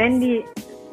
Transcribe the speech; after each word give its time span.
wenn 0.00 0.18
die 0.18 0.42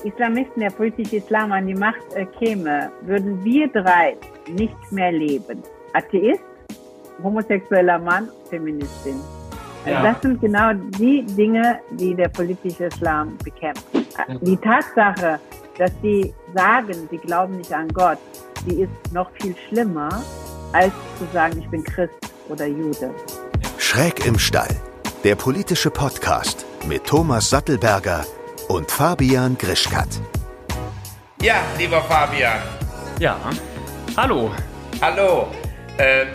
Islamisten, 0.04 0.60
der 0.60 0.70
politische 0.70 1.16
Islam 1.16 1.54
an 1.54 1.66
die 1.66 1.74
Macht 1.74 2.08
äh, 2.14 2.26
käme, 2.26 2.92
würden 3.04 3.42
wir 3.42 3.70
drei 3.70 4.18
nicht 4.50 4.92
mehr 4.92 5.14
leben. 5.14 5.64
Atheist, 5.94 6.44
homosexueller 7.24 8.00
Mann, 8.00 8.28
Feministin. 8.50 9.16
Ja. 9.86 10.04
Das 10.04 10.22
sind 10.22 10.42
genau 10.42 10.74
die 11.00 11.24
Dinge, 11.26 11.80
die 11.92 12.14
der 12.14 12.28
politische 12.28 12.86
Islam 12.86 13.38
bekämpft. 13.46 13.86
Die 14.42 14.58
Tatsache, 14.58 15.40
dass 15.78 15.92
sie 16.02 16.34
sagen, 16.54 17.08
sie 17.10 17.18
glauben 17.18 17.56
nicht 17.60 17.72
an 17.72 17.88
Gott, 17.88 18.18
die 18.66 18.82
ist 18.82 19.14
noch 19.14 19.32
viel 19.40 19.56
schlimmer, 19.70 20.10
als 20.74 20.92
zu 21.18 21.26
sagen, 21.32 21.60
ich 21.60 21.70
bin 21.70 21.82
Christ 21.82 22.14
oder 22.50 22.66
Jude. 22.66 23.10
Schräg 23.78 24.26
im 24.26 24.38
Stall, 24.38 24.76
der 25.24 25.36
politische 25.36 25.92
Podcast 25.92 26.66
mit 26.90 27.06
Thomas 27.06 27.50
Sattelberger 27.50 28.26
und 28.68 28.92
Fabian 28.92 29.58
Grischkat. 29.58 30.08
Ja, 31.42 31.62
lieber 31.78 32.02
Fabian. 32.04 32.60
Ja, 33.20 33.40
hallo. 34.16 34.54
Hallo. 35.02 35.54
Äh, 35.98 36.26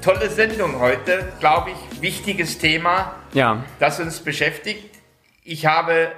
tolle 0.00 0.30
Sendung 0.30 0.78
heute, 0.80 1.32
glaube 1.40 1.70
ich. 1.70 2.00
Wichtiges 2.00 2.58
Thema, 2.58 3.14
ja. 3.32 3.64
das 3.78 4.00
uns 4.00 4.20
beschäftigt. 4.20 4.98
Ich 5.42 5.66
habe, 5.66 6.12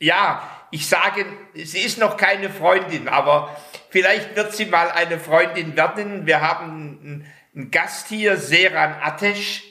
ja, 0.00 0.42
ich 0.70 0.88
sage, 0.88 1.24
sie 1.54 1.80
ist 1.80 1.98
noch 1.98 2.16
keine 2.16 2.50
Freundin, 2.50 3.08
aber 3.08 3.56
vielleicht 3.90 4.34
wird 4.34 4.54
sie 4.54 4.66
mal 4.66 4.90
eine 4.90 5.18
Freundin 5.18 5.76
werden. 5.76 6.26
Wir 6.26 6.40
haben 6.40 7.24
einen 7.54 7.70
Gast 7.70 8.08
hier, 8.08 8.36
Seran 8.36 8.96
Atesh. 9.00 9.62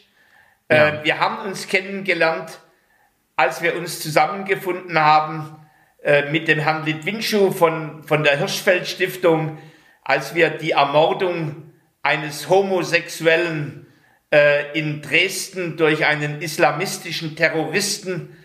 Äh, 0.70 0.76
ja. 0.76 1.04
wir 1.04 1.20
haben 1.20 1.40
uns 1.46 1.68
kennengelernt, 1.68 2.60
als 3.36 3.62
wir 3.62 3.76
uns 3.76 4.00
zusammengefunden 4.00 5.00
haben 5.00 5.56
äh, 6.04 6.30
mit 6.32 6.48
dem 6.48 6.60
Herrn 6.60 6.86
Litwinschu 6.86 7.52
von, 7.52 8.04
von 8.04 8.24
der 8.24 8.38
Hirschfeld 8.38 8.88
Stiftung, 8.88 9.58
als 10.04 10.36
wir 10.36 10.50
die 10.50 10.72
Ermordung 10.72 11.74
eines 12.02 12.50
Homosexuellen 12.50 13.88
äh, 14.32 14.78
in 14.78 15.02
Dresden 15.02 15.78
durch 15.78 16.06
einen 16.06 16.42
islamistischen 16.42 17.36
Terroristen 17.36 18.38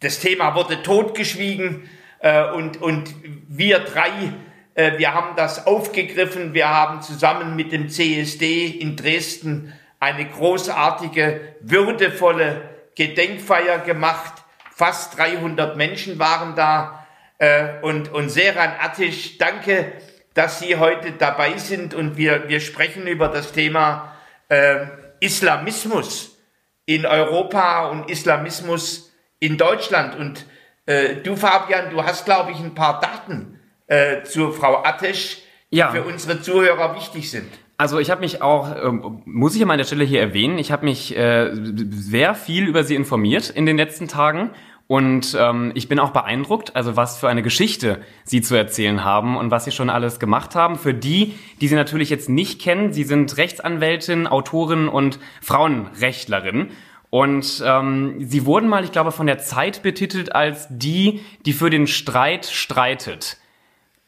das 0.00 0.18
Thema 0.18 0.54
wurde 0.54 0.82
totgeschwiegen 0.82 1.88
äh, 2.20 2.50
und, 2.52 2.80
und 2.80 3.14
wir 3.48 3.80
drei, 3.80 4.32
äh, 4.74 4.98
wir 4.98 5.12
haben 5.12 5.36
das 5.36 5.66
aufgegriffen. 5.66 6.54
Wir 6.54 6.68
haben 6.68 7.02
zusammen 7.02 7.54
mit 7.54 7.70
dem 7.70 7.90
CSD 7.90 8.66
in 8.66 8.96
Dresden 8.96 9.74
eine 10.00 10.24
großartige, 10.24 11.56
würdevolle 11.60 12.79
Gedenkfeier 12.96 13.78
gemacht. 13.78 14.34
Fast 14.74 15.18
300 15.18 15.76
Menschen 15.76 16.18
waren 16.18 16.54
da. 16.54 17.06
Äh, 17.38 17.80
und, 17.82 18.12
und 18.12 18.28
Seran 18.28 18.72
Attisch, 18.80 19.38
danke, 19.38 19.92
dass 20.34 20.60
Sie 20.60 20.76
heute 20.76 21.12
dabei 21.12 21.56
sind 21.56 21.94
und 21.94 22.16
wir, 22.16 22.48
wir 22.48 22.60
sprechen 22.60 23.06
über 23.06 23.28
das 23.28 23.52
Thema 23.52 24.14
äh, 24.48 24.86
Islamismus 25.20 26.38
in 26.86 27.06
Europa 27.06 27.88
und 27.88 28.10
Islamismus 28.10 29.12
in 29.38 29.56
Deutschland. 29.56 30.16
Und 30.16 30.46
äh, 30.86 31.16
du, 31.16 31.36
Fabian, 31.36 31.90
du 31.90 32.04
hast, 32.04 32.24
glaube 32.24 32.52
ich, 32.52 32.58
ein 32.58 32.74
paar 32.74 33.00
Daten 33.00 33.60
äh, 33.86 34.22
zur 34.22 34.52
Frau 34.52 34.82
Attesch, 34.84 35.38
die 35.70 35.78
ja. 35.78 35.90
für 35.90 36.02
unsere 36.02 36.40
Zuhörer 36.40 36.96
wichtig 36.96 37.30
sind. 37.30 37.50
Also 37.80 37.98
ich 37.98 38.10
habe 38.10 38.20
mich 38.20 38.42
auch, 38.42 38.76
ähm, 38.76 39.22
muss 39.24 39.56
ich 39.56 39.62
an 39.62 39.68
meiner 39.68 39.84
Stelle 39.84 40.04
hier 40.04 40.20
erwähnen, 40.20 40.58
ich 40.58 40.70
habe 40.70 40.84
mich 40.84 41.16
äh, 41.16 41.50
sehr 41.54 42.34
viel 42.34 42.68
über 42.68 42.84
sie 42.84 42.94
informiert 42.94 43.48
in 43.48 43.64
den 43.64 43.78
letzten 43.78 44.06
Tagen 44.06 44.50
und 44.86 45.34
ähm, 45.40 45.72
ich 45.74 45.88
bin 45.88 45.98
auch 45.98 46.10
beeindruckt, 46.10 46.76
also 46.76 46.98
was 46.98 47.16
für 47.16 47.30
eine 47.30 47.40
Geschichte 47.40 48.02
sie 48.22 48.42
zu 48.42 48.54
erzählen 48.54 49.02
haben 49.02 49.34
und 49.38 49.50
was 49.50 49.64
sie 49.64 49.70
schon 49.70 49.88
alles 49.88 50.20
gemacht 50.20 50.54
haben. 50.54 50.76
Für 50.76 50.92
die, 50.92 51.32
die 51.62 51.68
sie 51.68 51.74
natürlich 51.74 52.10
jetzt 52.10 52.28
nicht 52.28 52.60
kennen, 52.60 52.92
sie 52.92 53.04
sind 53.04 53.38
Rechtsanwältin, 53.38 54.26
Autorin 54.26 54.86
und 54.86 55.18
Frauenrechtlerin. 55.40 56.72
Und 57.08 57.62
ähm, 57.64 58.16
sie 58.18 58.44
wurden 58.44 58.68
mal, 58.68 58.84
ich 58.84 58.92
glaube, 58.92 59.10
von 59.10 59.26
der 59.26 59.38
Zeit 59.38 59.82
betitelt 59.82 60.34
als 60.34 60.66
die, 60.68 61.20
die 61.46 61.54
für 61.54 61.70
den 61.70 61.86
Streit 61.86 62.44
streitet. 62.44 63.38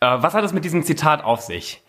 Äh, 0.01 0.09
was 0.19 0.35
hat 0.35 0.45
es 0.45 0.53
mit 0.53 0.67
diesem 0.67 0.83
Zitat 0.83 1.25
auf 1.25 1.41
sich? 1.41 1.82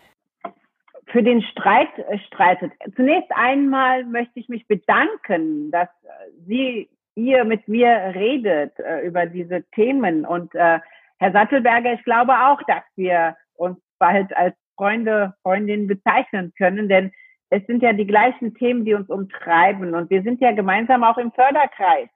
Für 1.14 1.22
den 1.22 1.44
Streit 1.44 1.96
äh, 2.00 2.18
streitet. 2.28 2.72
Zunächst 2.96 3.32
einmal 3.36 4.04
möchte 4.04 4.40
ich 4.40 4.50
mich 4.50 4.68
bedanken, 4.68 5.70
dass 5.70 5.88
äh, 6.04 6.32
Sie 6.48 6.90
ihr 7.14 7.44
mit 7.44 7.68
mir 7.68 8.14
redet 8.16 8.78
äh, 8.80 9.06
über 9.06 9.28
diese 9.28 9.64
Themen. 9.76 10.26
Und 10.26 10.56
äh, 10.56 10.80
Herr 11.20 11.32
Sattelberger, 11.32 11.94
ich 11.94 12.04
glaube 12.04 12.34
auch, 12.34 12.60
dass 12.64 12.84
wir 12.96 13.38
uns 13.54 13.78
bald 14.00 14.36
als 14.36 14.56
Freunde, 14.76 15.36
Freundinnen 15.44 15.86
bezeichnen 15.86 16.52
können, 16.58 16.90
denn 16.90 17.12
es 17.52 17.64
sind 17.68 17.84
ja 17.84 17.94
die 17.94 18.08
gleichen 18.08 18.56
Themen, 18.56 18.84
die 18.84 18.96
uns 18.96 19.08
umtreiben. 19.08 19.94
Und 19.94 20.10
wir 20.10 20.24
sind 20.24 20.42
ja 20.42 20.52
gemeinsam 20.52 21.04
auch 21.04 21.20
im 21.20 21.32
Förderkreis 21.32 22.10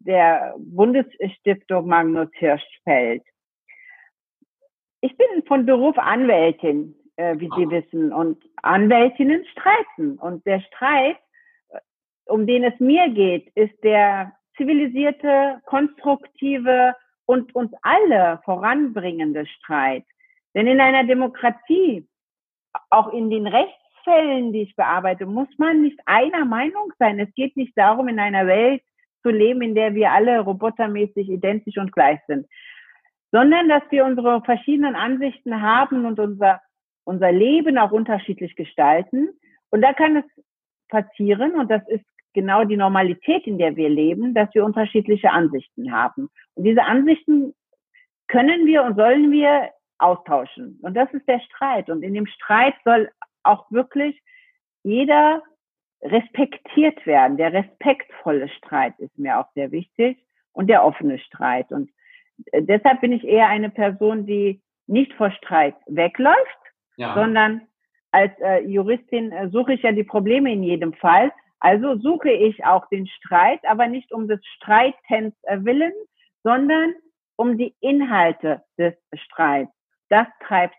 der 0.00 0.54
Bundesstiftung 0.58 1.88
Magnus 1.88 2.28
Hirschfeld. 2.34 3.22
Ich 5.00 5.16
bin 5.16 5.42
von 5.46 5.64
Beruf 5.64 5.96
Anwältin, 5.96 6.94
äh, 7.16 7.38
wie 7.38 7.50
Sie 7.56 7.70
wissen, 7.70 8.12
und 8.12 8.42
Anwältinnen 8.62 9.44
streiten. 9.52 10.18
Und 10.18 10.46
der 10.46 10.60
Streit, 10.60 11.16
äh, 11.70 11.78
um 12.26 12.46
den 12.46 12.64
es 12.64 12.78
mir 12.80 13.08
geht, 13.10 13.48
ist 13.54 13.74
der 13.82 14.32
zivilisierte, 14.56 15.60
konstruktive 15.66 16.94
und 17.26 17.54
uns 17.54 17.72
alle 17.82 18.40
voranbringende 18.44 19.46
Streit. 19.46 20.04
Denn 20.54 20.66
in 20.66 20.80
einer 20.80 21.04
Demokratie, 21.04 22.08
auch 22.90 23.12
in 23.12 23.30
den 23.30 23.46
Rechts 23.46 23.74
Fällen, 24.06 24.52
die 24.52 24.62
ich 24.62 24.76
bearbeite, 24.76 25.26
muss 25.26 25.48
man 25.58 25.82
nicht 25.82 25.98
einer 26.06 26.44
Meinung 26.44 26.92
sein. 26.98 27.18
Es 27.18 27.32
geht 27.34 27.56
nicht 27.56 27.76
darum, 27.76 28.06
in 28.06 28.20
einer 28.20 28.46
Welt 28.46 28.82
zu 29.22 29.30
leben, 29.30 29.62
in 29.62 29.74
der 29.74 29.94
wir 29.94 30.12
alle 30.12 30.38
robotermäßig 30.40 31.28
identisch 31.28 31.76
und 31.76 31.90
gleich 31.92 32.20
sind, 32.28 32.46
sondern 33.32 33.68
dass 33.68 33.82
wir 33.90 34.04
unsere 34.04 34.40
verschiedenen 34.42 34.94
Ansichten 34.94 35.60
haben 35.60 36.06
und 36.06 36.20
unser, 36.20 36.60
unser 37.06 37.32
Leben 37.32 37.78
auch 37.78 37.92
unterschiedlich 37.92 38.56
gestalten. 38.56 39.30
Und 39.70 39.80
da 39.80 39.92
kann 39.92 40.16
es 40.16 40.24
passieren, 40.88 41.54
und 41.54 41.70
das 41.70 41.86
ist 41.88 42.04
genau 42.34 42.64
die 42.64 42.76
Normalität, 42.76 43.46
in 43.46 43.58
der 43.58 43.76
wir 43.76 43.88
leben, 43.88 44.34
dass 44.34 44.52
wir 44.54 44.64
unterschiedliche 44.64 45.30
Ansichten 45.30 45.92
haben. 45.92 46.28
Und 46.54 46.64
diese 46.64 46.82
Ansichten 46.82 47.54
können 48.28 48.66
wir 48.66 48.82
und 48.82 48.96
sollen 48.96 49.30
wir 49.30 49.70
austauschen. 49.98 50.78
Und 50.82 50.94
das 50.94 51.10
ist 51.12 51.26
der 51.28 51.40
Streit. 51.40 51.88
Und 51.88 52.02
in 52.02 52.12
dem 52.12 52.26
Streit 52.26 52.74
soll 52.84 53.10
auch 53.42 53.70
wirklich 53.70 54.20
jeder 54.82 55.42
respektiert 56.02 57.06
werden. 57.06 57.36
Der 57.36 57.52
respektvolle 57.52 58.48
Streit 58.48 58.98
ist 58.98 59.16
mir 59.18 59.38
auch 59.38 59.50
sehr 59.54 59.70
wichtig 59.70 60.18
und 60.52 60.68
der 60.68 60.84
offene 60.84 61.18
Streit. 61.18 61.70
Und 61.72 61.90
äh, 62.52 62.62
deshalb 62.62 63.00
bin 63.00 63.12
ich 63.12 63.24
eher 63.24 63.48
eine 63.48 63.70
Person, 63.70 64.26
die 64.26 64.60
nicht 64.86 65.12
vor 65.14 65.30
Streit 65.30 65.74
wegläuft, 65.86 66.58
ja. 66.96 67.14
sondern 67.14 67.62
als 68.12 68.32
äh, 68.40 68.60
Juristin 68.66 69.32
äh, 69.32 69.50
suche 69.50 69.74
ich 69.74 69.82
ja 69.82 69.92
die 69.92 70.04
Probleme 70.04 70.52
in 70.52 70.62
jedem 70.62 70.94
Fall. 70.94 71.32
Also 71.60 71.96
suche 71.98 72.30
ich 72.30 72.64
auch 72.64 72.88
den 72.88 73.06
Streit, 73.06 73.60
aber 73.68 73.86
nicht 73.88 74.12
um 74.12 74.28
des 74.28 74.40
Streitens 74.56 75.34
äh, 75.42 75.58
willen, 75.62 75.92
sondern 76.42 76.94
um 77.36 77.58
die 77.58 77.74
Inhalte 77.80 78.62
des 78.78 78.94
Streits. 79.14 79.72
Das 80.08 80.26
treibt 80.46 80.76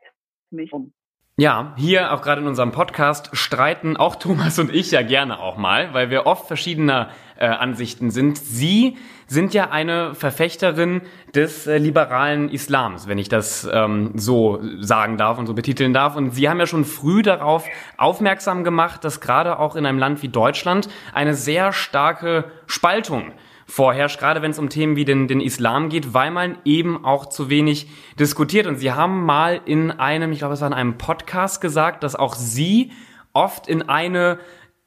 mich 0.49 0.71
um. 0.73 0.93
Ja, 1.39 1.75
hier 1.77 2.13
auch 2.13 2.23
gerade 2.23 2.41
in 2.41 2.47
unserem 2.47 2.71
Podcast 2.71 3.29
streiten 3.37 3.95
auch 3.95 4.15
Thomas 4.15 4.57
und 4.57 4.73
ich 4.73 4.89
ja 4.89 5.03
gerne 5.03 5.39
auch 5.39 5.57
mal, 5.57 5.93
weil 5.93 6.09
wir 6.09 6.25
oft 6.25 6.47
verschiedener 6.47 7.11
äh, 7.39 7.45
Ansichten 7.45 8.11
sind. 8.11 8.37
Sie 8.37 8.97
sind 9.27 9.53
ja 9.53 9.69
eine 9.69 10.15
Verfechterin 10.15 11.01
des 11.35 11.67
äh, 11.67 11.77
liberalen 11.77 12.49
Islams, 12.49 13.07
wenn 13.07 13.17
ich 13.17 13.29
das 13.29 13.67
ähm, 13.71 14.11
so 14.15 14.59
sagen 14.79 15.17
darf 15.17 15.37
und 15.37 15.47
so 15.47 15.53
betiteln 15.53 15.93
darf. 15.93 16.15
Und 16.15 16.31
Sie 16.31 16.49
haben 16.49 16.59
ja 16.59 16.67
schon 16.67 16.85
früh 16.85 17.21
darauf 17.21 17.65
aufmerksam 17.97 18.63
gemacht, 18.63 19.03
dass 19.03 19.21
gerade 19.21 19.59
auch 19.59 19.75
in 19.75 19.85
einem 19.85 19.99
Land 19.99 20.23
wie 20.23 20.29
Deutschland 20.29 20.87
eine 21.13 21.33
sehr 21.33 21.73
starke 21.73 22.45
Spaltung 22.65 23.33
vorherrscht, 23.67 24.19
gerade 24.19 24.41
wenn 24.41 24.51
es 24.51 24.59
um 24.59 24.69
Themen 24.69 24.95
wie 24.95 25.05
den, 25.05 25.27
den 25.27 25.41
Islam 25.41 25.89
geht, 25.89 26.13
weil 26.13 26.31
man 26.31 26.57
eben 26.63 27.03
auch 27.03 27.25
zu 27.25 27.49
wenig 27.49 27.87
diskutiert. 28.17 28.65
Und 28.65 28.77
Sie 28.77 28.93
haben 28.93 29.25
mal 29.25 29.59
in 29.65 29.91
einem, 29.91 30.31
ich 30.31 30.39
glaube, 30.39 30.53
es 30.53 30.61
war 30.61 30.67
in 30.67 30.73
einem 30.73 30.97
Podcast 30.97 31.59
gesagt, 31.59 32.03
dass 32.03 32.15
auch 32.15 32.33
Sie 32.33 32.91
oft 33.33 33.67
in 33.67 33.87
eine 33.87 34.39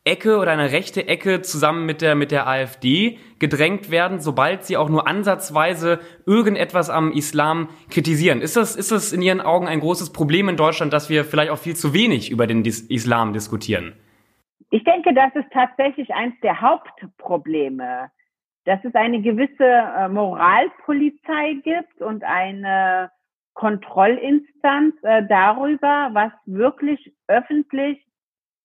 Ecke 0.05 0.39
oder 0.39 0.53
eine 0.53 0.73
rechte 0.73 1.07
Ecke 1.07 1.43
zusammen 1.43 1.85
mit 1.85 2.01
der, 2.01 2.15
mit 2.15 2.31
der 2.31 2.47
AfD 2.47 3.19
gedrängt 3.39 3.91
werden, 3.91 4.21
sobald 4.21 4.65
sie 4.65 4.77
auch 4.77 4.89
nur 4.89 5.07
ansatzweise 5.07 6.01
irgendetwas 6.27 6.89
am 6.89 7.13
Islam 7.13 7.69
kritisieren. 7.91 8.41
Ist 8.41 8.57
das, 8.57 8.77
ist 8.77 8.93
das 8.93 9.13
in 9.13 9.21
Ihren 9.21 9.41
Augen 9.41 9.69
ein 9.69 9.81
großes 9.81 10.13
Problem 10.13 10.49
in 10.49 10.57
Deutschland, 10.57 10.93
dass 10.93 11.11
wir 11.11 11.25
vielleicht 11.25 11.51
auch 11.51 11.59
viel 11.59 11.77
zu 11.77 11.93
wenig 11.93 12.31
über 12.31 12.47
den 12.47 12.65
Islam 12.65 13.33
diskutieren? 13.33 13.95
Ich 14.71 14.85
denke, 14.85 15.13
das 15.13 15.35
ist 15.35 15.53
tatsächlich 15.53 16.15
eines 16.15 16.39
der 16.41 16.61
Hauptprobleme 16.61 18.11
dass 18.65 18.79
es 18.85 18.95
eine 18.95 19.21
gewisse 19.23 19.65
äh, 19.65 20.09
Moralpolizei 20.09 21.55
gibt 21.63 22.01
und 22.01 22.23
eine 22.25 23.11
Kontrollinstanz 23.55 24.95
äh, 25.03 25.25
darüber, 25.29 26.11
was 26.13 26.33
wirklich 26.47 27.13
öffentlich 27.27 28.05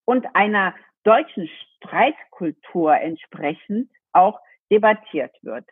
und 0.06 0.28
einer 0.36 0.76
deutschen 1.06 1.50
Streitkultur 1.78 2.96
entsprechend 2.96 3.90
auch 4.12 4.40
debattiert 4.72 5.36
wird. 5.42 5.66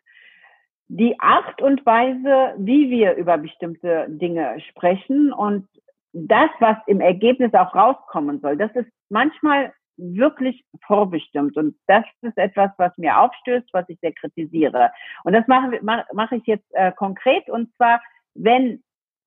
Die 0.87 1.19
Art 1.19 1.61
und 1.61 1.85
Weise, 1.85 2.55
wie 2.57 2.89
wir 2.89 3.15
über 3.15 3.37
bestimmte 3.37 4.05
Dinge 4.09 4.59
sprechen 4.69 5.33
und 5.33 5.67
das, 6.11 6.49
was 6.59 6.77
im 6.85 7.01
Ergebnis 7.01 7.53
auch 7.53 7.73
rauskommen 7.73 8.39
soll, 8.39 8.57
das 8.57 8.71
ist 8.75 8.89
manchmal 9.09 9.73
wirklich 9.97 10.63
vorbestimmt. 10.85 11.57
Und 11.57 11.75
das 11.87 12.05
ist 12.21 12.37
etwas, 12.37 12.71
was 12.77 12.95
mir 12.97 13.19
aufstößt, 13.19 13.67
was 13.73 13.87
ich 13.89 13.99
sehr 13.99 14.13
kritisiere. 14.13 14.91
Und 15.23 15.33
das 15.33 15.47
mache, 15.47 15.79
mache 15.81 16.35
ich 16.35 16.45
jetzt 16.45 16.67
äh, 16.73 16.91
konkret. 16.91 17.49
Und 17.49 17.73
zwar, 17.75 18.01
wenn 18.33 18.83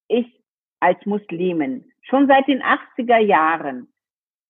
ich 0.08 0.26
als 0.80 1.04
Muslimin 1.06 1.90
schon 2.02 2.26
seit 2.28 2.46
den 2.46 2.62
80er 2.62 3.18
Jahren 3.18 3.88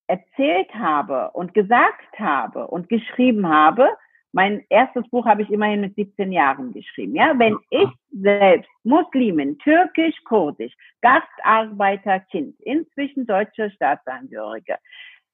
erzählt 0.07 0.73
habe 0.75 1.31
und 1.33 1.55
gesagt 1.55 2.19
habe 2.19 2.67
und 2.67 2.89
geschrieben 2.89 3.49
habe, 3.49 3.89
mein 4.33 4.65
erstes 4.69 5.09
Buch 5.09 5.25
habe 5.25 5.43
ich 5.43 5.51
immerhin 5.51 5.81
mit 5.81 5.95
17 5.95 6.31
Jahren 6.31 6.73
geschrieben. 6.73 7.15
Ja, 7.15 7.33
wenn 7.39 7.57
ich 7.71 7.89
selbst 8.11 8.69
Muslimin, 8.85 9.57
türkisch, 9.59 10.15
kurdisch, 10.25 10.75
Gastarbeiter, 11.01 12.21
Kind, 12.21 12.55
inzwischen 12.61 13.27
deutsche 13.27 13.71
Staatsangehörige, 13.71 14.77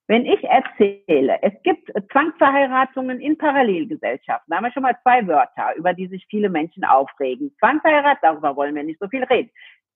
wenn 0.08 0.26
ich 0.26 0.42
erzähle, 0.44 1.38
es 1.42 1.52
gibt 1.62 1.90
Zwangsverheiratungen 2.12 3.20
in 3.20 3.38
Parallelgesellschaften, 3.38 4.50
da 4.50 4.56
haben 4.56 4.64
wir 4.64 4.72
schon 4.72 4.82
mal 4.82 4.96
zwei 5.02 5.26
Wörter, 5.26 5.74
über 5.76 5.94
die 5.94 6.06
sich 6.06 6.26
viele 6.28 6.48
Menschen 6.48 6.84
aufregen. 6.84 7.52
Zwangsheirat, 7.58 8.18
darüber 8.22 8.54
wollen 8.54 8.74
wir 8.74 8.82
nicht 8.82 9.00
so 9.00 9.08
viel 9.08 9.24
reden. 9.24 9.50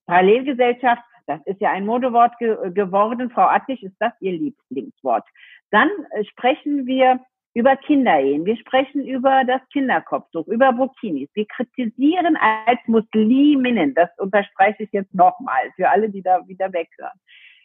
Parallelgesellschaft, 0.06 1.02
das 1.26 1.40
ist 1.46 1.60
ja 1.60 1.70
ein 1.70 1.86
Modewort 1.86 2.38
ge 2.38 2.56
geworden. 2.72 3.30
Frau 3.30 3.46
Attig, 3.46 3.82
ist 3.82 3.96
das 3.98 4.12
Ihr 4.20 4.32
Lieblingswort? 4.32 5.24
Dann 5.70 5.88
äh, 6.10 6.24
sprechen 6.24 6.86
wir 6.86 7.20
über 7.54 7.74
Kinderehen, 7.74 8.44
wir 8.44 8.56
sprechen 8.58 9.06
über 9.06 9.42
das 9.46 9.62
Kinderkopftuch, 9.72 10.46
über 10.46 10.74
Burkinis. 10.74 11.30
Wir 11.32 11.46
kritisieren 11.46 12.36
als 12.36 12.78
Musliminnen, 12.86 13.94
das 13.94 14.10
unterstreiche 14.18 14.82
ich 14.82 14.92
jetzt 14.92 15.14
nochmal 15.14 15.70
für 15.74 15.88
alle, 15.88 16.10
die 16.10 16.20
da 16.22 16.46
wieder 16.46 16.70
weghören. 16.72 17.18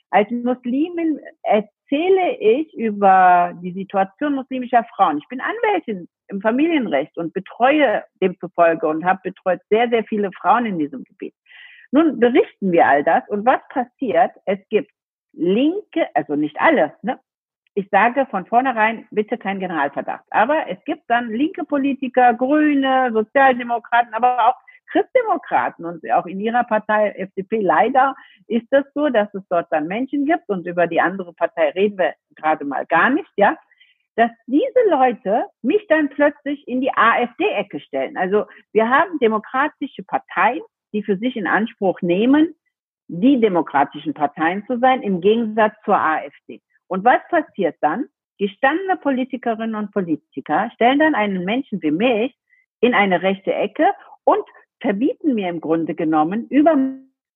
Als 0.10 0.30
Muslimin 0.30 1.20
erzähle 1.44 2.38
ich 2.40 2.74
über 2.74 3.54
die 3.62 3.74
Situation 3.74 4.36
muslimischer 4.36 4.86
Frauen. 4.96 5.18
Ich 5.18 5.28
bin 5.28 5.42
Anwältin 5.42 6.08
im 6.28 6.42
Familienrecht 6.42 7.18
und 7.18 7.34
betreue 7.34 8.04
demzufolge 8.22 8.88
und 8.88 9.04
habe 9.04 9.20
betreut 9.24 9.60
sehr, 9.70 9.90
sehr 9.90 10.06
viele 10.06 10.32
Frauen 10.32 10.66
in 10.66 10.80
diesem 10.80 11.04
Gebiet. 11.04 11.34
Nun 11.92 12.20
berichten 12.20 12.72
wir 12.72 12.88
all 12.88 13.04
das 13.04 13.28
und 13.30 13.46
was 13.46 13.62
passiert? 13.70 14.32
Es 14.46 14.60
gibt 14.70 14.92
linke, 15.34 16.08
also 16.14 16.36
nicht 16.36 16.60
alle, 16.60 16.96
ne? 17.02 17.20
ich 17.74 17.88
sage 17.90 18.26
von 18.26 18.46
vornherein 18.46 19.08
bitte 19.12 19.38
kein 19.38 19.60
Generalverdacht. 19.60 20.26
Aber 20.30 20.68
es 20.68 20.84
gibt 20.86 21.04
dann 21.08 21.30
linke 21.30 21.64
Politiker, 21.64 22.34
Grüne, 22.34 23.12
Sozialdemokraten, 23.14 24.14
aber 24.14 24.50
auch 24.50 24.56
Christdemokraten 24.92 25.86
und 25.86 26.12
auch 26.12 26.26
in 26.26 26.42
ihrer 26.42 26.66
Partei 26.66 27.12
FDP 27.12 27.62
leider 27.62 28.14
ist 28.48 28.68
es 28.72 28.84
so, 28.94 29.08
dass 29.08 29.34
es 29.34 29.44
dort 29.50 29.72
dann 29.72 29.88
Menschen 29.88 30.26
gibt 30.26 30.50
und 30.50 30.68
über 30.68 30.86
die 30.88 31.00
andere 31.00 31.34
Partei 31.34 31.70
reden 31.70 31.98
wir 31.98 32.14
gerade 32.36 32.66
mal 32.66 32.86
gar 32.86 33.10
nicht, 33.10 33.32
ja, 33.38 33.56
dass 34.16 34.32
diese 34.48 34.90
Leute 34.90 35.46
mich 35.62 35.86
dann 35.88 36.10
plötzlich 36.10 36.68
in 36.68 36.82
die 36.82 36.92
AfD-Ecke 36.94 37.80
stellen. 37.80 38.18
Also 38.18 38.46
wir 38.74 38.90
haben 38.90 39.18
demokratische 39.20 40.04
Parteien, 40.04 40.62
die 40.94 41.04
für 41.04 41.18
sich 41.18 41.36
in 41.36 41.48
Anspruch 41.48 42.02
nehmen, 42.02 42.56
die 43.08 43.40
demokratischen 43.40 44.14
Parteien 44.14 44.66
zu 44.68 44.80
sein, 44.80 45.02
im 45.02 45.22
Gegensatz 45.22 45.74
zur 45.84 45.98
AfD. 45.98 46.62
Und 46.88 47.04
was 47.04 47.20
passiert 47.30 47.76
dann? 47.82 48.06
Gestandene 48.38 48.98
Politikerinnen 48.98 49.76
und 49.76 49.92
Politiker 49.92 50.72
stellen 50.74 51.00
dann 51.00 51.16
einen 51.16 51.44
Menschen 51.46 51.82
wie 51.82 51.92
mich 51.92 52.36
in 52.80 52.94
eine 52.94 53.22
rechte 53.22 53.54
Ecke 53.54 53.86
und 54.24 54.44
verbieten 54.80 55.36
mir 55.36 55.50
im 55.50 55.62
Grunde 55.62 55.94
genommen, 55.94 56.48
über 56.48 56.76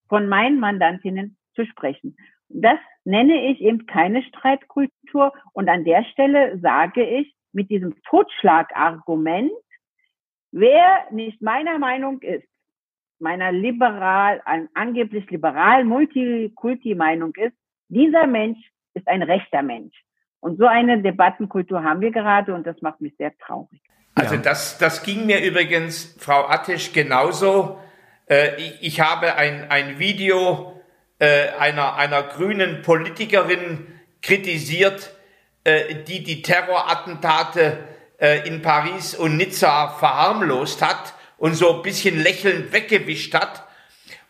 von 0.08 0.28
meinen 0.28 0.60
Mandantinnen 0.60 1.36
zu 1.54 1.64
sprechen. 1.66 2.16
Das 2.48 2.78
nenne 3.04 3.50
ich 3.50 3.60
eben 3.60 3.86
keine 3.86 4.22
Streitkultur. 4.22 5.32
Und 5.52 5.68
an 5.68 5.84
der 5.84 6.04
Stelle 6.04 6.58
sage 6.58 7.04
ich 7.04 7.34
mit 7.52 7.70
diesem 7.70 7.94
Totschlagargument, 8.02 9.52
wer 10.52 11.06
nicht 11.10 11.40
meiner 11.42 11.78
Meinung 11.78 12.20
ist, 12.22 12.46
meiner 13.18 13.52
liberal, 13.52 14.42
angeblich 14.74 15.30
liberal 15.30 15.84
Multikulti-Meinung 15.84 17.32
ist, 17.36 17.56
dieser 17.88 18.26
Mensch 18.26 18.58
ist 18.94 19.08
ein 19.08 19.22
rechter 19.22 19.62
Mensch. 19.62 19.94
Und 20.40 20.58
so 20.58 20.66
eine 20.66 21.02
Debattenkultur 21.02 21.82
haben 21.82 22.00
wir 22.00 22.10
gerade 22.10 22.54
und 22.54 22.66
das 22.66 22.80
macht 22.82 23.00
mich 23.00 23.14
sehr 23.16 23.36
traurig. 23.38 23.80
Also 24.14 24.36
das, 24.36 24.78
das 24.78 25.02
ging 25.02 25.26
mir 25.26 25.42
übrigens, 25.42 26.16
Frau 26.18 26.46
Attisch, 26.48 26.92
genauso. 26.92 27.78
Äh, 28.26 28.56
ich, 28.56 28.82
ich, 28.82 29.00
habe 29.00 29.34
ein, 29.36 29.70
ein 29.70 29.98
Video 29.98 30.80
äh, 31.18 31.48
einer, 31.58 31.96
einer 31.96 32.22
grünen 32.22 32.82
Politikerin 32.82 33.86
kritisiert, 34.22 35.14
äh, 35.64 35.96
die 36.06 36.22
die 36.22 36.42
Terrorattentate 36.42 37.78
äh, 38.18 38.46
in 38.48 38.62
Paris 38.62 39.14
und 39.14 39.36
Nizza 39.36 39.88
verharmlost 39.88 40.80
hat 40.82 41.14
und 41.38 41.54
so 41.54 41.76
ein 41.76 41.82
bisschen 41.82 42.22
lächelnd 42.22 42.72
weggewischt 42.72 43.34
hat. 43.34 43.66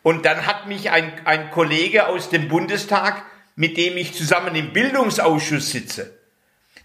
Und 0.03 0.25
dann 0.25 0.45
hat 0.45 0.67
mich 0.67 0.91
ein, 0.91 1.25
ein 1.25 1.51
Kollege 1.51 2.07
aus 2.07 2.29
dem 2.29 2.47
Bundestag 2.47 3.23
mit 3.57 3.75
dem 3.75 3.97
ich 3.97 4.13
zusammen 4.13 4.55
im 4.55 4.71
Bildungsausschuss 4.71 5.71
sitze, 5.71 6.15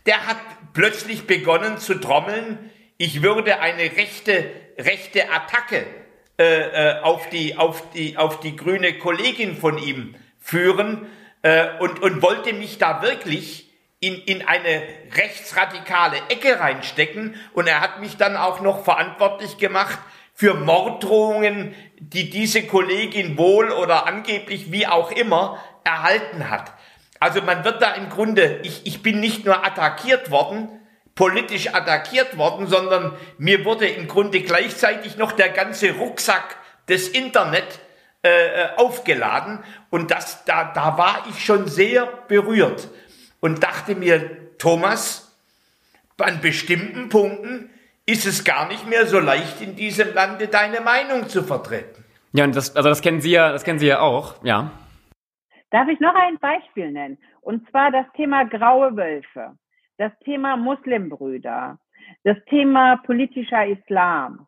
der 0.07 0.27
hat 0.27 0.39
plötzlich 0.73 1.27
begonnen 1.27 1.79
zu 1.79 2.01
trommeln, 2.01 2.71
ich 2.97 3.23
würde 3.23 3.61
eine 3.61 3.83
rechte, 3.83 4.51
rechte 4.79 5.31
Attacke 5.31 5.85
äh, 6.39 6.45
äh, 6.45 7.01
auf, 7.03 7.29
die, 7.29 7.57
auf, 7.57 7.91
die, 7.91 8.17
auf 8.17 8.41
die 8.41 8.57
grüne 8.57 8.99
Kollegin 8.99 9.57
von 9.57 9.77
ihm 9.77 10.15
führen 10.41 11.07
äh, 11.43 11.79
und, 11.79 12.01
und 12.01 12.23
wollte 12.23 12.55
mich 12.55 12.79
da 12.79 13.03
wirklich 13.03 13.71
in, 14.03 14.17
in 14.25 14.47
eine 14.47 14.83
rechtsradikale 15.17 16.17
Ecke 16.29 16.59
reinstecken. 16.59 17.37
Und 17.55 17.69
er 17.69 17.81
hat 17.81 18.01
mich 18.01 18.17
dann 18.17 18.37
auch 18.37 18.61
noch 18.61 18.85
verantwortlich 18.85 19.59
gemacht 19.59 19.99
für 20.35 20.55
Morddrohungen, 20.55 21.75
die 22.01 22.29
diese 22.29 22.67
Kollegin 22.67 23.39
wohl 23.39 23.71
oder 23.71 24.07
angeblich 24.07 24.73
wie 24.73 24.89
auch 24.89 25.13
immer 25.13 25.63
erhalten 25.85 26.51
hat. 26.51 26.73
Also 27.21 27.43
man 27.43 27.65
wird 27.65 27.81
da 27.81 27.93
im 27.93 28.09
Grunde, 28.09 28.59
ich, 28.65 28.85
ich 28.87 29.03
bin 29.03 29.21
nicht 29.21 29.45
nur 29.45 29.65
attackiert 29.65 30.33
worden, 30.33 30.69
politisch 31.15 31.73
attackiert 31.73 32.37
worden, 32.37 32.67
sondern 32.67 33.17
mir 33.39 33.65
wurde 33.65 33.87
im 33.87 34.09
Grunde 34.09 34.41
gleichzeitig 34.41 35.17
noch 35.17 35.31
der 35.31 35.51
ganze 35.51 35.93
Rucksack 35.93 36.57
des 36.89 37.09
Internet 37.09 37.79
äh, 38.25 38.29
äh, 38.29 38.69
aufgeladen 38.77 39.63
und 39.91 40.11
das, 40.11 40.45
da, 40.45 40.73
da 40.75 40.99
war 40.99 41.25
ich 41.31 41.45
schon 41.45 41.69
sehr 41.69 42.07
berührt 42.27 42.89
und 43.43 43.63
dachte 43.63 43.95
mir, 43.95 44.57
Thomas, 44.57 45.37
an 46.19 46.41
bestimmten 46.41 47.09
Punkten 47.09 47.69
ist 48.07 48.25
es 48.27 48.45
gar 48.45 48.69
nicht 48.69 48.89
mehr 48.89 49.07
so 49.07 49.19
leicht 49.19 49.61
in 49.61 49.75
diesem 49.75 50.15
Lande 50.15 50.47
deine 50.47 50.81
Meinung 50.81 51.29
zu 51.29 51.43
vertreten. 51.43 52.05
Ja, 52.33 52.45
und 52.45 52.55
das, 52.55 52.77
also 52.77 52.89
das 52.89 53.03
kennen 53.03 53.21
Sie 53.21 53.33
ja, 53.33 53.51
das 53.51 53.65
kennen 53.65 53.81
Sie 53.81 53.89
ja 53.89 54.01
auch, 54.01 54.43
ja. 54.45 54.71
Darf 55.71 55.89
ich 55.89 55.99
noch 56.01 56.15
ein 56.15 56.39
Beispiel 56.39 56.93
nennen? 56.93 57.19
Und 57.41 57.69
zwar 57.71 57.91
das 57.91 58.07
Thema 58.17 58.45
graue 58.45 58.97
Wölfe, 58.97 59.57
das 59.99 60.13
Thema 60.25 60.57
Muslimbrüder, 60.57 61.79
das 62.23 62.37
Thema 62.49 62.99
politischer 62.99 63.67
Islam. 63.67 64.47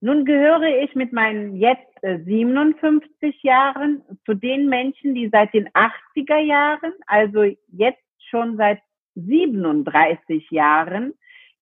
Nun 0.00 0.24
gehöre 0.24 0.82
ich 0.84 0.94
mit 0.94 1.12
meinen 1.12 1.56
jetzt 1.56 1.87
57 2.02 3.22
äh, 3.22 3.32
Jahren 3.46 4.02
zu 4.24 4.34
den 4.34 4.68
Menschen, 4.68 5.14
die 5.14 5.28
seit 5.30 5.52
den 5.54 5.68
80er 5.70 6.38
Jahren, 6.38 6.92
also 7.06 7.42
jetzt 7.68 8.02
schon 8.30 8.56
seit 8.56 8.80
37 9.14 10.50
Jahren, 10.50 11.14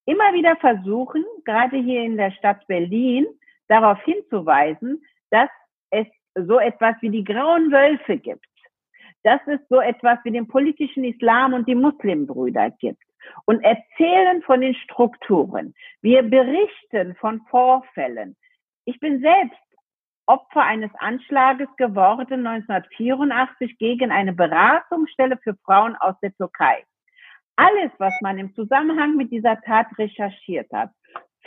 immer 0.04 0.32
wieder 0.34 0.56
versuchen, 0.56 1.24
gerade 1.44 1.76
hier 1.76 2.02
in 2.02 2.16
der 2.16 2.30
Stadt 2.32 2.66
Berlin, 2.66 3.26
darauf 3.68 4.00
hinzuweisen, 4.04 5.02
dass 5.30 5.50
es 5.90 6.06
so 6.34 6.58
etwas 6.58 6.94
wie 7.00 7.10
die 7.10 7.24
grauen 7.24 7.72
Wölfe 7.72 8.18
gibt 8.18 8.46
dass 9.26 9.40
es 9.48 9.58
so 9.68 9.80
etwas 9.80 10.20
wie 10.22 10.30
den 10.30 10.46
politischen 10.46 11.02
Islam 11.02 11.52
und 11.52 11.66
die 11.66 11.74
Muslimbrüder 11.74 12.70
gibt 12.70 13.02
und 13.44 13.60
erzählen 13.64 14.40
von 14.42 14.60
den 14.60 14.72
Strukturen. 14.76 15.74
Wir 16.00 16.22
berichten 16.22 17.16
von 17.16 17.40
Vorfällen. 17.50 18.36
Ich 18.84 19.00
bin 19.00 19.20
selbst 19.20 19.58
Opfer 20.26 20.62
eines 20.62 20.90
Anschlages 20.99 21.68
geworden 21.76 22.47
1984 22.47 23.78
gegen 23.78 24.11
eine 24.11 24.33
Beratungsstelle 24.33 25.38
für 25.42 25.54
Frauen 25.64 25.97
aus 25.97 26.14
der 26.21 26.35
Türkei. 26.35 26.85
Alles, 27.56 27.90
was 27.99 28.12
man 28.21 28.38
im 28.38 28.54
Zusammenhang 28.54 29.16
mit 29.16 29.30
dieser 29.30 29.61
Tat 29.62 29.87
recherchiert 29.99 30.71
hat, 30.73 30.90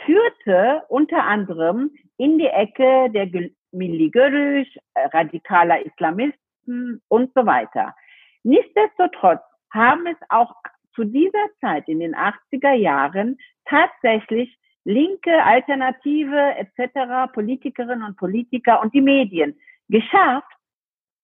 führte 0.04 0.82
unter 0.88 1.24
anderem 1.24 1.90
in 2.16 2.38
die 2.38 2.46
Ecke 2.46 3.10
der 3.10 3.28
Milli 3.70 4.10
äh, 4.14 5.06
radikaler 5.12 5.84
Islamisten 5.84 7.00
und 7.08 7.32
so 7.34 7.46
weiter. 7.46 7.94
Nichtsdestotrotz 8.42 9.42
haben 9.72 10.06
es 10.06 10.16
auch 10.28 10.54
zu 10.94 11.04
dieser 11.04 11.46
Zeit 11.60 11.88
in 11.88 12.00
den 12.00 12.16
80er 12.16 12.72
Jahren 12.72 13.38
tatsächlich 13.66 14.58
linke, 14.84 15.44
alternative 15.44 16.54
etc. 16.56 17.32
Politikerinnen 17.32 18.02
und 18.02 18.16
Politiker 18.16 18.80
und 18.80 18.94
die 18.94 19.00
Medien 19.00 19.58
geschafft, 19.88 20.50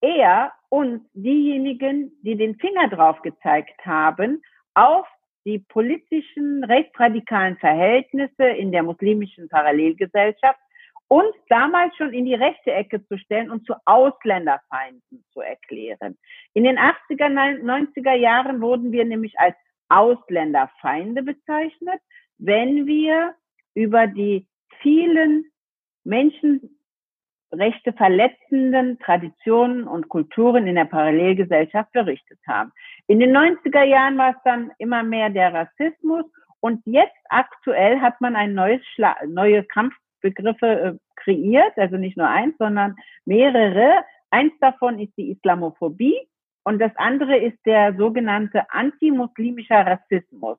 eher 0.01 0.51
uns 0.69 1.01
diejenigen, 1.13 2.11
die 2.21 2.35
den 2.35 2.55
Finger 2.57 2.87
drauf 2.89 3.21
gezeigt 3.21 3.85
haben, 3.85 4.41
auf 4.73 5.07
die 5.45 5.59
politischen 5.59 6.63
rechtsradikalen 6.65 7.57
Verhältnisse 7.57 8.43
in 8.43 8.71
der 8.71 8.83
muslimischen 8.83 9.47
Parallelgesellschaft 9.47 10.59
uns 11.07 11.33
damals 11.47 11.95
schon 11.95 12.13
in 12.13 12.25
die 12.25 12.33
rechte 12.33 12.73
Ecke 12.73 13.05
zu 13.07 13.17
stellen 13.17 13.49
und 13.49 13.65
zu 13.65 13.73
Ausländerfeinden 13.85 15.23
zu 15.31 15.39
erklären. 15.39 16.17
In 16.53 16.65
den 16.65 16.77
80er, 16.77 17.29
90er 17.63 18.13
Jahren 18.13 18.61
wurden 18.61 18.91
wir 18.91 19.05
nämlich 19.05 19.39
als 19.39 19.55
Ausländerfeinde 19.87 21.23
bezeichnet, 21.23 22.01
wenn 22.37 22.85
wir 22.87 23.35
über 23.77 24.07
die 24.07 24.47
vielen 24.81 25.45
Menschenrechte 26.03 27.93
verletzenden 27.95 28.97
Traditionen 28.97 29.87
und 29.87 30.09
Kulturen 30.09 30.65
in 30.65 30.73
der 30.73 30.85
Parallelgesellschaft 30.85 31.91
berichtet 31.91 32.39
haben. 32.47 32.71
In 33.05 33.19
den 33.19 33.37
90er 33.37 33.83
Jahren 33.83 34.17
war 34.17 34.31
es 34.31 34.41
dann 34.43 34.71
immer 34.79 35.03
mehr 35.03 35.29
der 35.29 35.53
Rassismus 35.53 36.25
und 36.59 36.81
jetzt 36.85 37.15
aktuell 37.29 38.01
hat 38.01 38.19
man 38.19 38.35
ein 38.35 38.55
neues 38.55 38.81
Schla 38.95 39.15
neue 39.27 39.63
Kampfbegriffe 39.63 40.65
äh, 40.65 40.93
kreiert, 41.15 41.77
also 41.77 41.97
nicht 41.97 42.17
nur 42.17 42.27
eins, 42.27 42.55
sondern 42.57 42.95
mehrere. 43.25 44.03
Eins 44.31 44.53
davon 44.59 44.99
ist 44.99 45.15
die 45.17 45.29
Islamophobie 45.29 46.17
und 46.63 46.79
das 46.79 46.91
andere 46.95 47.37
ist 47.37 47.59
der 47.63 47.95
sogenannte 47.95 48.71
antimuslimischer 48.71 49.85
Rassismus. 49.85 50.57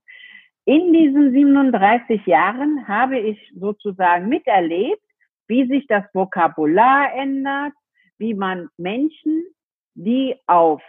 In 0.68 0.92
diesen 0.92 1.32
37 1.32 2.26
Jahren 2.26 2.86
habe 2.86 3.18
ich 3.18 3.38
sozusagen 3.58 4.28
miterlebt, 4.28 5.00
wie 5.46 5.66
sich 5.66 5.86
das 5.86 6.04
Vokabular 6.12 7.10
ändert, 7.14 7.72
wie 8.18 8.34
man 8.34 8.68
Menschen, 8.76 9.46
die 9.94 10.36
auf 10.46 10.82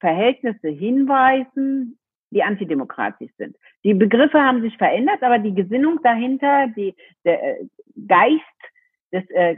Verhältnisse 0.00 0.68
hinweisen, 0.68 1.98
die 2.28 2.42
antidemokratisch 2.42 3.30
sind. 3.38 3.56
Die 3.84 3.94
Begriffe 3.94 4.38
haben 4.38 4.60
sich 4.60 4.76
verändert, 4.76 5.22
aber 5.22 5.38
die 5.38 5.54
Gesinnung 5.54 6.00
dahinter, 6.02 6.66
die, 6.76 6.94
der 7.24 7.42
äh, 7.42 7.66
Geist, 8.06 8.42
des, 9.12 9.24
äh, 9.30 9.56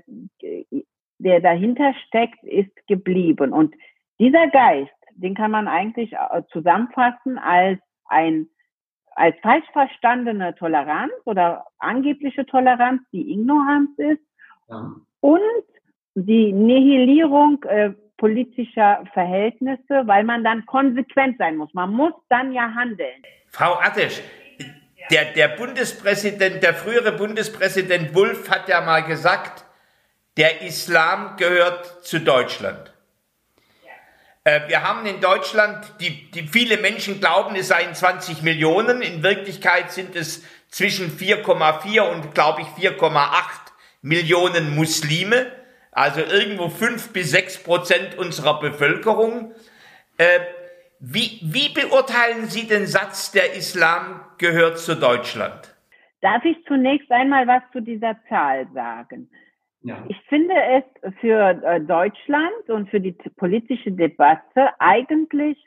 der 1.19 1.41
dahinter 1.41 1.95
steckt, 2.07 2.45
ist 2.45 2.87
geblieben. 2.87 3.53
Und 3.53 3.75
dieser 4.21 4.47
Geist, 4.51 4.95
den 5.17 5.35
kann 5.35 5.51
man 5.51 5.67
eigentlich 5.67 6.13
äh, 6.13 6.43
zusammenfassen 6.53 7.39
als 7.39 7.81
ein 8.05 8.47
als 9.17 9.37
falsch 9.43 9.67
verstandene 9.73 10.55
Toleranz 10.55 11.13
oder 11.25 11.67
angebliche 11.79 12.47
Toleranz, 12.47 13.03
die 13.13 13.33
Ignoranz 13.33 13.91
ist 13.99 14.23
ja. 14.69 14.95
und 15.21 15.65
die 16.15 16.53
Nihilierung 16.53 17.63
äh, 17.65 17.91
politischer 18.17 19.05
Verhältnisse, 19.13 20.07
weil 20.07 20.25
man 20.25 20.45
dann 20.45 20.65
konsequent 20.67 21.39
sein 21.39 21.57
muss. 21.57 21.73
Man 21.75 21.91
muss 21.91 22.13
dann 22.29 22.53
ja 22.53 22.73
handeln. 22.75 23.23
Frau 23.51 23.75
Attisch, 23.75 24.21
der, 25.11 25.33
der 25.33 25.49
Bundespräsident, 25.49 26.63
der 26.63 26.75
frühere 26.75 27.13
Bundespräsident 27.13 28.15
Wulff 28.15 28.51
hat 28.51 28.69
ja 28.69 28.81
mal 28.81 29.03
gesagt, 29.03 29.65
der 30.37 30.63
Islam 30.63 31.37
gehört 31.37 32.05
zu 32.05 32.21
Deutschland. 32.21 32.94
Äh, 34.45 34.69
wir 34.69 34.83
haben 34.83 35.07
in 35.07 35.21
Deutschland, 35.21 35.95
die, 36.01 36.31
die 36.31 36.47
viele 36.47 36.77
Menschen 36.77 37.19
glauben, 37.21 37.57
es 37.57 37.69
seien 37.69 37.95
20 37.95 38.43
Millionen. 38.43 39.03
In 39.03 39.23
Wirklichkeit 39.23 39.91
sind 39.91 40.15
es 40.15 40.45
zwischen 40.69 41.11
4,4 41.11 42.01
und, 42.03 42.35
glaube 42.35 42.63
ich, 42.63 42.69
4,8 42.69 43.31
Millionen 44.03 44.75
Muslime. 44.75 45.47
Also 45.93 46.21
irgendwo 46.21 46.69
5 46.69 47.13
bis 47.13 47.31
6 47.31 47.63
Prozent 47.63 48.19
unserer 48.19 48.61
Bevölkerung. 48.61 49.55
Äh, 50.19 50.41
wie, 51.01 51.41
wie 51.43 51.69
beurteilen 51.71 52.47
Sie 52.47 52.67
den 52.67 52.87
Satz, 52.87 53.33
der 53.33 53.55
Islam 53.55 54.25
gehört 54.39 54.79
zu 54.79 54.97
Deutschland? 54.97 55.75
Darf 56.21 56.45
ich 56.45 56.57
zunächst 56.67 57.11
einmal 57.11 57.47
was 57.47 57.63
zu 57.73 57.81
dieser 57.81 58.17
Zahl 58.29 58.67
sagen? 58.73 59.29
Ja. 59.85 60.03
Ich 60.09 60.19
finde 60.29 60.55
es 60.55 61.15
für 61.21 61.63
äh, 61.63 61.81
Deutschland 61.81 62.69
und 62.69 62.89
für 62.89 63.01
die 63.01 63.13
politische 63.37 63.93
Debatte 63.93 64.71
eigentlich 64.79 65.63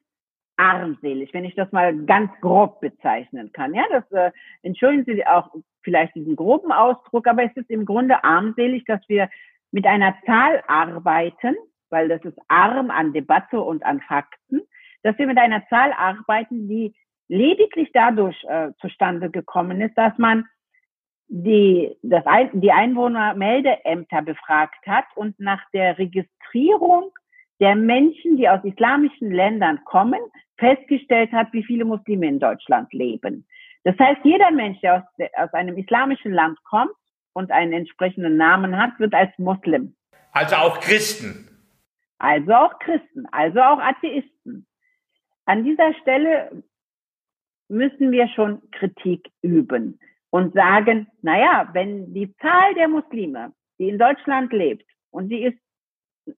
armselig, 0.57 1.31
wenn 1.36 1.45
ich 1.45 1.53
das 1.53 1.71
mal 1.71 1.95
ganz 2.05 2.31
grob 2.41 2.81
bezeichnen 2.81 3.51
kann. 3.53 3.75
Ja, 3.75 3.83
das 3.91 4.12
äh, 4.12 4.31
entschuldigen 4.63 5.05
Sie 5.05 5.25
auch 5.25 5.51
vielleicht 5.83 6.15
diesen 6.15 6.36
groben 6.36 6.71
Ausdruck, 6.71 7.27
aber 7.27 7.43
es 7.43 7.55
ist 7.55 7.69
im 7.69 7.86
Grunde 7.86 8.24
armselig, 8.24 8.86
dass 8.86 9.01
wir 9.07 9.29
mit 9.71 9.86
einer 9.86 10.15
Zahl 10.25 10.63
arbeiten, 10.67 11.55
weil 11.91 12.09
das 12.09 12.24
ist 12.25 12.39
arm 12.47 12.89
an 12.89 13.13
Debatte 13.13 13.62
und 13.62 13.86
an 13.86 14.01
Fakten, 14.01 14.62
dass 15.03 15.15
wir 15.19 15.27
mit 15.27 15.38
einer 15.38 15.63
Zahl 15.67 15.93
arbeiten, 15.93 16.67
die 16.67 16.95
lediglich 17.27 17.91
dadurch 17.93 18.43
äh, 18.45 18.71
zustande 18.81 19.29
gekommen 19.29 19.79
ist, 19.79 19.95
dass 19.95 20.17
man 20.17 20.45
die, 21.27 21.96
das, 22.03 22.24
die 22.53 22.72
Einwohnermeldeämter 22.72 24.22
befragt 24.22 24.86
hat 24.88 25.05
und 25.15 25.39
nach 25.39 25.62
der 25.74 25.98
Registrierung 25.98 27.12
der 27.60 27.75
Menschen, 27.75 28.38
die 28.38 28.48
aus 28.48 28.63
islamischen 28.63 29.31
Ländern 29.31 29.84
kommen, 29.86 30.19
festgestellt 30.57 31.31
hat, 31.31 31.51
wie 31.53 31.63
viele 31.63 31.86
Muslime 31.86 32.27
in 32.27 32.39
Deutschland 32.39 32.91
leben. 32.93 33.46
Das 33.84 33.98
heißt, 34.00 34.22
jeder 34.24 34.51
Mensch, 34.51 34.79
der 34.81 34.98
aus, 34.98 35.27
aus 35.38 35.53
einem 35.53 35.77
islamischen 35.77 36.31
Land 36.31 36.57
kommt 36.63 36.91
und 37.34 37.51
einen 37.51 37.74
entsprechenden 37.74 38.38
Namen 38.38 38.77
hat, 38.77 39.00
wird 39.00 39.13
als 39.13 39.31
Muslim. 39.38 39.96
Also 40.31 40.55
auch 40.55 40.79
Christen. 40.79 41.48
Also 42.19 42.51
auch 42.53 42.79
Christen, 42.79 43.27
also 43.31 43.60
auch 43.60 43.79
Atheisten. 43.79 44.65
An 45.46 45.63
dieser 45.63 45.93
Stelle 46.01 46.63
müssen 47.69 48.12
wir 48.12 48.27
schon 48.29 48.62
Kritik 48.72 49.29
üben 49.41 50.00
und 50.38 50.53
sagen, 50.53 51.08
naja, 51.24 51.67
wenn 51.74 52.13
die 52.13 52.32
Zahl 52.36 52.75
der 52.75 52.88
Muslime, 52.88 53.53
die 53.79 53.89
in 53.89 53.98
Deutschland 53.98 54.53
lebt, 54.53 54.88
und 55.10 55.29
die 55.29 55.41
ist 55.41 55.58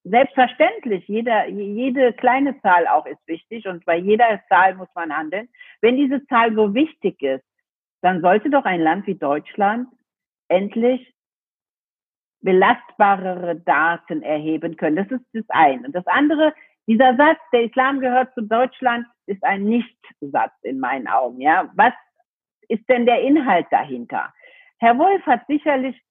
selbstverständlich, 0.05 1.05
jeder, 1.09 1.49
jede 1.49 2.13
kleine 2.13 2.57
Zahl 2.61 2.87
auch 2.87 3.05
ist 3.05 3.19
wichtig 3.27 3.67
und 3.67 3.83
bei 3.83 3.97
jeder 3.97 4.39
Zahl 4.47 4.75
muss 4.75 4.87
man 4.95 5.11
handeln. 5.11 5.49
Wenn 5.81 5.97
diese 5.97 6.25
Zahl 6.27 6.55
so 6.55 6.73
wichtig 6.73 7.21
ist, 7.21 7.43
dann 8.01 8.21
sollte 8.21 8.49
doch 8.49 8.63
ein 8.63 8.79
Land 8.79 9.05
wie 9.05 9.15
Deutschland 9.15 9.89
endlich 10.47 11.13
belastbarere 12.39 13.57
Daten 13.57 14.21
erheben 14.21 14.77
können. 14.77 14.95
Das 14.95 15.11
ist 15.11 15.25
das 15.33 15.45
eine. 15.49 15.87
Und 15.87 15.93
das 15.93 16.07
andere, 16.07 16.53
dieser 16.87 17.17
Satz, 17.17 17.39
der 17.51 17.65
Islam 17.65 17.99
gehört 17.99 18.33
zu 18.33 18.43
Deutschland, 18.43 19.05
ist 19.25 19.43
ein 19.43 19.65
Nichtsatz 19.65 20.53
in 20.61 20.79
meinen 20.79 21.09
Augen. 21.09 21.41
Ja, 21.41 21.69
was 21.75 21.91
ist 22.69 22.87
denn 22.87 23.05
der 23.05 23.21
Inhalt 23.21 23.67
dahinter? 23.71 24.33
Herr 24.77 24.97
Wolf 24.97 25.25
hat 25.25 25.45
sicherlich 25.47 26.01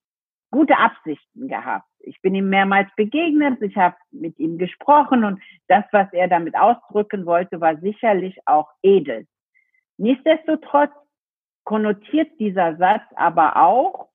gute 0.51 0.77
Absichten 0.77 1.49
gehabt. 1.49 1.87
Ich 2.01 2.21
bin 2.21 2.35
ihm 2.35 2.49
mehrmals 2.49 2.89
begegnet, 2.97 3.61
ich 3.63 3.77
habe 3.77 3.97
mit 4.11 4.39
ihm 4.39 4.59
gesprochen 4.59 5.25
und 5.25 5.43
das, 5.69 5.85
was 5.93 6.13
er 6.13 6.29
damit 6.29 6.57
ausdrücken 6.57 7.27
wollte, 7.27 7.61
war 7.61 7.77
sicherlich 7.79 8.39
auch 8.47 8.69
edel. 8.83 9.27
Nichtsdestotrotz 9.99 10.93
konnotiert 11.65 12.31
dieser 12.39 12.77
Satz 12.77 13.03
aber 13.17 13.57
auch, 13.57 14.09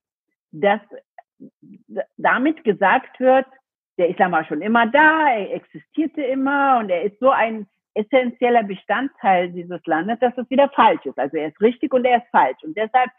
dass 0.52 0.82
damit 2.18 2.64
gesagt 2.64 3.20
wird, 3.20 3.46
der 3.98 4.10
Islam 4.10 4.32
war 4.32 4.46
schon 4.46 4.62
immer 4.62 4.88
da, 4.88 5.30
er 5.30 5.54
existierte 5.54 6.24
immer 6.24 6.80
und 6.80 6.90
er 6.90 7.04
ist 7.04 7.20
so 7.20 7.30
ein 7.30 7.68
essentieller 7.96 8.64
Bestandteil 8.64 9.52
dieses 9.52 9.86
Landes, 9.86 10.20
dass 10.20 10.38
es 10.38 10.50
wieder 10.50 10.70
falsch 10.70 11.06
ist. 11.06 11.18
Also 11.18 11.38
er 11.38 11.48
ist 11.50 11.62
richtig 11.62 11.94
und 11.94 12.06
er 12.06 12.18
ist 12.18 12.30
falsch. 12.32 12.58
Und 12.64 12.76
deshalb 12.76 13.10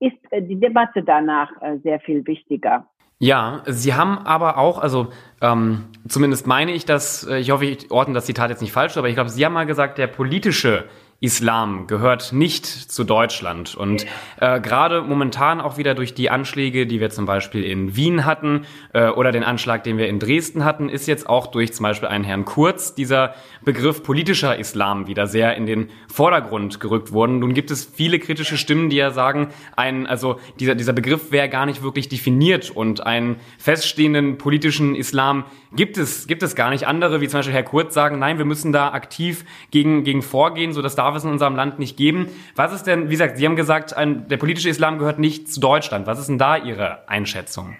ist 0.00 0.16
äh, 0.30 0.42
die 0.42 0.58
Debatte 0.58 1.02
danach 1.02 1.50
äh, 1.60 1.78
sehr 1.78 2.00
viel 2.00 2.26
wichtiger. 2.26 2.86
Ja, 3.22 3.62
Sie 3.66 3.92
haben 3.92 4.18
aber 4.18 4.56
auch, 4.56 4.78
also 4.78 5.08
ähm, 5.42 5.84
zumindest 6.08 6.46
meine 6.46 6.72
ich 6.72 6.86
das, 6.86 7.28
äh, 7.28 7.38
ich 7.38 7.50
hoffe, 7.50 7.66
ich 7.66 7.90
ordne 7.90 8.14
das 8.14 8.24
Zitat 8.24 8.48
jetzt 8.48 8.62
nicht 8.62 8.72
falsch, 8.72 8.96
aber 8.96 9.08
ich 9.08 9.14
glaube, 9.14 9.28
Sie 9.28 9.44
haben 9.44 9.52
mal 9.52 9.66
gesagt, 9.66 9.98
der 9.98 10.06
politische 10.06 10.86
Islam 11.22 11.86
gehört 11.86 12.32
nicht 12.32 12.64
zu 12.64 13.04
Deutschland. 13.04 13.74
Und 13.74 14.06
äh, 14.40 14.58
gerade 14.58 15.02
momentan 15.02 15.60
auch 15.60 15.76
wieder 15.76 15.94
durch 15.94 16.14
die 16.14 16.30
Anschläge, 16.30 16.86
die 16.86 16.98
wir 16.98 17.10
zum 17.10 17.26
Beispiel 17.26 17.62
in 17.62 17.94
Wien 17.94 18.24
hatten 18.24 18.64
äh, 18.94 19.08
oder 19.08 19.30
den 19.30 19.44
Anschlag, 19.44 19.84
den 19.84 19.98
wir 19.98 20.08
in 20.08 20.18
Dresden 20.18 20.64
hatten, 20.64 20.88
ist 20.88 21.06
jetzt 21.06 21.28
auch 21.28 21.48
durch 21.48 21.74
zum 21.74 21.84
Beispiel 21.84 22.08
einen 22.08 22.24
Herrn 22.24 22.46
Kurz 22.46 22.94
dieser 22.94 23.34
Begriff 23.62 24.02
politischer 24.02 24.58
Islam 24.58 25.08
wieder 25.08 25.26
sehr 25.26 25.54
in 25.56 25.66
den 25.66 25.90
Vordergrund 26.10 26.80
gerückt 26.80 27.12
worden. 27.12 27.38
Nun 27.38 27.52
gibt 27.52 27.70
es 27.70 27.84
viele 27.84 28.18
kritische 28.18 28.56
Stimmen, 28.56 28.88
die 28.88 28.96
ja 28.96 29.10
sagen, 29.10 29.48
ein, 29.76 30.06
also 30.06 30.40
dieser, 30.58 30.74
dieser 30.74 30.94
Begriff 30.94 31.32
wäre 31.32 31.50
gar 31.50 31.66
nicht 31.66 31.82
wirklich 31.82 32.08
definiert 32.08 32.70
und 32.70 33.04
einen 33.06 33.36
feststehenden 33.58 34.38
politischen 34.38 34.94
Islam 34.94 35.44
gibt 35.72 35.98
es, 35.98 36.26
gibt 36.26 36.42
es 36.42 36.54
gar 36.54 36.70
nicht. 36.70 36.86
Andere, 36.86 37.20
wie 37.20 37.28
zum 37.28 37.40
Beispiel 37.40 37.54
Herr 37.54 37.62
Kurz, 37.62 37.92
sagen, 37.92 38.18
nein, 38.18 38.38
wir 38.38 38.46
müssen 38.46 38.72
da 38.72 38.92
aktiv 38.92 39.44
gegen, 39.70 40.02
gegen 40.02 40.22
vorgehen, 40.22 40.72
so 40.72 40.80
dass 40.80 40.94
darf 41.10 41.16
es 41.16 41.24
in 41.24 41.30
unserem 41.30 41.56
Land 41.56 41.80
nicht 41.80 41.96
geben. 41.96 42.28
Was 42.54 42.72
ist 42.72 42.84
denn, 42.84 43.06
wie 43.06 43.14
gesagt, 43.14 43.36
Sie 43.36 43.44
haben 43.44 43.56
gesagt, 43.56 43.96
ein, 43.96 44.28
der 44.28 44.36
politische 44.36 44.68
Islam 44.68 44.98
gehört 44.98 45.18
nicht 45.18 45.48
zu 45.48 45.60
Deutschland. 45.60 46.06
Was 46.06 46.20
ist 46.20 46.28
denn 46.28 46.38
da 46.38 46.56
Ihre 46.56 47.08
Einschätzung? 47.08 47.76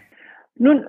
Nun, 0.56 0.84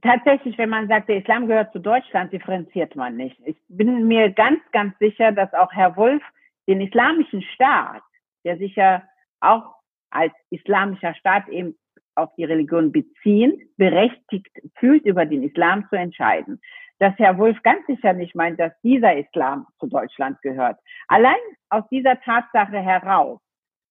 tatsächlich, 0.00 0.56
wenn 0.56 0.70
man 0.70 0.88
sagt, 0.88 1.10
der 1.10 1.18
Islam 1.18 1.46
gehört 1.48 1.72
zu 1.72 1.78
Deutschland, 1.78 2.32
differenziert 2.32 2.96
man 2.96 3.16
nicht. 3.16 3.36
Ich 3.44 3.56
bin 3.68 4.08
mir 4.08 4.30
ganz, 4.30 4.60
ganz 4.72 4.98
sicher, 4.98 5.32
dass 5.32 5.52
auch 5.52 5.70
Herr 5.72 5.96
Wolf 5.96 6.22
den 6.66 6.80
islamischen 6.80 7.42
Staat, 7.42 8.02
der 8.44 8.56
sich 8.56 8.74
ja 8.74 9.02
auch 9.40 9.74
als 10.10 10.32
islamischer 10.48 11.14
Staat 11.14 11.46
eben 11.48 11.76
auf 12.14 12.30
die 12.38 12.44
Religion 12.44 12.90
beziehen, 12.90 13.60
berechtigt 13.76 14.48
fühlt, 14.76 15.04
über 15.04 15.26
den 15.26 15.42
Islam 15.42 15.86
zu 15.90 15.96
entscheiden 15.96 16.58
dass 16.98 17.14
Herr 17.18 17.38
Wolf 17.38 17.60
ganz 17.62 17.84
sicher 17.86 18.12
nicht 18.12 18.34
meint, 18.34 18.58
dass 18.58 18.72
dieser 18.82 19.16
Islam 19.16 19.66
zu 19.78 19.86
Deutschland 19.86 20.40
gehört. 20.42 20.78
Allein 21.08 21.36
aus 21.68 21.84
dieser 21.90 22.20
Tatsache 22.20 22.78
heraus 22.78 23.40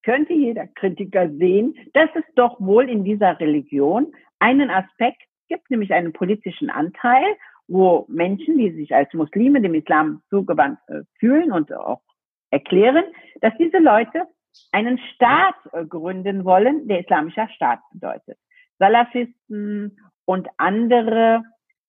könnte 0.02 0.32
jeder 0.34 0.66
Kritiker 0.68 1.28
sehen, 1.30 1.74
dass 1.92 2.10
es 2.14 2.24
doch 2.34 2.60
wohl 2.60 2.88
in 2.88 3.04
dieser 3.04 3.38
Religion 3.40 4.12
einen 4.38 4.70
Aspekt 4.70 5.22
gibt, 5.48 5.70
nämlich 5.70 5.92
einen 5.92 6.12
politischen 6.12 6.70
Anteil, 6.70 7.24
wo 7.68 8.06
Menschen, 8.08 8.58
die 8.58 8.70
sich 8.70 8.94
als 8.94 9.12
Muslime 9.12 9.60
dem 9.60 9.74
Islam 9.74 10.22
zugewandt 10.30 10.78
äh, 10.88 11.00
fühlen 11.18 11.52
und 11.52 11.72
auch 11.72 12.00
erklären, 12.50 13.04
dass 13.40 13.52
diese 13.58 13.78
Leute 13.78 14.22
einen 14.72 14.98
Staat 15.14 15.56
äh, 15.72 15.84
gründen 15.84 16.44
wollen, 16.44 16.86
der 16.86 17.00
islamischer 17.00 17.48
Staat 17.48 17.80
bedeutet. 17.92 18.38
Salafisten 18.78 19.98
und 20.24 20.48
andere 20.58 21.42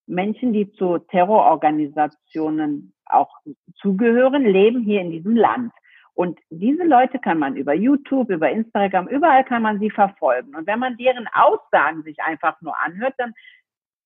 Menschen, 0.07 0.53
die 0.53 0.71
zu 0.73 0.99
Terrororganisationen 0.99 2.93
auch 3.05 3.29
zugehören, 3.75 4.43
leben 4.43 4.81
hier 4.81 5.01
in 5.01 5.11
diesem 5.11 5.35
Land. 5.35 5.71
Und 6.13 6.39
diese 6.49 6.83
Leute 6.83 7.19
kann 7.19 7.37
man 7.37 7.55
über 7.55 7.75
YouTube, 7.75 8.31
über 8.31 8.49
Instagram, 8.49 9.07
überall 9.07 9.43
kann 9.43 9.61
man 9.61 9.79
sie 9.79 9.91
verfolgen. 9.91 10.55
Und 10.55 10.65
wenn 10.65 10.79
man 10.79 10.97
deren 10.97 11.27
Aussagen 11.31 12.01
sich 12.03 12.19
einfach 12.21 12.59
nur 12.61 12.73
anhört, 12.83 13.13
dann 13.17 13.33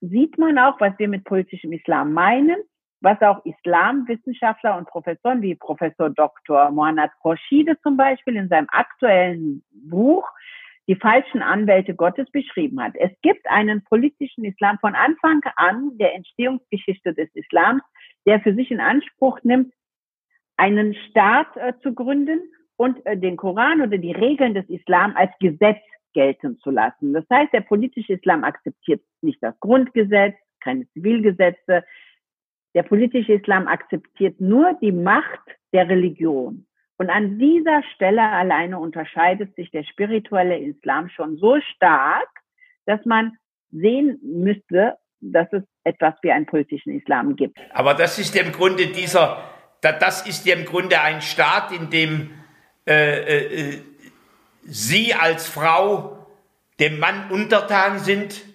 sieht 0.01 0.38
man 0.38 0.58
auch, 0.58 0.79
was 0.81 0.91
wir 0.98 1.08
mit 1.08 1.24
politischem 1.24 1.72
Islam 1.72 2.12
meinen, 2.12 2.58
was 3.00 3.22
auch 3.22 3.46
Islamwissenschaftler 3.46 4.77
und 4.77 4.89
Professoren 4.89 5.41
wie 5.41 5.55
Professor 5.55 6.10
Dr. 6.10 6.70
Mohammad 6.72 7.12
Khorshide 7.22 7.79
zum 7.81 7.96
Beispiel 7.96 8.36
in 8.36 8.50
seinem 8.50 8.67
aktuellen 8.72 9.63
Buch 9.72 10.27
die 10.88 10.96
falschen 10.96 11.42
Anwälte 11.42 11.96
Gottes 11.96 12.30
beschrieben 12.32 12.82
hat. 12.82 12.96
Es 12.96 13.12
gibt 13.22 13.50
einen 13.50 13.84
politischen 13.84 14.44
Islam 14.44 14.78
von 14.80 14.96
Anfang 14.96 15.42
an 15.56 15.98
der 15.98 16.16
Entstehungsgeschichte 16.16 17.14
des 17.14 17.30
Islams, 17.34 17.84
der 18.26 18.40
für 18.42 18.54
sich 18.54 18.72
in 18.72 18.80
Anspruch 18.80 19.40
nimmt, 19.44 19.74
einen 20.58 20.96
Staat 21.10 21.56
äh, 21.58 21.74
zu 21.82 21.94
gründen 21.94 22.40
und 22.78 23.06
äh, 23.06 23.18
den 23.18 23.38
Koran 23.38 23.82
oder 23.82 23.98
die 23.98 24.12
Regeln 24.12 24.54
des 24.54 24.68
Islam 24.70 25.16
als 25.16 25.32
Gesetz 25.40 25.82
gelten 26.14 26.58
zu 26.60 26.72
lassen. 26.72 27.14
Das 27.14 27.26
heißt, 27.32 27.54
der 27.54 27.62
politische 27.62 28.14
Islam 28.14 28.44
akzeptiert 28.44 29.02
nicht 29.22 29.42
das 29.42 29.60
Grundgesetz, 29.60 30.36
keine 30.60 30.88
Zivilgesetze. 30.90 31.84
Der 32.74 32.84
politische 32.84 33.34
Islam 33.34 33.68
akzeptiert 33.68 34.40
nur 34.40 34.74
die 34.82 34.92
Macht 34.92 35.40
der 35.74 35.88
Religion. 35.90 36.66
Und 37.01 37.10
an 37.10 37.39
dieser 37.39 37.81
Stelle 37.96 38.22
alleine 38.22 38.77
unterscheidet 38.77 39.55
sich 39.55 39.72
der 39.72 39.84
spirituelle 39.86 40.60
Islam 40.60 41.10
schon 41.10 41.36
so 41.38 41.60
stark, 41.74 42.29
dass 42.86 43.03
man 43.05 43.36
sehen 43.72 44.20
müsste, 44.22 45.00
dass 45.20 45.48
es 45.51 45.63
etwas 45.84 46.13
wie 46.22 46.31
einen 46.31 46.46
politischen 46.46 46.96
Islam 46.96 47.36
gibt. 47.36 47.58
Aber 47.74 47.96
das 47.96 48.20
ist 48.20 48.36
im 48.36 48.51
Grunde 48.51 48.86
dieser, 48.89 49.50
das 49.82 50.28
ist 50.28 50.45
im 50.45 50.63
Grunde 50.63 51.02
ein 51.02 51.23
Staat, 51.23 51.71
in 51.71 51.89
dem 51.89 52.30
äh, 52.86 53.71
äh, 53.71 53.82
Sie 54.62 55.15
als 55.15 55.49
Frau 55.49 56.28
dem 56.80 56.99
Mann 56.99 57.32
untertan 57.32 57.97
sind, 57.97 58.45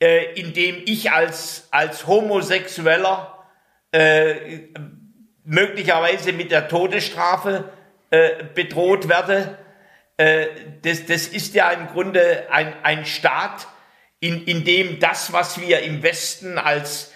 äh, 0.00 0.32
in 0.40 0.52
dem 0.52 0.76
ich 0.86 1.10
als, 1.10 1.66
als 1.72 2.06
Homosexueller 2.06 3.36
äh, 3.90 4.68
möglicherweise 5.48 6.34
mit 6.34 6.50
der 6.52 6.68
Todesstrafe 6.68 7.64
äh, 8.10 8.44
bedroht 8.54 9.08
werde. 9.08 9.56
Äh, 10.18 10.46
das, 10.82 11.06
das 11.06 11.26
ist 11.26 11.54
ja 11.54 11.70
im 11.70 11.88
Grunde 11.88 12.46
ein, 12.50 12.74
ein 12.82 13.06
Staat, 13.06 13.66
in, 14.20 14.44
in 14.44 14.64
dem 14.64 15.00
das, 15.00 15.32
was 15.32 15.60
wir 15.60 15.80
im 15.80 16.02
Westen 16.02 16.58
als 16.58 17.12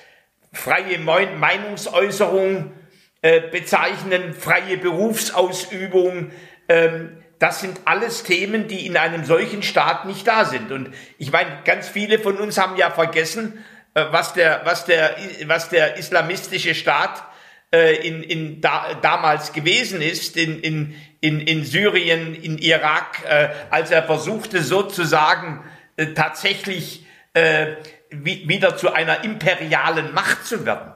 freie 0.53 0.99
Meinungsäußerung 0.99 2.73
äh, 3.21 3.41
bezeichnen, 3.41 4.35
freie 4.35 4.79
Berufsausübung, 4.79 6.31
ähm, 6.69 7.23
das 7.39 7.61
sind 7.61 7.81
alles 7.85 8.23
Themen, 8.23 8.69
die 8.69 8.87
in 8.87 8.97
einem 8.97 9.25
solchen 9.25 9.63
Staat 9.63 10.07
nicht 10.07 10.27
da 10.27 10.45
sind. 10.45 10.71
Und 10.71 10.95
ich 11.19 11.33
meine, 11.33 11.51
ganz 11.65 11.89
viele 11.89 12.19
von 12.19 12.39
uns 12.39 12.57
haben 12.57 12.77
ja 12.77 12.91
vergessen, 12.91 13.63
äh, 13.95 14.07
was 14.11 14.33
der, 14.33 14.63
was 14.65 14.87
der, 14.87 15.17
was 15.47 15.69
der 15.69 15.97
islamistische 15.97 16.75
Staat 16.75 17.25
äh, 17.73 18.07
in, 18.07 18.23
in 18.23 18.61
da, 18.61 18.95
damals 19.01 19.53
gewesen 19.53 20.01
ist, 20.03 20.37
in, 20.37 20.61
in, 20.61 20.95
in, 21.21 21.41
in 21.41 21.65
Syrien, 21.65 22.35
in 22.35 22.59
Irak, 22.59 23.25
äh, 23.27 23.49
als 23.71 23.91
er 23.91 24.03
versuchte 24.03 24.63
sozusagen 24.63 25.65
äh, 25.97 26.09
tatsächlich 26.09 27.07
äh, 27.35 27.77
wie, 28.11 28.49
wieder 28.49 28.77
zu 28.77 28.93
einer 28.93 29.25
imperialen 29.25 30.13
Macht 30.13 30.45
zu 30.45 30.67
werden. 30.67 30.93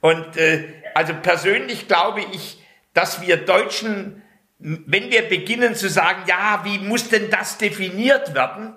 Und 0.00 0.36
äh, 0.36 0.64
also 0.94 1.14
persönlich 1.14 1.88
glaube 1.88 2.20
ich, 2.32 2.62
dass 2.92 3.20
wir 3.22 3.36
Deutschen, 3.38 4.22
wenn 4.58 5.10
wir 5.10 5.28
beginnen 5.28 5.74
zu 5.74 5.88
sagen, 5.88 6.24
ja, 6.26 6.60
wie 6.64 6.78
muss 6.78 7.08
denn 7.08 7.30
das 7.30 7.58
definiert 7.58 8.34
werden, 8.34 8.74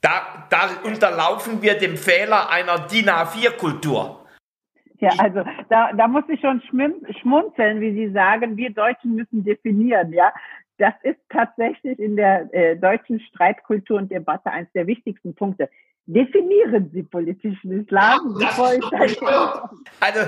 da, 0.00 0.46
da 0.50 0.70
unterlaufen 0.84 1.62
wir 1.62 1.78
dem 1.78 1.96
Fehler 1.96 2.50
einer 2.50 2.78
DIN 2.80 3.08
A4-Kultur. 3.08 4.23
Ja, 5.00 5.10
also 5.18 5.44
da, 5.68 5.92
da 5.92 6.08
muss 6.08 6.24
ich 6.28 6.40
schon 6.40 6.62
schmunzeln, 6.62 7.80
wie 7.80 7.92
Sie 7.92 8.12
sagen, 8.12 8.56
wir 8.56 8.70
Deutschen 8.70 9.14
müssen 9.14 9.44
definieren, 9.44 10.12
ja. 10.12 10.32
Das 10.78 10.94
ist 11.02 11.18
tatsächlich 11.28 11.98
in 12.00 12.16
der 12.16 12.52
äh, 12.52 12.76
deutschen 12.76 13.20
Streitkultur 13.20 13.98
und 13.98 14.10
Debatte 14.10 14.50
eines 14.50 14.72
der 14.72 14.86
wichtigsten 14.88 15.34
Punkte. 15.34 15.68
Definieren 16.06 16.90
Sie 16.92 17.02
politischen 17.04 17.80
Islam, 17.80 18.36
ja, 18.40 18.48
bevor 18.48 18.74
ich 18.74 19.22
Also, 20.00 20.20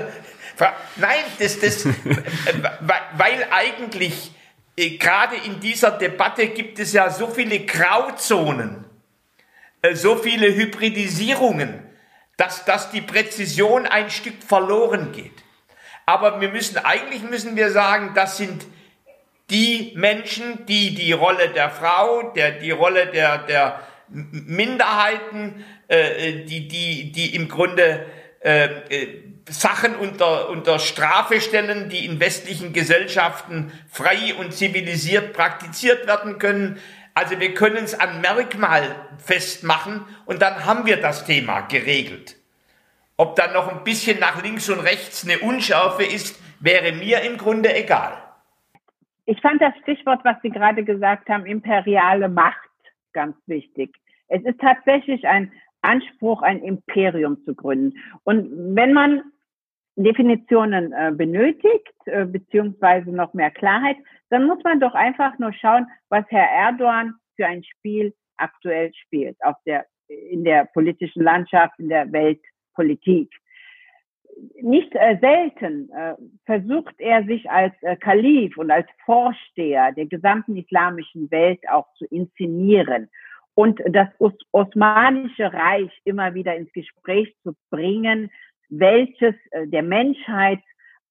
nein, 0.95 1.23
das, 1.37 1.59
das, 1.59 1.85
weil 1.85 3.45
eigentlich 3.51 4.31
äh, 4.77 4.97
gerade 4.97 5.35
in 5.45 5.59
dieser 5.59 5.91
Debatte 5.91 6.47
gibt 6.47 6.79
es 6.79 6.93
ja 6.93 7.09
so 7.09 7.27
viele 7.27 7.59
Grauzonen, 7.59 8.85
äh, 9.81 9.93
so 9.95 10.15
viele 10.15 10.55
Hybridisierungen 10.55 11.86
dass, 12.37 12.65
dass 12.65 12.91
die 12.91 13.01
Präzision 13.01 13.85
ein 13.85 14.09
Stück 14.09 14.41
verloren 14.43 15.11
geht. 15.11 15.43
Aber 16.05 16.39
wir 16.39 16.49
müssen, 16.49 16.77
eigentlich 16.77 17.23
müssen 17.23 17.55
wir 17.55 17.71
sagen, 17.71 18.11
das 18.15 18.37
sind 18.37 18.65
die 19.49 19.93
Menschen, 19.95 20.65
die 20.65 20.93
die 20.93 21.11
Rolle 21.11 21.49
der 21.49 21.69
Frau, 21.69 22.31
der, 22.31 22.51
die 22.51 22.71
Rolle 22.71 23.07
der, 23.07 23.39
der 23.39 23.79
Minderheiten, 24.09 25.65
äh, 25.87 26.45
die, 26.45 26.67
die, 26.67 27.11
die 27.11 27.35
im 27.35 27.49
Grunde 27.49 28.05
äh, 28.41 28.65
äh, 28.89 29.23
Sachen 29.49 29.95
unter, 29.95 30.49
unter 30.49 30.79
Strafe 30.79 31.39
stellen, 31.39 31.89
die 31.89 32.05
in 32.05 32.19
westlichen 32.19 32.73
Gesellschaften 32.73 33.71
frei 33.89 34.33
und 34.37 34.53
zivilisiert 34.53 35.33
praktiziert 35.33 36.05
werden 36.05 36.37
können, 36.37 36.79
also 37.17 37.39
wir 37.39 37.55
können 37.55 37.77
es 37.77 37.99
an 37.99 38.21
Merkmal 38.21 38.95
festmachen 39.17 40.05
und 40.27 40.39
dann 40.43 40.67
haben 40.67 40.85
wir 40.85 41.01
das 41.01 41.25
Thema 41.25 41.61
geregelt. 41.61 42.35
Ob 43.17 43.35
dann 43.35 43.53
noch 43.53 43.67
ein 43.69 43.83
bisschen 43.83 44.19
nach 44.19 44.43
links 44.43 44.69
und 44.69 44.81
rechts 44.81 45.25
eine 45.27 45.39
Unschärfe 45.39 46.03
ist, 46.03 46.39
wäre 46.59 46.91
mir 46.91 47.21
im 47.23 47.39
Grunde 47.39 47.75
egal. 47.75 48.13
Ich 49.25 49.41
fand 49.41 49.59
das 49.59 49.73
Stichwort, 49.81 50.19
was 50.25 50.35
Sie 50.43 50.51
gerade 50.51 50.83
gesagt 50.83 51.27
haben, 51.27 51.47
imperiale 51.47 52.29
Macht, 52.29 52.69
ganz 53.13 53.35
wichtig. 53.47 53.95
Es 54.27 54.43
ist 54.43 54.59
tatsächlich 54.61 55.27
ein 55.27 55.51
Anspruch, 55.81 56.43
ein 56.43 56.61
Imperium 56.61 57.43
zu 57.45 57.55
gründen. 57.55 57.97
Und 58.25 58.75
wenn 58.75 58.93
man 58.93 59.23
Definitionen 59.97 60.93
äh, 60.93 61.11
benötigt, 61.11 61.93
äh, 62.05 62.25
beziehungsweise 62.25 63.09
noch 63.09 63.33
mehr 63.33 63.51
Klarheit, 63.51 63.97
dann 64.29 64.45
muss 64.45 64.63
man 64.63 64.79
doch 64.79 64.93
einfach 64.93 65.37
nur 65.39 65.53
schauen, 65.53 65.87
was 66.09 66.23
Herr 66.29 66.49
Erdogan 66.49 67.15
für 67.35 67.47
ein 67.47 67.63
Spiel 67.63 68.13
aktuell 68.37 68.93
spielt 68.93 69.35
auf 69.43 69.55
der, 69.65 69.85
in 70.07 70.43
der 70.43 70.65
politischen 70.65 71.23
Landschaft, 71.23 71.79
in 71.79 71.89
der 71.89 72.11
Weltpolitik. 72.11 73.31
Nicht 74.61 74.93
äh, 74.93 75.17
selten 75.19 75.89
äh, 75.89 76.13
versucht 76.45 76.93
er 76.99 77.23
sich 77.23 77.49
als 77.49 77.73
äh, 77.81 77.95
Kalif 77.95 78.55
und 78.57 78.69
als 78.69 78.87
Vorsteher 79.03 79.93
der 79.93 80.05
gesamten 80.05 80.55
islamischen 80.57 81.31
Welt 81.31 81.67
auch 81.69 81.91
zu 81.95 82.05
inszenieren 82.05 83.09
und 83.55 83.81
das 83.89 84.09
Os 84.19 84.33
Osmanische 84.51 85.51
Reich 85.51 85.91
immer 86.03 86.35
wieder 86.35 86.55
ins 86.55 86.71
Gespräch 86.73 87.35
zu 87.41 87.55
bringen, 87.71 88.29
welches 88.69 89.35
äh, 89.51 89.67
der 89.67 89.83
Menschheit 89.83 90.59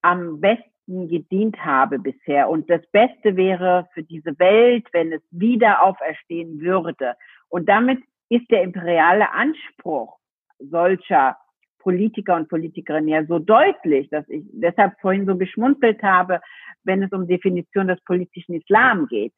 am 0.02 0.40
besten 0.40 1.08
gedient 1.08 1.56
habe 1.64 1.98
bisher. 1.98 2.48
Und 2.48 2.70
das 2.70 2.82
Beste 2.92 3.36
wäre 3.36 3.88
für 3.92 4.02
diese 4.02 4.38
Welt, 4.38 4.86
wenn 4.92 5.12
es 5.12 5.22
wieder 5.30 5.82
auferstehen 5.82 6.60
würde. 6.60 7.14
Und 7.48 7.68
damit 7.68 7.98
ist 8.28 8.50
der 8.50 8.62
imperiale 8.62 9.30
Anspruch 9.32 10.16
solcher 10.58 11.36
Politiker 11.78 12.34
und 12.34 12.48
Politikerinnen 12.48 13.08
ja 13.08 13.24
so 13.26 13.38
deutlich, 13.38 14.08
dass 14.10 14.28
ich 14.28 14.42
deshalb 14.52 14.98
vorhin 15.00 15.26
so 15.26 15.36
geschmunzelt 15.36 16.02
habe, 16.02 16.40
wenn 16.82 17.02
es 17.02 17.12
um 17.12 17.28
Definition 17.28 17.88
des 17.88 18.02
politischen 18.04 18.54
Islam 18.54 19.06
geht. 19.06 19.32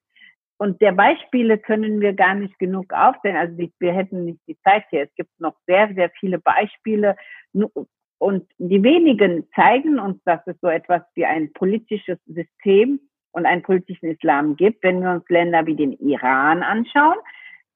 Und 0.56 0.80
der 0.80 0.92
Beispiele 0.92 1.58
können 1.58 2.00
wir 2.00 2.14
gar 2.14 2.34
nicht 2.34 2.58
genug 2.58 2.92
aufzählen. 2.92 3.36
Also 3.36 3.56
wir 3.78 3.92
hätten 3.92 4.24
nicht 4.24 4.40
die 4.48 4.58
Zeit 4.60 4.84
hier. 4.90 5.02
Es 5.02 5.14
gibt 5.14 5.30
noch 5.38 5.54
sehr, 5.66 5.92
sehr 5.94 6.10
viele 6.18 6.38
Beispiele. 6.38 7.16
Und 8.18 8.48
die 8.58 8.82
wenigen 8.82 9.46
zeigen 9.54 9.98
uns, 9.98 10.22
dass 10.24 10.40
es 10.46 10.56
so 10.60 10.68
etwas 10.68 11.02
wie 11.14 11.24
ein 11.24 11.52
politisches 11.52 12.18
System 12.26 13.00
und 13.32 13.46
einen 13.46 13.62
politischen 13.62 14.10
Islam 14.10 14.56
gibt. 14.56 14.82
Wenn 14.82 15.00
wir 15.00 15.12
uns 15.12 15.28
Länder 15.28 15.66
wie 15.66 15.76
den 15.76 15.92
Iran 15.92 16.62
anschauen, 16.62 17.16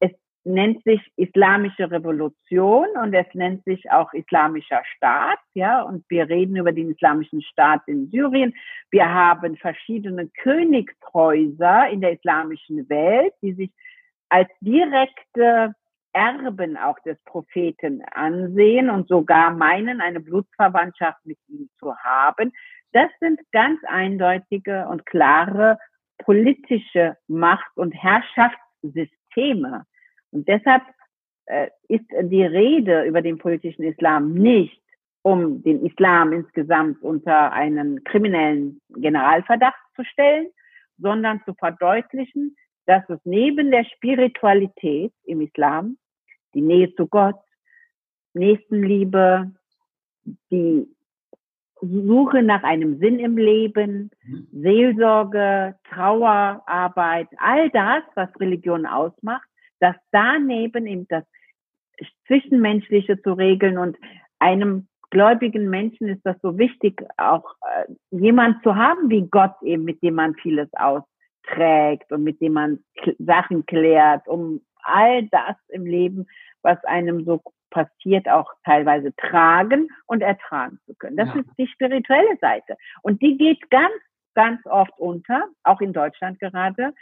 es 0.00 0.10
nennt 0.42 0.82
sich 0.82 1.00
Islamische 1.16 1.88
Revolution 1.88 2.88
und 3.00 3.14
es 3.14 3.26
nennt 3.34 3.62
sich 3.64 3.88
auch 3.92 4.12
Islamischer 4.12 4.82
Staat, 4.96 5.38
ja, 5.54 5.82
und 5.82 6.04
wir 6.08 6.28
reden 6.28 6.56
über 6.56 6.72
den 6.72 6.90
Islamischen 6.90 7.42
Staat 7.42 7.82
in 7.86 8.08
Syrien. 8.10 8.52
Wir 8.90 9.08
haben 9.08 9.56
verschiedene 9.56 10.28
Königshäuser 10.42 11.88
in 11.90 12.00
der 12.00 12.14
islamischen 12.14 12.88
Welt, 12.88 13.32
die 13.42 13.52
sich 13.52 13.70
als 14.28 14.48
direkte 14.60 15.76
Erben 16.12 16.76
auch 16.76 16.98
des 17.00 17.18
Propheten 17.24 18.02
ansehen 18.12 18.90
und 18.90 19.08
sogar 19.08 19.50
meinen, 19.50 20.00
eine 20.00 20.20
Blutsverwandtschaft 20.20 21.24
mit 21.24 21.38
ihm 21.48 21.68
zu 21.78 21.96
haben. 21.96 22.52
Das 22.92 23.10
sind 23.20 23.40
ganz 23.52 23.80
eindeutige 23.86 24.86
und 24.88 25.06
klare 25.06 25.78
politische 26.18 27.16
Macht- 27.26 27.76
und 27.76 27.92
Herrschaftssysteme. 27.92 29.84
Und 30.30 30.48
deshalb 30.48 30.82
äh, 31.46 31.68
ist 31.88 32.04
die 32.10 32.44
Rede 32.44 33.04
über 33.04 33.22
den 33.22 33.38
politischen 33.38 33.82
Islam 33.82 34.34
nicht, 34.34 34.80
um 35.22 35.62
den 35.62 35.84
Islam 35.84 36.32
insgesamt 36.32 37.02
unter 37.02 37.52
einen 37.52 38.04
kriminellen 38.04 38.80
Generalverdacht 38.90 39.80
zu 39.96 40.04
stellen, 40.04 40.48
sondern 40.98 41.42
zu 41.44 41.54
verdeutlichen, 41.54 42.56
dass 42.86 43.08
es 43.08 43.18
neben 43.24 43.70
der 43.70 43.84
Spiritualität 43.84 45.12
im 45.24 45.40
Islam 45.40 45.96
die 46.54 46.62
Nähe 46.62 46.94
zu 46.94 47.06
Gott, 47.06 47.36
Nächstenliebe, 48.34 49.52
die 50.50 50.86
Suche 51.80 52.42
nach 52.42 52.62
einem 52.62 52.98
Sinn 52.98 53.18
im 53.18 53.36
Leben, 53.36 54.10
mhm. 54.24 54.48
Seelsorge, 54.52 55.74
Trauerarbeit, 55.90 57.28
all 57.38 57.70
das, 57.70 58.04
was 58.14 58.28
Religion 58.38 58.86
ausmacht, 58.86 59.48
dass 59.80 59.96
daneben 60.12 60.86
eben 60.86 61.08
das 61.08 61.24
Zwischenmenschliche 62.26 63.20
zu 63.20 63.32
regeln 63.32 63.78
und 63.78 63.96
einem 64.38 64.86
gläubigen 65.10 65.68
Menschen 65.68 66.08
ist 66.08 66.24
das 66.24 66.36
so 66.40 66.56
wichtig, 66.56 67.04
auch 67.18 67.44
äh, 67.60 67.92
jemand 68.10 68.62
zu 68.62 68.76
haben 68.76 69.10
wie 69.10 69.28
Gott 69.28 69.54
eben, 69.62 69.84
mit 69.84 70.02
dem 70.02 70.14
man 70.14 70.34
vieles 70.36 70.68
austrägt 70.74 72.10
und 72.10 72.24
mit 72.24 72.40
dem 72.40 72.54
man 72.54 72.78
Sachen 73.18 73.66
klärt, 73.66 74.26
um 74.26 74.62
all 74.82 75.24
das 75.28 75.56
im 75.68 75.86
Leben, 75.86 76.26
was 76.62 76.82
einem 76.84 77.24
so 77.24 77.42
passiert, 77.70 78.28
auch 78.28 78.52
teilweise 78.64 79.14
tragen 79.16 79.88
und 80.06 80.22
ertragen 80.22 80.78
zu 80.86 80.94
können. 80.94 81.16
Das 81.16 81.28
ja. 81.28 81.40
ist 81.40 81.48
die 81.58 81.66
spirituelle 81.66 82.36
Seite. 82.40 82.76
Und 83.02 83.22
die 83.22 83.36
geht 83.36 83.70
ganz, 83.70 83.94
ganz 84.34 84.64
oft 84.66 84.92
unter, 84.98 85.46
auch 85.64 85.80
in 85.80 85.92
Deutschland 85.92 86.38
gerade, 86.38 86.92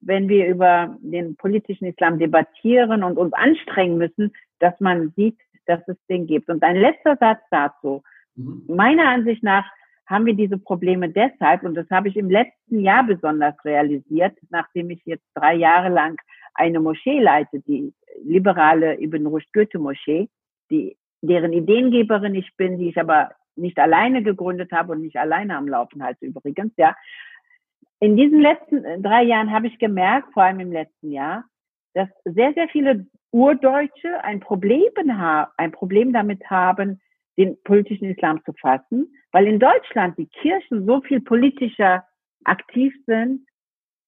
wenn 0.00 0.28
wir 0.28 0.46
über 0.46 0.96
den 1.00 1.36
politischen 1.36 1.86
Islam 1.86 2.18
debattieren 2.18 3.02
und 3.02 3.18
uns 3.18 3.32
anstrengen 3.34 3.98
müssen, 3.98 4.32
dass 4.58 4.78
man 4.80 5.12
sieht, 5.16 5.38
dass 5.66 5.86
es 5.88 5.96
den 6.08 6.26
gibt. 6.26 6.48
Und 6.48 6.62
ein 6.62 6.76
letzter 6.76 7.16
Satz 7.16 7.40
dazu. 7.50 8.02
Mhm. 8.34 8.64
Meiner 8.68 9.08
Ansicht 9.08 9.42
nach 9.42 9.66
haben 10.06 10.26
wir 10.26 10.34
diese 10.34 10.58
Probleme 10.58 11.08
deshalb, 11.08 11.62
und 11.62 11.74
das 11.74 11.88
habe 11.90 12.08
ich 12.08 12.16
im 12.16 12.30
letzten 12.30 12.80
Jahr 12.80 13.04
besonders 13.04 13.54
realisiert, 13.64 14.36
nachdem 14.50 14.90
ich 14.90 15.00
jetzt 15.04 15.24
drei 15.34 15.54
Jahre 15.54 15.88
lang 15.88 16.20
eine 16.54 16.80
Moschee 16.80 17.20
leite, 17.20 17.60
die 17.60 17.92
liberale 18.22 19.00
Ibn 19.00 19.26
Rushd 19.26 19.52
Goethe 19.52 19.78
Moschee, 19.78 20.28
die, 20.70 20.96
deren 21.22 21.52
Ideengeberin 21.52 22.34
ich 22.34 22.56
bin, 22.56 22.78
die 22.78 22.88
ich 22.88 22.98
aber 22.98 23.30
nicht 23.56 23.78
alleine 23.78 24.22
gegründet 24.22 24.72
habe 24.72 24.92
und 24.92 25.02
nicht 25.02 25.16
alleine 25.16 25.56
am 25.56 25.68
Laufen 25.68 26.02
halte 26.02 26.26
übrigens, 26.26 26.72
ja. 26.76 26.96
In 28.02 28.16
diesen 28.16 28.40
letzten 28.40 28.84
äh, 28.84 28.98
drei 29.00 29.22
Jahren 29.24 29.52
habe 29.52 29.66
ich 29.66 29.78
gemerkt, 29.78 30.32
vor 30.32 30.44
allem 30.44 30.60
im 30.60 30.72
letzten 30.72 31.12
Jahr, 31.12 31.44
dass 31.92 32.08
sehr, 32.24 32.54
sehr 32.54 32.68
viele 32.68 33.06
Urdeutsche 33.30 34.24
ein 34.24 34.40
Problem, 34.40 34.90
ein 35.56 35.72
Problem 35.72 36.12
damit 36.12 36.48
haben, 36.48 37.00
den 37.36 37.62
politischen 37.62 38.10
Islam 38.10 38.42
zu 38.44 38.52
fassen, 38.54 39.14
weil 39.32 39.46
in 39.46 39.58
Deutschland 39.58 40.18
die 40.18 40.26
Kirchen 40.26 40.86
so 40.86 41.00
viel 41.02 41.20
politischer 41.20 42.04
aktiv 42.44 42.94
sind 43.06 43.46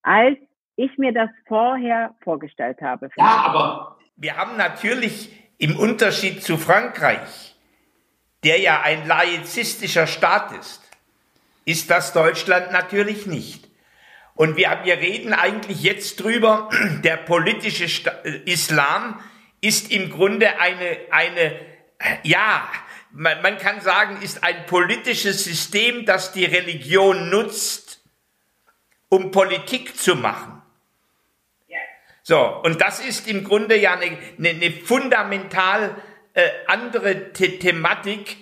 als 0.01 0.37
ich 0.75 0.97
mir 0.97 1.13
das 1.13 1.29
vorher 1.47 2.15
vorgestellt 2.23 2.81
habe. 2.81 3.09
Ja, 3.17 3.25
aber 3.25 3.97
wir 4.15 4.35
haben 4.37 4.57
natürlich 4.57 5.31
im 5.57 5.77
Unterschied 5.77 6.43
zu 6.43 6.57
Frankreich, 6.57 7.55
der 8.43 8.59
ja 8.59 8.81
ein 8.81 9.07
laizistischer 9.07 10.07
Staat 10.07 10.51
ist, 10.53 10.81
ist 11.65 11.89
das 11.89 12.13
Deutschland 12.13 12.71
natürlich 12.71 13.25
nicht. 13.25 13.69
Und 14.35 14.57
wir, 14.57 14.79
wir 14.83 14.97
reden 14.97 15.33
eigentlich 15.33 15.83
jetzt 15.83 16.19
drüber, 16.19 16.69
der 17.03 17.17
politische 17.17 17.85
äh, 18.23 18.51
Islam 18.51 19.19
ist 19.61 19.91
im 19.91 20.09
Grunde 20.09 20.59
eine, 20.59 20.97
eine 21.11 21.53
ja, 22.23 22.67
man, 23.11 23.41
man 23.41 23.57
kann 23.57 23.79
sagen, 23.81 24.21
ist 24.21 24.43
ein 24.43 24.65
politisches 24.65 25.43
System, 25.43 26.05
das 26.05 26.33
die 26.33 26.45
Religion 26.45 27.29
nutzt, 27.29 28.01
um 29.09 29.31
Politik 29.31 29.95
zu 29.95 30.15
machen. 30.15 30.62
So, 32.25 32.39
und 32.63 32.79
das 32.79 33.05
ist 33.05 33.27
im 33.27 33.43
Grunde 33.43 33.77
ja 33.77 33.95
eine, 33.95 34.17
eine, 34.37 34.49
eine 34.49 34.71
fundamental 34.71 35.93
äh, 36.33 36.47
andere 36.67 37.31
The 37.33 37.59
Thematik. 37.59 38.37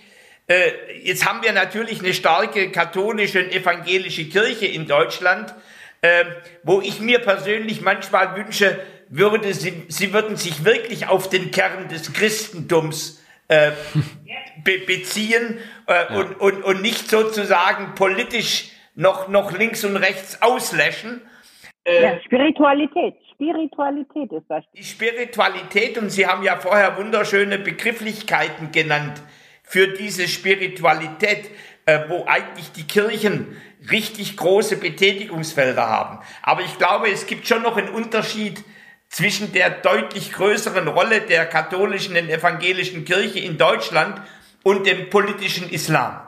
Äh, 0.47 0.99
jetzt 1.01 1.27
haben 1.27 1.41
wir 1.41 1.51
natürlich 1.51 1.99
eine 1.99 2.13
starke 2.13 2.69
katholische 2.69 3.43
und 3.43 3.51
evangelische 3.51 4.25
Kirche 4.29 4.67
in 4.67 4.85
Deutschland, 4.85 5.55
äh, 6.01 6.25
wo 6.61 6.79
ich 6.79 7.01
mir 7.01 7.19
persönlich 7.19 7.81
manchmal 7.81 8.35
wünsche, 8.35 8.79
würde 9.09 9.51
sie, 9.55 9.83
sie 9.87 10.13
würden 10.13 10.35
sich 10.35 10.63
wirklich 10.63 11.07
auf 11.07 11.27
den 11.27 11.49
Kern 11.49 11.89
des 11.89 12.13
Christentums 12.13 13.23
äh, 13.47 13.71
be 14.63 14.77
beziehen 14.77 15.57
äh, 15.87 15.93
ja. 15.93 16.07
und, 16.19 16.39
und, 16.39 16.63
und 16.63 16.81
nicht 16.83 17.09
sozusagen 17.09 17.95
politisch 17.95 18.69
noch, 18.93 19.27
noch 19.27 19.51
links 19.57 19.83
und 19.83 19.97
rechts 19.97 20.39
auslöschen. 20.43 21.21
Äh, 21.83 22.03
ja, 22.03 22.21
Spiritualität. 22.21 23.15
Spiritualität 23.41 24.31
ist 24.31 24.45
das. 24.49 24.63
Die 24.75 24.83
Spiritualität, 24.83 25.97
und 25.97 26.11
Sie 26.11 26.27
haben 26.27 26.43
ja 26.43 26.57
vorher 26.57 26.95
wunderschöne 26.97 27.57
Begrifflichkeiten 27.57 28.71
genannt 28.71 29.19
für 29.63 29.87
diese 29.87 30.27
Spiritualität, 30.27 31.49
äh, 31.87 32.01
wo 32.07 32.25
eigentlich 32.27 32.71
die 32.71 32.83
Kirchen 32.83 33.57
richtig 33.89 34.37
große 34.37 34.77
Betätigungsfelder 34.77 35.89
haben. 35.89 36.19
Aber 36.43 36.61
ich 36.61 36.77
glaube, 36.77 37.09
es 37.09 37.25
gibt 37.25 37.47
schon 37.47 37.63
noch 37.63 37.77
einen 37.77 37.89
Unterschied 37.89 38.63
zwischen 39.09 39.51
der 39.53 39.71
deutlich 39.71 40.31
größeren 40.33 40.87
Rolle 40.87 41.21
der 41.21 41.47
katholischen 41.47 42.15
und 42.15 42.29
evangelischen 42.29 43.05
Kirche 43.05 43.39
in 43.39 43.57
Deutschland 43.57 44.21
und 44.61 44.85
dem 44.85 45.09
politischen 45.09 45.67
Islam. 45.67 46.21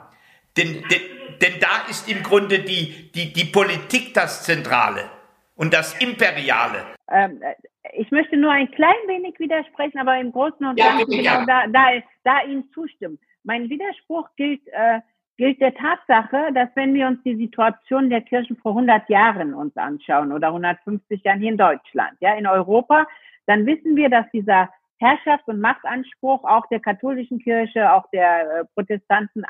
Denn, 0.56 0.82
denn, 0.90 1.00
denn 1.40 1.60
da 1.60 1.88
ist 1.88 2.08
im 2.08 2.24
Grunde 2.24 2.58
die, 2.58 3.12
die, 3.12 3.32
die 3.32 3.44
Politik 3.44 4.14
das 4.14 4.42
Zentrale 4.42 5.13
und 5.56 5.72
das 5.72 5.94
Imperiale. 6.00 6.84
Ähm, 7.10 7.40
äh, 7.42 7.54
ich 7.92 8.10
möchte 8.10 8.36
nur 8.36 8.50
ein 8.50 8.70
klein 8.70 8.94
wenig 9.06 9.38
widersprechen, 9.38 9.98
aber 9.98 10.18
im 10.18 10.32
Großen 10.32 10.64
und 10.66 10.78
Ganzen 10.78 11.12
ja, 11.12 11.36
genau 11.36 11.46
da, 11.46 11.66
da, 11.68 12.02
da 12.24 12.42
Ihnen 12.44 12.70
zustimmen. 12.72 13.18
Mein 13.44 13.68
Widerspruch 13.68 14.28
gilt 14.36 14.66
äh, 14.68 15.00
gilt 15.36 15.60
der 15.60 15.74
Tatsache, 15.74 16.52
dass 16.54 16.68
wenn 16.74 16.94
wir 16.94 17.08
uns 17.08 17.22
die 17.24 17.36
Situation 17.36 18.10
der 18.10 18.20
Kirchen 18.20 18.56
vor 18.56 18.72
100 18.72 19.08
Jahren 19.08 19.54
uns 19.54 19.76
anschauen 19.76 20.32
oder 20.32 20.48
150 20.48 21.24
Jahren 21.24 21.40
hier 21.40 21.50
in 21.50 21.58
Deutschland, 21.58 22.16
ja, 22.20 22.34
in 22.34 22.46
Europa, 22.46 23.06
dann 23.46 23.66
wissen 23.66 23.96
wir, 23.96 24.08
dass 24.08 24.30
dieser 24.32 24.70
Herrschafts- 24.98 25.48
und 25.48 25.60
Machtanspruch 25.60 26.44
auch 26.44 26.66
der 26.68 26.80
katholischen 26.80 27.40
Kirche, 27.40 27.92
auch 27.92 28.08
der 28.12 28.60
äh, 28.60 28.64
Protestanten 28.74 29.44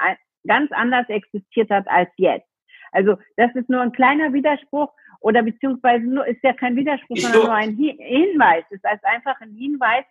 ganz 0.46 0.72
anders 0.72 1.08
existiert 1.08 1.70
hat 1.70 1.86
als 1.88 2.10
jetzt. 2.16 2.48
Also 2.92 3.16
das 3.36 3.54
ist 3.54 3.68
nur 3.68 3.80
ein 3.80 3.92
kleiner 3.92 4.32
Widerspruch 4.32 4.92
oder 5.24 5.42
beziehungsweise 5.42 6.04
nur 6.04 6.26
ist 6.26 6.42
ja 6.42 6.52
kein 6.52 6.76
Widerspruch, 6.76 7.16
sondern 7.16 7.42
nur 7.42 7.54
ein 7.54 7.76
Hinweis. 7.76 8.62
Es 8.68 8.76
ist 8.76 9.04
einfach 9.04 9.40
ein 9.40 9.54
Hinweis, 9.54 10.04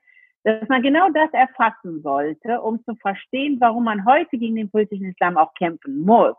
dass 0.44 0.68
man 0.70 0.82
genau 0.82 1.08
das 1.10 1.32
erfassen 1.34 2.02
sollte, 2.02 2.60
um 2.60 2.84
zu 2.84 2.96
verstehen, 2.96 3.58
warum 3.60 3.84
man 3.84 4.06
heute 4.06 4.40
gegen 4.40 4.56
den 4.56 4.72
politischen 4.72 5.12
Islam 5.12 5.38
auch 5.38 5.54
kämpfen 5.54 6.02
muss. 6.02 6.36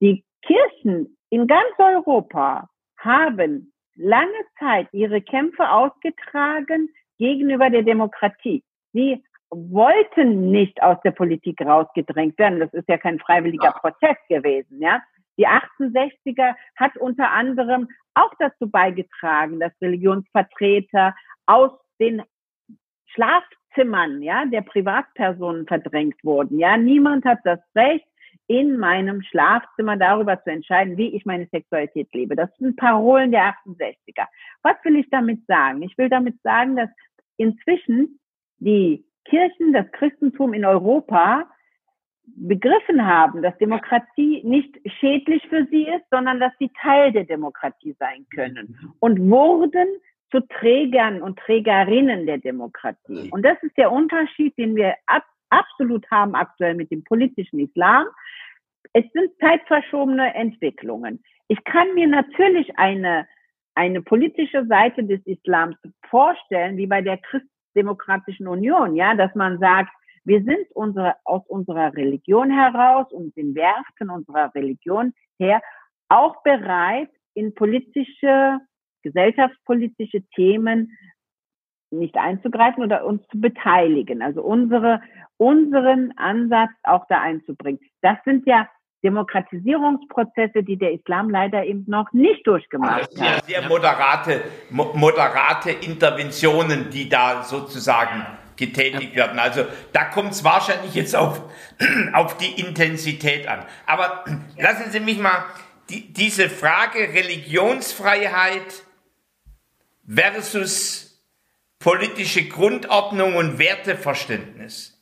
Die 0.00 0.24
Kirchen 0.42 1.16
in 1.30 1.46
ganz 1.46 1.70
Europa 1.78 2.68
haben 2.96 3.72
lange 3.94 4.44
Zeit 4.58 4.88
ihre 4.90 5.22
Kämpfe 5.22 5.70
ausgetragen 5.70 6.88
gegenüber 7.16 7.70
der 7.70 7.84
Demokratie. 7.84 8.64
Sie 8.92 9.22
wollten 9.50 10.50
nicht 10.50 10.82
aus 10.82 10.98
der 11.04 11.12
Politik 11.12 11.60
rausgedrängt 11.60 12.36
werden. 12.40 12.58
Das 12.58 12.74
ist 12.74 12.88
ja 12.88 12.98
kein 12.98 13.20
freiwilliger 13.20 13.70
Protest 13.70 14.26
gewesen, 14.28 14.82
ja. 14.82 15.00
Die 15.38 15.46
68er 15.46 16.54
hat 16.76 16.96
unter 16.96 17.30
anderem 17.30 17.88
auch 18.14 18.32
dazu 18.38 18.68
beigetragen, 18.68 19.60
dass 19.60 19.72
Religionsvertreter 19.80 21.14
aus 21.46 21.70
den 22.00 22.22
Schlafzimmern, 23.06 24.20
ja, 24.22 24.44
der 24.44 24.62
Privatpersonen 24.62 25.66
verdrängt 25.66 26.22
wurden. 26.24 26.58
Ja, 26.58 26.76
niemand 26.76 27.24
hat 27.24 27.38
das 27.44 27.60
Recht, 27.74 28.04
in 28.48 28.78
meinem 28.78 29.22
Schlafzimmer 29.22 29.96
darüber 29.98 30.42
zu 30.42 30.50
entscheiden, 30.50 30.96
wie 30.96 31.14
ich 31.14 31.26
meine 31.26 31.46
Sexualität 31.52 32.12
lebe. 32.14 32.34
Das 32.34 32.50
sind 32.56 32.76
Parolen 32.76 33.30
der 33.30 33.54
68er. 33.66 34.26
Was 34.62 34.76
will 34.84 34.96
ich 34.96 35.08
damit 35.10 35.46
sagen? 35.46 35.82
Ich 35.82 35.96
will 35.98 36.08
damit 36.08 36.40
sagen, 36.42 36.76
dass 36.76 36.88
inzwischen 37.36 38.18
die 38.58 39.04
Kirchen, 39.26 39.74
das 39.74 39.90
Christentum 39.92 40.54
in 40.54 40.64
Europa 40.64 41.46
begriffen 42.36 43.06
haben, 43.06 43.42
dass 43.42 43.56
Demokratie 43.58 44.42
nicht 44.44 44.78
schädlich 44.98 45.46
für 45.48 45.66
sie 45.70 45.84
ist, 45.84 46.04
sondern 46.10 46.40
dass 46.40 46.52
sie 46.58 46.70
Teil 46.80 47.12
der 47.12 47.24
Demokratie 47.24 47.94
sein 47.98 48.26
können 48.34 48.78
und 49.00 49.30
wurden 49.30 49.88
zu 50.30 50.40
Trägern 50.40 51.22
und 51.22 51.38
Trägerinnen 51.38 52.26
der 52.26 52.38
Demokratie. 52.38 53.30
Und 53.30 53.44
das 53.44 53.56
ist 53.62 53.76
der 53.76 53.90
Unterschied, 53.90 54.56
den 54.58 54.76
wir 54.76 54.94
ab, 55.06 55.24
absolut 55.48 56.08
haben 56.10 56.34
aktuell 56.34 56.74
mit 56.74 56.90
dem 56.90 57.02
politischen 57.04 57.60
Islam. 57.60 58.06
Es 58.92 59.04
sind 59.12 59.30
zeitverschobene 59.40 60.34
Entwicklungen. 60.34 61.22
Ich 61.48 61.62
kann 61.64 61.94
mir 61.94 62.06
natürlich 62.06 62.78
eine, 62.78 63.26
eine 63.74 64.02
politische 64.02 64.66
Seite 64.66 65.04
des 65.04 65.24
Islams 65.26 65.76
vorstellen, 66.08 66.76
wie 66.76 66.86
bei 66.86 67.00
der 67.00 67.18
Christdemokratischen 67.18 68.46
Union, 68.46 68.96
ja, 68.96 69.14
dass 69.14 69.34
man 69.34 69.58
sagt, 69.58 69.92
wir 70.28 70.42
sind 70.44 70.70
unsere, 70.74 71.14
aus 71.24 71.42
unserer 71.46 71.94
Religion 71.94 72.50
heraus 72.50 73.10
und 73.10 73.34
den 73.34 73.54
Werten 73.54 74.10
unserer 74.10 74.54
Religion 74.54 75.14
her 75.38 75.62
auch 76.08 76.42
bereit, 76.42 77.08
in 77.34 77.54
politische, 77.54 78.58
gesellschaftspolitische 79.02 80.22
Themen 80.34 80.96
nicht 81.90 82.16
einzugreifen 82.16 82.82
oder 82.82 83.06
uns 83.06 83.22
zu 83.28 83.40
beteiligen. 83.40 84.20
Also 84.20 84.42
unsere, 84.42 85.00
unseren 85.38 86.12
Ansatz 86.16 86.72
auch 86.82 87.06
da 87.08 87.20
einzubringen. 87.20 87.80
Das 88.02 88.18
sind 88.24 88.46
ja 88.46 88.68
Demokratisierungsprozesse, 89.04 90.62
die 90.62 90.76
der 90.76 90.92
Islam 90.92 91.30
leider 91.30 91.64
eben 91.64 91.84
noch 91.86 92.12
nicht 92.12 92.46
durchgemacht 92.46 93.02
also 93.02 93.16
sehr, 93.16 93.36
hat. 93.36 93.44
Sehr 93.44 93.68
moderate, 93.68 94.42
moderate 94.70 95.70
Interventionen, 95.70 96.90
die 96.90 97.08
da 97.08 97.44
sozusagen 97.44 98.26
getätigt 98.58 99.14
werden. 99.14 99.38
Also 99.38 99.66
da 99.92 100.04
kommt 100.04 100.32
es 100.32 100.44
wahrscheinlich 100.44 100.94
jetzt 100.94 101.16
auf, 101.16 101.40
auf 102.12 102.36
die 102.36 102.60
Intensität 102.60 103.46
an. 103.48 103.64
Aber 103.86 104.24
lassen 104.58 104.90
Sie 104.90 105.00
mich 105.00 105.18
mal 105.18 105.46
die, 105.88 106.12
diese 106.12 106.50
Frage 106.50 106.98
Religionsfreiheit 106.98 108.82
versus 110.06 111.24
politische 111.78 112.46
Grundordnung 112.48 113.36
und 113.36 113.58
Werteverständnis. 113.58 114.94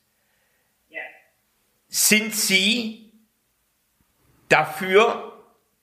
Sind 1.88 2.34
Sie 2.34 3.12
dafür, 4.48 5.32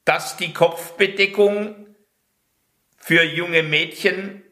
dass 0.06 0.38
die 0.38 0.54
Kopfbedeckung 0.54 1.96
für 2.98 3.24
junge 3.24 3.64
Mädchen 3.64 4.43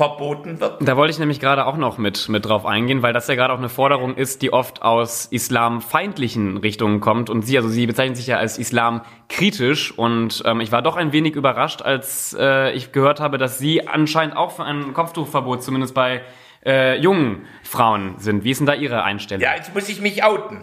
verboten 0.00 0.60
wird. 0.60 0.78
Da 0.80 0.96
wollte 0.96 1.12
ich 1.12 1.18
nämlich 1.18 1.40
gerade 1.40 1.66
auch 1.66 1.76
noch 1.76 1.98
mit, 1.98 2.30
mit 2.30 2.46
drauf 2.46 2.64
eingehen, 2.64 3.02
weil 3.02 3.12
das 3.12 3.28
ja 3.28 3.34
gerade 3.34 3.52
auch 3.52 3.58
eine 3.58 3.68
Forderung 3.68 4.16
ist, 4.16 4.40
die 4.40 4.50
oft 4.50 4.80
aus 4.80 5.26
islamfeindlichen 5.26 6.56
Richtungen 6.56 7.00
kommt. 7.00 7.28
Und 7.28 7.42
Sie, 7.42 7.58
also 7.58 7.68
Sie 7.68 7.86
bezeichnen 7.86 8.14
sich 8.14 8.26
ja 8.26 8.38
als 8.38 8.56
islamkritisch. 8.56 9.92
Und 9.98 10.42
ähm, 10.46 10.60
ich 10.60 10.72
war 10.72 10.80
doch 10.80 10.96
ein 10.96 11.12
wenig 11.12 11.34
überrascht, 11.34 11.82
als 11.82 12.34
äh, 12.38 12.72
ich 12.72 12.92
gehört 12.92 13.20
habe, 13.20 13.36
dass 13.36 13.58
Sie 13.58 13.88
anscheinend 13.88 14.38
auch 14.38 14.52
für 14.52 14.64
ein 14.64 14.94
Kopftuchverbot, 14.94 15.62
zumindest 15.62 15.92
bei 15.92 16.22
äh, 16.64 16.98
jungen 16.98 17.44
Frauen 17.62 18.14
sind. 18.16 18.42
Wie 18.42 18.52
ist 18.52 18.60
denn 18.60 18.66
da 18.66 18.74
Ihre 18.74 19.02
Einstellung? 19.02 19.42
Ja, 19.42 19.54
jetzt 19.54 19.74
muss 19.74 19.90
ich 19.90 20.00
mich 20.00 20.24
outen. 20.24 20.62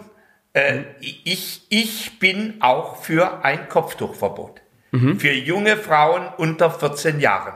Äh, 0.52 0.82
ich, 0.98 1.62
ich 1.68 2.18
bin 2.18 2.54
auch 2.58 2.96
für 2.96 3.44
ein 3.44 3.68
Kopftuchverbot. 3.68 4.62
Mhm. 4.90 5.20
Für 5.20 5.32
junge 5.32 5.76
Frauen 5.76 6.26
unter 6.38 6.72
14 6.72 7.20
Jahren. 7.20 7.54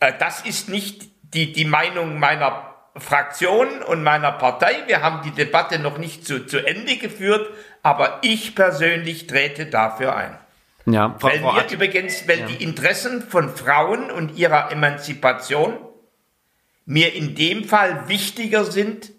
Äh, 0.00 0.14
das 0.18 0.40
ist 0.42 0.68
nicht 0.68 1.10
die, 1.34 1.52
die 1.52 1.64
Meinung 1.64 2.18
meiner 2.18 2.74
Fraktion 2.96 3.82
und 3.82 4.02
meiner 4.02 4.32
Partei. 4.32 4.82
Wir 4.86 5.02
haben 5.02 5.22
die 5.22 5.30
Debatte 5.30 5.78
noch 5.78 5.98
nicht 5.98 6.26
zu, 6.26 6.46
zu 6.46 6.58
Ende 6.66 6.96
geführt, 6.96 7.48
aber 7.82 8.18
ich 8.22 8.54
persönlich 8.54 9.26
trete 9.26 9.66
dafür 9.66 10.16
ein. 10.16 10.36
Ja, 10.86 11.14
Frau, 11.18 11.28
weil 11.28 11.40
mir 11.40 11.70
übrigens, 11.70 12.26
weil 12.26 12.40
ja. 12.40 12.46
die 12.46 12.64
Interessen 12.64 13.22
von 13.22 13.54
Frauen 13.54 14.10
und 14.10 14.36
ihrer 14.36 14.72
Emanzipation 14.72 15.78
mir 16.84 17.14
in 17.14 17.34
dem 17.34 17.64
Fall 17.64 18.08
wichtiger 18.08 18.64
sind, 18.64 19.12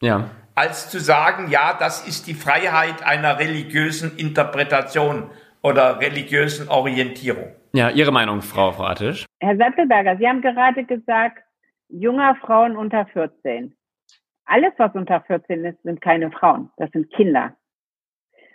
ja. 0.00 0.30
als 0.54 0.88
zu 0.88 1.00
sagen, 1.00 1.50
ja, 1.50 1.74
das 1.74 2.06
ist 2.06 2.26
die 2.26 2.34
Freiheit 2.34 3.02
einer 3.02 3.38
religiösen 3.38 4.16
Interpretation 4.16 5.30
oder 5.60 6.00
religiösen 6.00 6.68
Orientierung. 6.68 7.52
Ja, 7.76 7.90
Ihre 7.90 8.10
Meinung, 8.10 8.40
Frau 8.40 8.72
Fratisch. 8.72 9.26
Herr 9.38 9.58
Sattelberger, 9.58 10.16
Sie 10.16 10.26
haben 10.26 10.40
gerade 10.40 10.82
gesagt, 10.84 11.42
junger 11.90 12.34
Frauen 12.36 12.74
unter 12.74 13.04
14. 13.04 13.76
Alles, 14.46 14.72
was 14.78 14.94
unter 14.94 15.20
14 15.20 15.62
ist, 15.62 15.82
sind 15.82 16.00
keine 16.00 16.30
Frauen. 16.30 16.70
Das 16.78 16.90
sind 16.92 17.12
Kinder. 17.12 17.54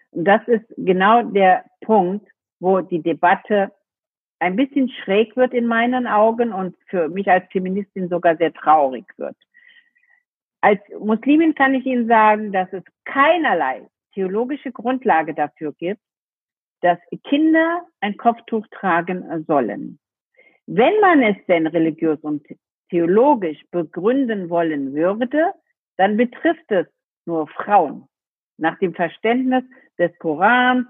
Und 0.10 0.26
das 0.26 0.42
ist 0.48 0.66
genau 0.76 1.22
der 1.22 1.66
Punkt, 1.82 2.28
wo 2.60 2.82
die 2.82 3.04
Debatte 3.04 3.72
ein 4.40 4.56
bisschen 4.56 4.90
schräg 4.90 5.38
wird 5.38 5.54
in 5.54 5.68
meinen 5.68 6.08
Augen 6.08 6.52
und 6.52 6.76
für 6.88 7.08
mich 7.08 7.30
als 7.30 7.46
Feministin 7.52 8.10
sogar 8.10 8.38
sehr 8.38 8.52
traurig 8.52 9.06
wird. 9.18 9.38
Als 10.62 10.82
Muslimin 11.00 11.54
kann 11.54 11.76
ich 11.76 11.86
Ihnen 11.86 12.08
sagen, 12.08 12.52
dass 12.52 12.74
es 12.74 12.84
keinerlei 13.06 13.88
theologische 14.16 14.72
Grundlage 14.72 15.36
dafür 15.36 15.74
gibt, 15.74 16.02
dass 16.82 17.00
Kinder 17.24 17.86
ein 18.00 18.18
Kopftuch 18.18 18.66
tragen 18.72 19.46
sollen. 19.46 20.00
Wenn 20.68 21.00
man 21.00 21.22
es 21.24 21.38
denn 21.48 21.68
religiös 21.68 22.20
und 22.22 22.46
theologisch 22.90 23.60
begründen 23.72 24.50
wollen 24.50 24.94
würde, 24.94 25.54
dann 25.98 26.18
betrifft 26.18 26.70
es 26.70 26.88
nur 27.26 27.48
Frauen. 27.48 28.08
Nach 28.58 28.78
dem 28.80 28.94
Verständnis 28.94 29.64
des 29.98 30.12
Korans 30.20 30.86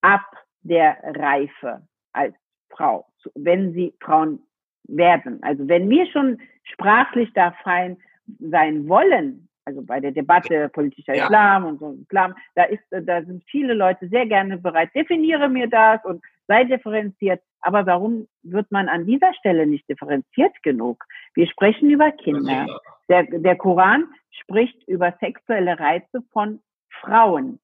ab 0.00 0.24
der 0.62 0.98
Reife 1.02 1.86
als 2.12 2.34
Frau, 2.70 3.06
wenn 3.34 3.72
sie 3.72 3.94
Frauen 4.00 4.42
werden. 4.84 5.42
Also 5.42 5.68
wenn 5.68 5.88
wir 5.88 6.06
schon 6.06 6.40
sprachlich 6.64 7.32
da 7.34 7.52
fein 7.62 7.96
sein 8.38 8.88
wollen, 8.88 9.48
also 9.64 9.82
bei 9.82 10.00
der 10.00 10.12
Debatte 10.12 10.68
politischer 10.70 11.14
ja. 11.14 11.24
Islam 11.24 11.64
und 11.64 11.78
so 11.78 11.96
Islam, 12.02 12.34
da 12.54 12.64
ist, 12.64 12.82
da 12.90 13.22
sind 13.22 13.44
viele 13.48 13.74
Leute 13.74 14.08
sehr 14.08 14.26
gerne 14.26 14.58
bereit, 14.58 14.90
definiere 14.94 15.48
mir 15.48 15.68
das 15.68 16.04
und 16.04 16.22
sei 16.48 16.64
differenziert. 16.64 17.42
Aber 17.60 17.86
warum 17.86 18.26
wird 18.42 18.70
man 18.72 18.88
an 18.88 19.06
dieser 19.06 19.32
Stelle 19.34 19.66
nicht 19.66 19.88
differenziert 19.88 20.52
genug? 20.62 21.04
Wir 21.34 21.46
sprechen 21.46 21.90
über 21.90 22.10
Kinder. 22.10 22.66
Der, 23.08 23.24
der 23.24 23.56
Koran 23.56 24.06
spricht 24.30 24.82
über 24.88 25.14
sexuelle 25.20 25.78
Reize 25.78 26.22
von 26.32 26.60
Frauen. 27.00 27.60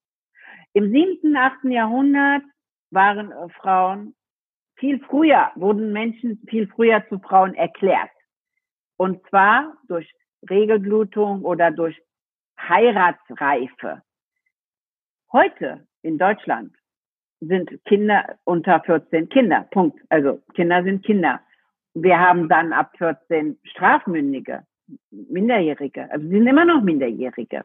Im 0.72 0.90
siebten, 0.92 1.36
achten 1.36 1.70
Jahrhundert 1.70 2.42
waren 2.90 3.32
äh, 3.32 3.48
Frauen 3.60 4.14
viel 4.76 5.00
früher, 5.00 5.50
wurden 5.56 5.92
Menschen 5.92 6.40
viel 6.48 6.68
früher 6.68 7.04
zu 7.08 7.18
Frauen 7.18 7.54
erklärt. 7.54 8.10
Und 8.96 9.26
zwar 9.28 9.74
durch 9.88 10.08
Regelblutung 10.48 11.44
oder 11.44 11.70
durch 11.70 12.00
Heiratsreife. 12.58 14.02
Heute 15.32 15.86
in 16.02 16.18
Deutschland 16.18 16.74
sind 17.40 17.70
Kinder 17.84 18.38
unter 18.44 18.80
14 18.80 19.28
Kinder. 19.28 19.66
Punkt. 19.70 19.98
Also 20.08 20.42
Kinder 20.54 20.82
sind 20.82 21.04
Kinder. 21.04 21.40
Wir 21.94 22.18
haben 22.18 22.48
dann 22.48 22.72
ab 22.72 22.92
14 22.98 23.58
Strafmündige, 23.64 24.64
Minderjährige. 25.10 26.10
Also 26.10 26.26
sie 26.26 26.34
sind 26.34 26.46
immer 26.46 26.64
noch 26.64 26.82
Minderjährige. 26.82 27.64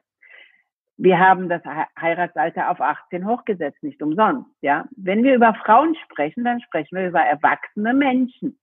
Wir 0.98 1.20
haben 1.20 1.50
das 1.50 1.64
Heiratsalter 2.00 2.70
auf 2.70 2.80
18 2.80 3.26
hochgesetzt, 3.26 3.82
nicht 3.82 4.02
umsonst. 4.02 4.50
Ja, 4.62 4.86
wenn 4.96 5.24
wir 5.24 5.36
über 5.36 5.54
Frauen 5.56 5.96
sprechen, 5.96 6.44
dann 6.44 6.62
sprechen 6.62 6.96
wir 6.96 7.08
über 7.08 7.22
erwachsene 7.22 7.94
Menschen. 7.94 8.60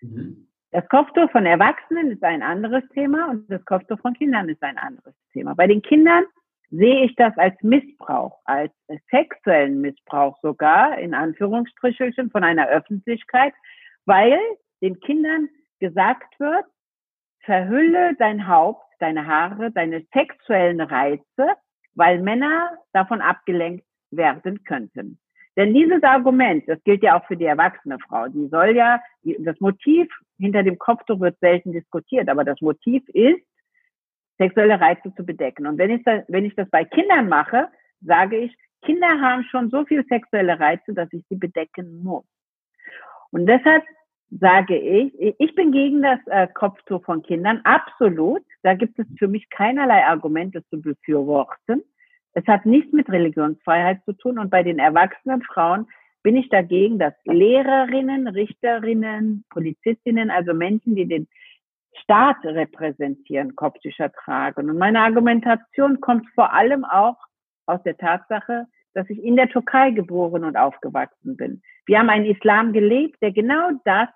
Mhm. 0.00 0.45
Das 0.76 0.86
Kopftuch 0.90 1.30
von 1.30 1.46
Erwachsenen 1.46 2.10
ist 2.10 2.22
ein 2.22 2.42
anderes 2.42 2.86
Thema 2.92 3.30
und 3.30 3.50
das 3.50 3.64
Kopftuch 3.64 3.98
von 4.00 4.12
Kindern 4.12 4.50
ist 4.50 4.62
ein 4.62 4.76
anderes 4.76 5.14
Thema. 5.32 5.54
Bei 5.54 5.66
den 5.66 5.80
Kindern 5.80 6.26
sehe 6.68 7.06
ich 7.06 7.16
das 7.16 7.34
als 7.38 7.54
Missbrauch, 7.62 8.38
als 8.44 8.70
sexuellen 9.10 9.80
Missbrauch 9.80 10.38
sogar, 10.42 10.98
in 10.98 11.14
Anführungsstrichen, 11.14 12.30
von 12.30 12.44
einer 12.44 12.68
Öffentlichkeit, 12.68 13.54
weil 14.04 14.38
den 14.82 15.00
Kindern 15.00 15.48
gesagt 15.80 16.38
wird, 16.38 16.66
verhülle 17.40 18.14
dein 18.18 18.46
Haupt, 18.46 18.84
deine 18.98 19.26
Haare, 19.26 19.70
deine 19.70 20.04
sexuellen 20.12 20.82
Reize, 20.82 21.56
weil 21.94 22.20
Männer 22.20 22.76
davon 22.92 23.22
abgelenkt 23.22 23.86
werden 24.10 24.62
könnten. 24.64 25.18
Denn 25.56 25.72
dieses 25.72 26.02
Argument, 26.02 26.64
das 26.68 26.82
gilt 26.84 27.02
ja 27.02 27.18
auch 27.18 27.26
für 27.26 27.36
die 27.36 27.46
erwachsene 27.46 27.98
Frau, 27.98 28.28
die 28.28 28.46
soll 28.48 28.76
ja, 28.76 29.00
das 29.38 29.58
Motiv 29.60 30.08
hinter 30.38 30.62
dem 30.62 30.78
Kopftuch 30.78 31.18
wird 31.20 31.38
selten 31.40 31.72
diskutiert, 31.72 32.28
aber 32.28 32.44
das 32.44 32.60
Motiv 32.60 33.08
ist, 33.08 33.40
sexuelle 34.38 34.78
Reize 34.78 35.14
zu 35.16 35.24
bedecken. 35.24 35.66
Und 35.66 35.78
wenn 35.78 35.90
ich 35.90 36.04
das, 36.04 36.24
wenn 36.28 36.44
ich 36.44 36.54
das 36.54 36.68
bei 36.68 36.84
Kindern 36.84 37.28
mache, 37.28 37.68
sage 38.02 38.36
ich, 38.36 38.54
Kinder 38.82 39.20
haben 39.20 39.44
schon 39.44 39.70
so 39.70 39.84
viel 39.86 40.04
sexuelle 40.06 40.60
Reize, 40.60 40.92
dass 40.92 41.10
ich 41.12 41.24
sie 41.28 41.36
bedecken 41.36 42.02
muss. 42.02 42.24
Und 43.30 43.46
deshalb 43.46 43.82
sage 44.30 44.76
ich, 44.76 45.14
ich 45.38 45.54
bin 45.54 45.72
gegen 45.72 46.02
das 46.02 46.18
äh, 46.26 46.48
Kopftuch 46.48 47.02
von 47.04 47.22
Kindern, 47.22 47.60
absolut. 47.64 48.42
Da 48.62 48.74
gibt 48.74 48.98
es 48.98 49.06
für 49.18 49.28
mich 49.28 49.48
keinerlei 49.50 50.04
Argumente 50.04 50.62
zu 50.68 50.80
befürworten. 50.80 51.82
Es 52.36 52.46
hat 52.46 52.66
nichts 52.66 52.92
mit 52.92 53.08
Religionsfreiheit 53.08 54.04
zu 54.04 54.12
tun. 54.12 54.38
Und 54.38 54.50
bei 54.50 54.62
den 54.62 54.78
erwachsenen 54.78 55.42
Frauen 55.42 55.88
bin 56.22 56.36
ich 56.36 56.50
dagegen, 56.50 56.98
dass 56.98 57.14
Lehrerinnen, 57.24 58.28
Richterinnen, 58.28 59.46
Polizistinnen, 59.48 60.30
also 60.30 60.52
Menschen, 60.52 60.94
die 60.94 61.08
den 61.08 61.28
Staat 62.02 62.36
repräsentieren, 62.44 63.56
Kopftucher 63.56 64.12
tragen. 64.12 64.68
Und 64.68 64.76
meine 64.76 65.00
Argumentation 65.00 65.98
kommt 66.02 66.28
vor 66.34 66.52
allem 66.52 66.84
auch 66.84 67.16
aus 67.64 67.82
der 67.84 67.96
Tatsache, 67.96 68.66
dass 68.92 69.08
ich 69.08 69.22
in 69.24 69.36
der 69.36 69.48
Türkei 69.48 69.92
geboren 69.92 70.44
und 70.44 70.58
aufgewachsen 70.58 71.38
bin. 71.38 71.62
Wir 71.86 72.00
haben 72.00 72.10
einen 72.10 72.26
Islam 72.26 72.74
gelebt, 72.74 73.16
der 73.22 73.32
genau 73.32 73.70
das 73.86 74.08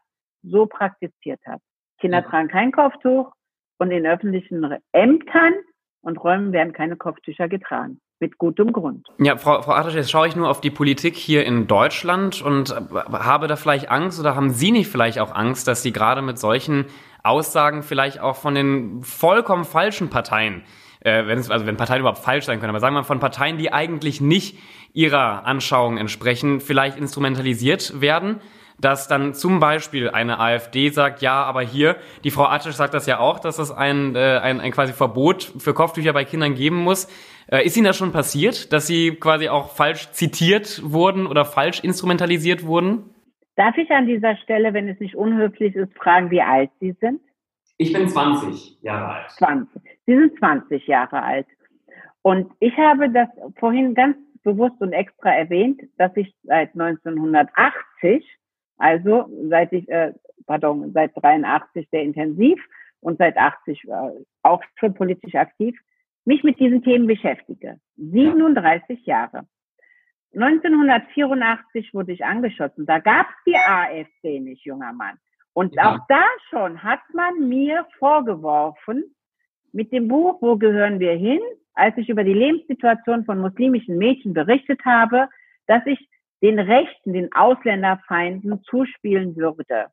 so 0.42 0.66
praktiziert 0.66 1.40
hat. 1.46 1.62
Kinder 1.98 2.20
ja. 2.20 2.28
tragen 2.28 2.48
kein 2.48 2.70
Kopftuch 2.70 3.32
und 3.78 3.90
in 3.90 4.06
öffentlichen 4.06 4.76
Ämtern 4.92 5.54
und 6.02 6.16
Räumen 6.22 6.52
werden 6.52 6.72
keine 6.72 6.96
Kopftücher 6.96 7.48
getragen 7.48 8.00
mit 8.20 8.36
gutem 8.38 8.72
Grund. 8.72 9.06
Ja, 9.18 9.36
Frau, 9.36 9.62
Frau 9.62 9.72
Artisch, 9.72 9.94
jetzt 9.94 10.10
schaue 10.10 10.28
ich 10.28 10.36
nur 10.36 10.48
auf 10.48 10.60
die 10.60 10.70
Politik 10.70 11.16
hier 11.16 11.44
in 11.46 11.66
Deutschland 11.66 12.42
und 12.42 12.74
habe 12.94 13.46
da 13.46 13.56
vielleicht 13.56 13.90
Angst 13.90 14.20
oder 14.20 14.36
haben 14.36 14.50
Sie 14.50 14.72
nicht 14.72 14.88
vielleicht 14.88 15.18
auch 15.18 15.34
Angst, 15.34 15.66
dass 15.66 15.82
Sie 15.82 15.92
gerade 15.92 16.20
mit 16.20 16.38
solchen 16.38 16.84
Aussagen 17.22 17.82
vielleicht 17.82 18.20
auch 18.20 18.36
von 18.36 18.54
den 18.54 19.02
vollkommen 19.02 19.64
falschen 19.64 20.10
Parteien, 20.10 20.62
äh, 21.00 21.26
wenn 21.26 21.38
es, 21.38 21.50
also 21.50 21.66
wenn 21.66 21.76
Parteien 21.76 22.00
überhaupt 22.00 22.18
falsch 22.18 22.44
sein 22.44 22.60
können, 22.60 22.70
aber 22.70 22.80
sagen 22.80 22.94
wir 22.94 23.00
mal 23.00 23.06
von 23.06 23.20
Parteien, 23.20 23.56
die 23.56 23.72
eigentlich 23.72 24.20
nicht 24.20 24.58
ihrer 24.92 25.46
Anschauung 25.46 25.96
entsprechen, 25.96 26.60
vielleicht 26.60 26.98
instrumentalisiert 26.98 28.00
werden? 28.00 28.40
Dass 28.80 29.08
dann 29.08 29.34
zum 29.34 29.60
Beispiel 29.60 30.10
eine 30.10 30.38
AfD 30.38 30.88
sagt, 30.88 31.22
ja, 31.22 31.42
aber 31.42 31.62
hier, 31.62 31.96
die 32.24 32.30
Frau 32.30 32.44
Attisch 32.44 32.74
sagt 32.74 32.94
das 32.94 33.06
ja 33.06 33.18
auch, 33.18 33.38
dass 33.38 33.58
es 33.58 33.70
ein, 33.70 34.14
äh, 34.16 34.38
ein, 34.42 34.60
ein 34.60 34.72
quasi 34.72 34.92
Verbot 34.92 35.52
für 35.58 35.74
Kopftücher 35.74 36.12
bei 36.12 36.24
Kindern 36.24 36.54
geben 36.54 36.76
muss. 36.76 37.08
Äh, 37.50 37.64
ist 37.64 37.76
Ihnen 37.76 37.86
das 37.86 37.96
schon 37.96 38.12
passiert, 38.12 38.72
dass 38.72 38.86
Sie 38.86 39.12
quasi 39.16 39.48
auch 39.48 39.70
falsch 39.70 40.10
zitiert 40.12 40.80
wurden 40.84 41.26
oder 41.26 41.44
falsch 41.44 41.80
instrumentalisiert 41.80 42.64
wurden? 42.64 43.10
Darf 43.56 43.76
ich 43.76 43.90
an 43.90 44.06
dieser 44.06 44.36
Stelle, 44.36 44.72
wenn 44.72 44.88
es 44.88 44.98
nicht 45.00 45.14
unhöflich 45.14 45.74
ist, 45.74 45.92
fragen, 45.98 46.30
wie 46.30 46.40
alt 46.40 46.70
Sie 46.80 46.96
sind? 47.00 47.20
Ich 47.76 47.92
bin 47.92 48.08
20 48.08 48.78
Jahre 48.82 49.14
alt. 49.14 49.30
20. 49.32 49.82
Sie 50.06 50.16
sind 50.16 50.38
20 50.38 50.86
Jahre 50.86 51.22
alt. 51.22 51.46
Und 52.22 52.50
ich 52.60 52.76
habe 52.76 53.10
das 53.10 53.28
vorhin 53.58 53.94
ganz 53.94 54.16
bewusst 54.42 54.80
und 54.80 54.92
extra 54.92 55.30
erwähnt, 55.30 55.80
dass 55.98 56.14
ich 56.16 56.34
seit 56.44 56.72
1980, 56.72 58.26
also 58.80 59.28
seit 59.48 59.72
ich, 59.72 59.88
äh, 59.88 60.14
pardon, 60.46 60.90
seit 60.92 61.12
83 61.14 61.88
sehr 61.90 62.02
intensiv 62.02 62.58
und 63.00 63.18
seit 63.18 63.36
80 63.36 63.84
äh, 63.84 63.90
auch 64.42 64.62
schon 64.76 64.94
politisch 64.94 65.34
aktiv, 65.34 65.78
mich 66.24 66.42
mit 66.42 66.58
diesen 66.58 66.82
Themen 66.82 67.06
beschäftige. 67.06 67.78
37 67.96 69.04
ja. 69.04 69.20
Jahre. 69.20 69.46
1984 70.34 71.92
wurde 71.92 72.12
ich 72.12 72.24
angeschossen. 72.24 72.86
Da 72.86 73.00
gab 73.00 73.28
es 73.28 73.34
die 73.46 73.56
AfD 73.56 74.40
nicht, 74.40 74.64
junger 74.64 74.92
Mann. 74.92 75.18
Und 75.52 75.74
ja. 75.74 75.92
auch 75.92 75.98
da 76.08 76.22
schon 76.48 76.82
hat 76.82 77.00
man 77.12 77.48
mir 77.48 77.86
vorgeworfen, 77.98 79.04
mit 79.72 79.92
dem 79.92 80.08
Buch 80.08 80.40
Wo 80.40 80.56
gehören 80.56 81.00
wir 81.00 81.12
hin, 81.12 81.40
als 81.74 81.96
ich 81.98 82.08
über 82.08 82.24
die 82.24 82.32
Lebenssituation 82.32 83.24
von 83.24 83.40
muslimischen 83.40 83.98
Mädchen 83.98 84.32
berichtet 84.32 84.80
habe, 84.84 85.28
dass 85.66 85.84
ich 85.86 86.08
den 86.42 86.58
Rechten, 86.58 87.12
den 87.12 87.32
Ausländerfeinden 87.32 88.62
zuspielen 88.64 89.36
würde. 89.36 89.86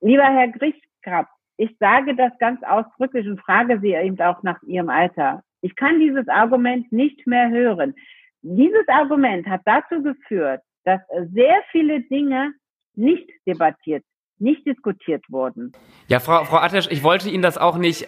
Lieber 0.00 0.24
Herr 0.24 0.48
Grischkrab, 0.48 1.28
ich 1.56 1.74
sage 1.78 2.14
das 2.16 2.32
ganz 2.38 2.62
ausdrücklich 2.62 3.26
und 3.26 3.40
frage 3.40 3.80
Sie 3.80 3.92
eben 3.92 4.20
auch 4.20 4.42
nach 4.42 4.62
Ihrem 4.62 4.90
Alter. 4.90 5.42
Ich 5.62 5.74
kann 5.74 6.00
dieses 6.00 6.28
Argument 6.28 6.90
nicht 6.92 7.26
mehr 7.26 7.48
hören. 7.50 7.94
Dieses 8.42 8.86
Argument 8.88 9.46
hat 9.46 9.62
dazu 9.64 10.02
geführt, 10.02 10.60
dass 10.84 11.00
sehr 11.32 11.62
viele 11.72 12.02
Dinge 12.02 12.52
nicht 12.94 13.28
debattiert, 13.46 14.04
nicht 14.38 14.66
diskutiert 14.66 15.24
wurden. 15.28 15.72
Ja, 16.08 16.20
Frau, 16.20 16.44
Frau 16.44 16.58
Attesch, 16.58 16.88
ich 16.90 17.02
wollte 17.02 17.28
Ihnen 17.28 17.42
das 17.42 17.58
auch 17.58 17.78
nicht 17.78 18.06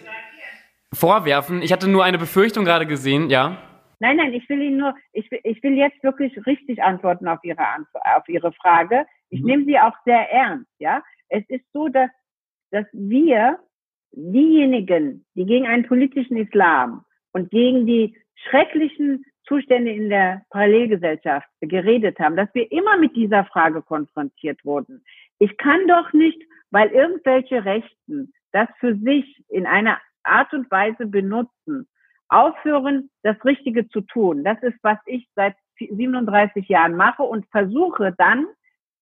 vorwerfen. 0.93 1.61
Ich 1.61 1.73
hatte 1.73 1.89
nur 1.89 2.03
eine 2.03 2.17
Befürchtung 2.17 2.65
gerade 2.65 2.85
gesehen, 2.85 3.29
ja. 3.29 3.57
Nein, 3.99 4.17
nein, 4.17 4.33
ich 4.33 4.47
will 4.49 4.61
Ihnen 4.61 4.77
nur, 4.77 4.95
ich 5.13 5.29
will, 5.29 5.39
ich 5.43 5.61
will 5.61 5.73
jetzt 5.73 6.01
wirklich 6.03 6.45
richtig 6.45 6.81
antworten 6.81 7.27
auf 7.27 7.39
Ihre, 7.43 7.63
auf 7.93 8.27
Ihre 8.27 8.51
Frage. 8.53 9.05
Ich 9.29 9.41
mhm. 9.41 9.45
nehme 9.45 9.65
Sie 9.65 9.79
auch 9.79 9.95
sehr 10.05 10.31
ernst, 10.31 10.71
ja. 10.79 11.03
Es 11.27 11.43
ist 11.49 11.65
so, 11.73 11.89
dass 11.89 12.09
dass 12.71 12.85
wir 12.93 13.59
diejenigen, 14.11 15.25
die 15.35 15.45
gegen 15.45 15.67
einen 15.67 15.87
politischen 15.87 16.37
Islam 16.37 17.05
und 17.31 17.51
gegen 17.51 17.85
die 17.85 18.17
schrecklichen 18.49 19.25
Zustände 19.47 19.91
in 19.91 20.09
der 20.09 20.43
Parallelgesellschaft 20.49 21.47
geredet 21.61 22.19
haben, 22.19 22.35
dass 22.35 22.53
wir 22.53 22.71
immer 22.71 22.97
mit 22.97 23.15
dieser 23.15 23.45
Frage 23.45 23.81
konfrontiert 23.81 24.63
wurden. 24.63 25.03
Ich 25.39 25.57
kann 25.57 25.87
doch 25.87 26.13
nicht, 26.13 26.41
weil 26.71 26.89
irgendwelche 26.89 27.65
Rechten 27.65 28.33
das 28.51 28.67
für 28.79 28.95
sich 28.97 29.43
in 29.49 29.65
einer 29.65 29.99
Art 30.23 30.53
und 30.53 30.69
Weise 30.69 31.05
benutzen, 31.05 31.87
aufhören, 32.29 33.09
das 33.23 33.43
Richtige 33.43 33.87
zu 33.89 34.01
tun. 34.01 34.43
Das 34.43 34.61
ist, 34.61 34.77
was 34.81 34.97
ich 35.05 35.27
seit 35.35 35.55
37 35.79 36.67
Jahren 36.67 36.95
mache 36.95 37.23
und 37.23 37.45
versuche 37.51 38.13
dann 38.17 38.47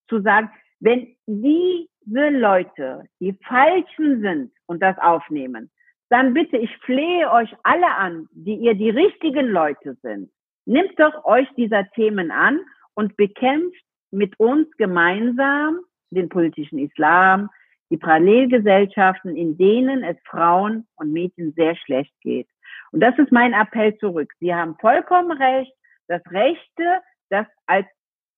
zu 0.07 0.21
sagen, 0.21 0.49
wenn 0.79 1.15
diese 1.25 2.29
Leute 2.29 3.03
die 3.19 3.37
Falschen 3.47 4.21
sind 4.21 4.51
und 4.67 4.81
das 4.81 4.97
aufnehmen, 4.99 5.71
dann 6.09 6.33
bitte, 6.33 6.57
ich 6.57 6.75
flehe 6.77 7.29
euch 7.31 7.53
alle 7.63 7.93
an, 7.95 8.27
die 8.31 8.55
ihr 8.55 8.75
die 8.75 8.89
richtigen 8.89 9.47
Leute 9.47 9.97
sind. 10.01 10.31
Nimmt 10.65 10.97
doch 10.99 11.25
euch 11.25 11.47
dieser 11.57 11.89
Themen 11.91 12.31
an 12.31 12.61
und 12.93 13.17
bekämpft 13.17 13.83
mit 14.11 14.39
uns 14.39 14.69
gemeinsam 14.77 15.79
den 16.09 16.29
politischen 16.29 16.79
Islam, 16.79 17.49
die 17.89 17.97
Parallelgesellschaften, 17.97 19.35
in 19.35 19.57
denen 19.57 20.03
es 20.03 20.17
Frauen 20.25 20.87
und 20.95 21.11
Mädchen 21.11 21.53
sehr 21.53 21.75
schlecht 21.75 22.13
geht. 22.21 22.47
Und 22.91 23.01
das 23.01 23.17
ist 23.17 23.31
mein 23.31 23.53
Appell 23.53 23.97
zurück. 23.97 24.31
Sie 24.39 24.53
haben 24.53 24.75
vollkommen 24.79 25.31
recht, 25.31 25.73
das 26.07 26.21
Rechte, 26.31 27.01
das 27.29 27.45
als 27.65 27.87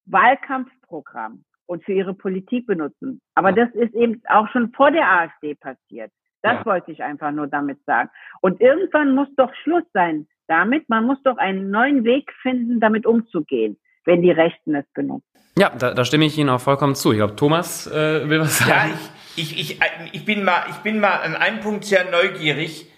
Wahlkampfprogramm 0.06 1.44
und 1.68 1.84
für 1.84 1.94
ihre 1.94 2.14
Politik 2.14 2.66
benutzen. 2.66 3.22
Aber 3.36 3.50
ja. 3.50 3.66
das 3.66 3.76
ist 3.76 3.94
eben 3.94 4.22
auch 4.28 4.48
schon 4.50 4.72
vor 4.74 4.92
der 4.92 5.08
AfD 5.08 5.56
passiert. 5.56 6.12
Das 6.42 6.54
ja. 6.54 6.66
wollte 6.66 6.92
ich 6.92 7.04
einfach 7.04 7.32
nur 7.32 7.48
damit 7.48 7.84
sagen. 7.86 8.10
Und 8.42 8.62
irgendwann 8.62 9.14
muss 9.14 9.28
doch 9.36 9.54
Schluss 9.64 9.84
sein 9.94 10.28
damit. 10.48 10.90
Man 10.90 11.06
muss 11.06 11.22
doch 11.24 11.38
einen 11.38 11.70
neuen 11.70 12.04
Weg 12.04 12.32
finden, 12.42 12.80
damit 12.80 13.06
umzugehen, 13.06 13.78
wenn 14.06 14.22
die 14.22 14.32
Rechten 14.32 14.74
es 14.76 14.86
benutzen. 14.94 15.26
Ja, 15.58 15.70
da, 15.70 15.94
da 15.94 16.06
stimme 16.06 16.26
ich 16.26 16.38
Ihnen 16.38 16.50
auch 16.50 16.62
vollkommen 16.62 16.96
zu. 16.96 17.12
Ich 17.12 17.18
glaube, 17.18 17.36
Thomas 17.36 17.86
äh, 17.88 18.30
will 18.30 18.40
was 18.40 18.60
sagen. 18.60 18.92
Ja, 18.92 18.98
ich, 19.36 19.60
ich, 19.60 19.60
ich, 19.60 19.80
ich, 20.14 20.26
bin 20.26 20.44
mal, 20.44 20.64
ich 20.70 20.78
bin 20.78 21.00
mal 21.00 21.18
an 21.18 21.36
einem 21.36 21.60
Punkt 21.60 21.86
sehr 21.86 22.10
neugierig. 22.10 22.92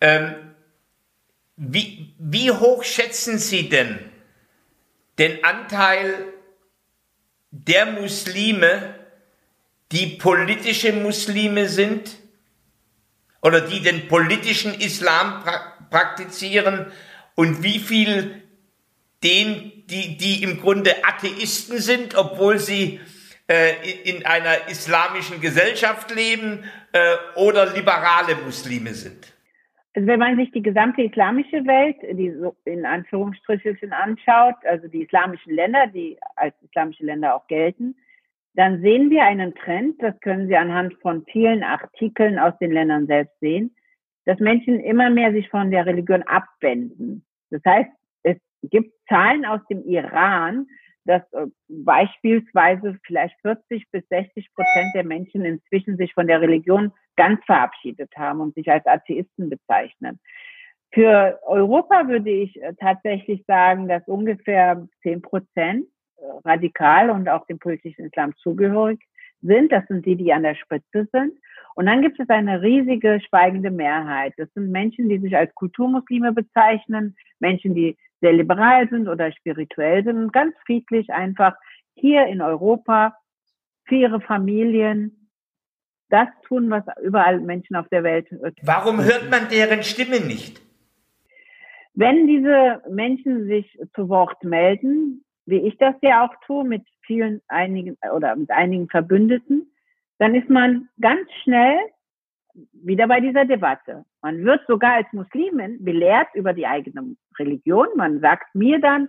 Ähm, 0.00 0.34
wie, 1.64 2.12
wie 2.18 2.50
hoch 2.50 2.82
schätzen 2.82 3.38
Sie 3.38 3.68
denn 3.68 3.98
den 5.18 5.44
Anteil 5.44 6.32
der 7.52 7.86
Muslime, 7.86 8.94
die 9.92 10.06
politische 10.06 10.92
Muslime 10.92 11.68
sind 11.68 12.16
oder 13.42 13.60
die 13.60 13.80
den 13.80 14.08
politischen 14.08 14.74
Islam 14.74 15.44
pra 15.44 15.68
praktizieren 15.90 16.90
und 17.34 17.62
wie 17.62 17.78
viel 17.78 18.42
den, 19.22 19.86
die, 19.88 20.16
die 20.16 20.42
im 20.42 20.58
Grunde 20.58 21.04
Atheisten 21.04 21.78
sind, 21.78 22.14
obwohl 22.14 22.58
sie 22.58 22.98
äh, 23.46 23.74
in 24.04 24.24
einer 24.24 24.68
islamischen 24.68 25.42
Gesellschaft 25.42 26.10
leben 26.10 26.64
äh, 26.92 27.14
oder 27.34 27.66
liberale 27.66 28.36
Muslime 28.36 28.94
sind? 28.94 29.31
Also 29.94 30.06
wenn 30.06 30.20
man 30.20 30.36
sich 30.36 30.50
die 30.52 30.62
gesamte 30.62 31.02
islamische 31.02 31.66
Welt, 31.66 31.96
die 32.18 32.30
so 32.32 32.56
in 32.64 32.86
Anführungsstrichen 32.86 33.92
anschaut, 33.92 34.54
also 34.64 34.88
die 34.88 35.02
islamischen 35.02 35.54
Länder, 35.54 35.86
die 35.86 36.16
als 36.36 36.54
islamische 36.62 37.04
Länder 37.04 37.34
auch 37.34 37.46
gelten, 37.46 37.94
dann 38.54 38.80
sehen 38.80 39.10
wir 39.10 39.24
einen 39.24 39.54
Trend, 39.54 40.02
das 40.02 40.18
können 40.20 40.46
Sie 40.46 40.56
anhand 40.56 40.94
von 41.00 41.24
vielen 41.26 41.62
Artikeln 41.62 42.38
aus 42.38 42.56
den 42.58 42.72
Ländern 42.72 43.06
selbst 43.06 43.38
sehen, 43.40 43.74
dass 44.24 44.38
Menschen 44.40 44.80
immer 44.80 45.10
mehr 45.10 45.32
sich 45.32 45.48
von 45.48 45.70
der 45.70 45.86
Religion 45.86 46.22
abwenden. 46.22 47.24
Das 47.50 47.62
heißt, 47.66 47.90
es 48.22 48.36
gibt 48.62 48.92
Zahlen 49.08 49.44
aus 49.44 49.60
dem 49.68 49.84
Iran, 49.84 50.66
dass 51.04 51.22
äh, 51.32 51.46
beispielsweise 51.68 52.98
vielleicht 53.04 53.38
40 53.42 53.90
bis 53.90 54.06
60 54.08 54.54
Prozent 54.54 54.94
der 54.94 55.04
Menschen 55.04 55.44
inzwischen 55.44 55.96
sich 55.96 56.12
von 56.14 56.26
der 56.26 56.40
Religion 56.40 56.92
ganz 57.16 57.44
verabschiedet 57.44 58.10
haben 58.16 58.40
und 58.40 58.54
sich 58.54 58.70
als 58.70 58.86
Atheisten 58.86 59.50
bezeichnen. 59.50 60.20
Für 60.92 61.40
Europa 61.44 62.06
würde 62.08 62.30
ich 62.30 62.60
äh, 62.62 62.74
tatsächlich 62.78 63.44
sagen, 63.46 63.88
dass 63.88 64.06
ungefähr 64.06 64.86
10 65.02 65.22
Prozent 65.22 65.86
äh, 66.16 66.24
radikal 66.44 67.10
und 67.10 67.28
auch 67.28 67.46
dem 67.46 67.58
politischen 67.58 68.06
Islam 68.06 68.34
zugehörig 68.36 69.00
sind. 69.40 69.72
Das 69.72 69.86
sind 69.88 70.06
die, 70.06 70.16
die 70.16 70.32
an 70.32 70.42
der 70.42 70.54
Spitze 70.54 71.08
sind. 71.12 71.32
Und 71.74 71.86
dann 71.86 72.02
gibt 72.02 72.20
es 72.20 72.28
eine 72.28 72.60
riesige 72.60 73.20
schweigende 73.26 73.70
Mehrheit. 73.70 74.34
Das 74.36 74.52
sind 74.54 74.70
Menschen, 74.70 75.08
die 75.08 75.18
sich 75.18 75.34
als 75.34 75.54
Kulturmuslime 75.54 76.32
bezeichnen, 76.32 77.16
Menschen, 77.40 77.74
die 77.74 77.96
sehr 78.22 78.32
liberal 78.32 78.88
sind 78.88 79.08
oder 79.08 79.30
spirituell 79.32 80.04
sind 80.04 80.16
und 80.16 80.32
ganz 80.32 80.54
friedlich 80.64 81.10
einfach 81.10 81.54
hier 81.94 82.26
in 82.26 82.40
Europa 82.40 83.14
für 83.84 83.96
ihre 83.96 84.20
Familien 84.20 85.28
das 86.08 86.28
tun, 86.46 86.70
was 86.70 86.84
überall 87.02 87.40
Menschen 87.40 87.74
auf 87.74 87.88
der 87.88 88.04
Welt. 88.04 88.28
Warum 88.62 89.02
hört 89.02 89.30
man 89.30 89.48
deren 89.50 89.82
Stimme 89.82 90.20
nicht? 90.20 90.62
Wenn 91.94 92.26
diese 92.26 92.82
Menschen 92.88 93.46
sich 93.46 93.78
zu 93.94 94.08
Wort 94.08 94.42
melden, 94.44 95.24
wie 95.46 95.66
ich 95.66 95.76
das 95.78 95.94
ja 96.00 96.24
auch 96.24 96.34
tue, 96.46 96.64
mit 96.64 96.82
vielen 97.04 97.42
einigen 97.48 97.98
oder 98.14 98.36
mit 98.36 98.50
einigen 98.50 98.88
Verbündeten, 98.88 99.72
dann 100.18 100.34
ist 100.34 100.48
man 100.48 100.88
ganz 101.00 101.28
schnell 101.42 101.76
wieder 102.72 103.08
bei 103.08 103.20
dieser 103.20 103.44
Debatte. 103.44 104.04
Man 104.22 104.44
wird 104.44 104.60
sogar 104.66 104.94
als 104.94 105.06
Muslimin 105.12 105.82
belehrt 105.84 106.28
über 106.34 106.52
die 106.52 106.66
eigene 106.66 107.16
Religion. 107.38 107.86
Man 107.96 108.20
sagt 108.20 108.54
mir 108.54 108.80
dann, 108.80 109.08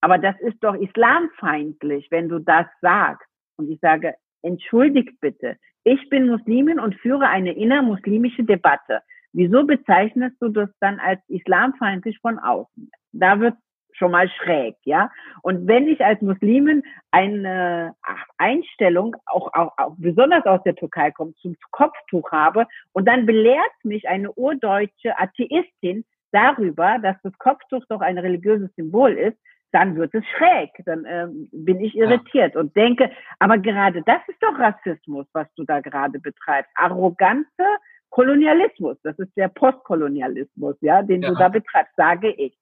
aber 0.00 0.18
das 0.18 0.38
ist 0.40 0.62
doch 0.62 0.74
islamfeindlich, 0.74 2.08
wenn 2.10 2.28
du 2.28 2.38
das 2.38 2.66
sagst. 2.80 3.28
Und 3.56 3.70
ich 3.70 3.80
sage, 3.80 4.14
entschuldigt 4.42 5.18
bitte, 5.20 5.56
ich 5.84 6.08
bin 6.08 6.28
Muslimin 6.28 6.78
und 6.80 6.94
führe 6.96 7.28
eine 7.28 7.52
innermuslimische 7.52 8.44
Debatte. 8.44 9.02
Wieso 9.32 9.64
bezeichnest 9.64 10.36
du 10.40 10.48
das 10.48 10.70
dann 10.80 11.00
als 11.00 11.20
islamfeindlich 11.28 12.18
von 12.20 12.38
außen? 12.38 12.90
Da 13.12 13.40
wird 13.40 13.54
schon 13.94 14.10
mal 14.10 14.28
schräg, 14.28 14.76
ja. 14.84 15.10
Und 15.42 15.66
wenn 15.66 15.88
ich 15.88 16.04
als 16.04 16.20
Muslimin 16.20 16.82
eine 17.10 17.94
Einstellung, 18.38 19.16
auch, 19.26 19.52
auch, 19.54 19.72
auch 19.78 19.94
besonders 19.96 20.44
aus 20.46 20.62
der 20.64 20.74
Türkei 20.74 21.10
kommt, 21.10 21.36
zum 21.38 21.56
Kopftuch 21.70 22.30
habe 22.32 22.66
und 22.92 23.06
dann 23.06 23.26
belehrt 23.26 23.72
mich 23.84 24.08
eine 24.08 24.32
urdeutsche 24.32 25.18
Atheistin 25.18 26.04
darüber, 26.32 26.98
dass 27.00 27.16
das 27.22 27.32
Kopftuch 27.38 27.84
doch 27.88 28.00
ein 28.00 28.18
religiöses 28.18 28.74
Symbol 28.74 29.12
ist, 29.12 29.38
dann 29.74 29.96
wird 29.96 30.14
es 30.14 30.24
schräg, 30.36 30.70
dann 30.86 31.04
ähm, 31.08 31.48
bin 31.50 31.80
ich 31.80 31.96
irritiert 31.96 32.54
ja. 32.54 32.60
und 32.60 32.76
denke, 32.76 33.10
aber 33.40 33.58
gerade 33.58 34.02
das 34.02 34.20
ist 34.28 34.40
doch 34.40 34.56
Rassismus, 34.56 35.26
was 35.32 35.48
du 35.56 35.64
da 35.64 35.80
gerade 35.80 36.20
betreibst. 36.20 36.70
Arrogante 36.76 37.64
Kolonialismus, 38.10 38.96
das 39.02 39.18
ist 39.18 39.36
der 39.36 39.48
Postkolonialismus, 39.48 40.76
ja, 40.80 41.02
den 41.02 41.22
ja. 41.22 41.30
du 41.30 41.34
da 41.34 41.48
betreibst, 41.48 41.92
sage 41.96 42.30
ich. 42.30 42.56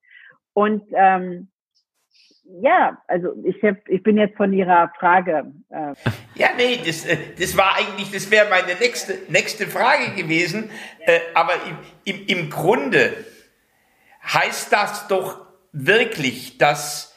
Und 0.54 0.82
ähm, 0.94 1.48
ja, 2.60 2.98
also 3.06 3.34
ich 3.44 3.62
hab, 3.62 3.88
ich 3.88 4.02
bin 4.02 4.18
jetzt 4.18 4.36
von 4.36 4.52
Ihrer 4.52 4.92
Frage. 4.98 5.52
Äh 5.70 5.94
ja, 6.34 6.48
nee, 6.56 6.80
das, 6.84 7.04
äh, 7.06 7.16
das 7.38 7.56
war 7.56 7.76
eigentlich, 7.76 8.10
das 8.10 8.30
wäre 8.30 8.48
meine 8.50 8.78
nächste, 8.78 9.18
nächste 9.28 9.66
Frage 9.66 10.14
gewesen. 10.14 10.70
Äh, 11.00 11.20
aber 11.34 11.54
im, 11.66 11.78
im, 12.04 12.26
im 12.26 12.50
Grunde 12.50 13.12
heißt 14.24 14.72
das 14.72 15.08
doch 15.08 15.46
wirklich, 15.72 16.58
dass 16.58 17.16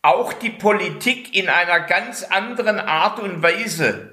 auch 0.00 0.32
die 0.32 0.50
Politik 0.50 1.36
in 1.36 1.48
einer 1.48 1.80
ganz 1.80 2.24
anderen 2.24 2.80
Art 2.80 3.20
und 3.20 3.42
Weise 3.42 4.10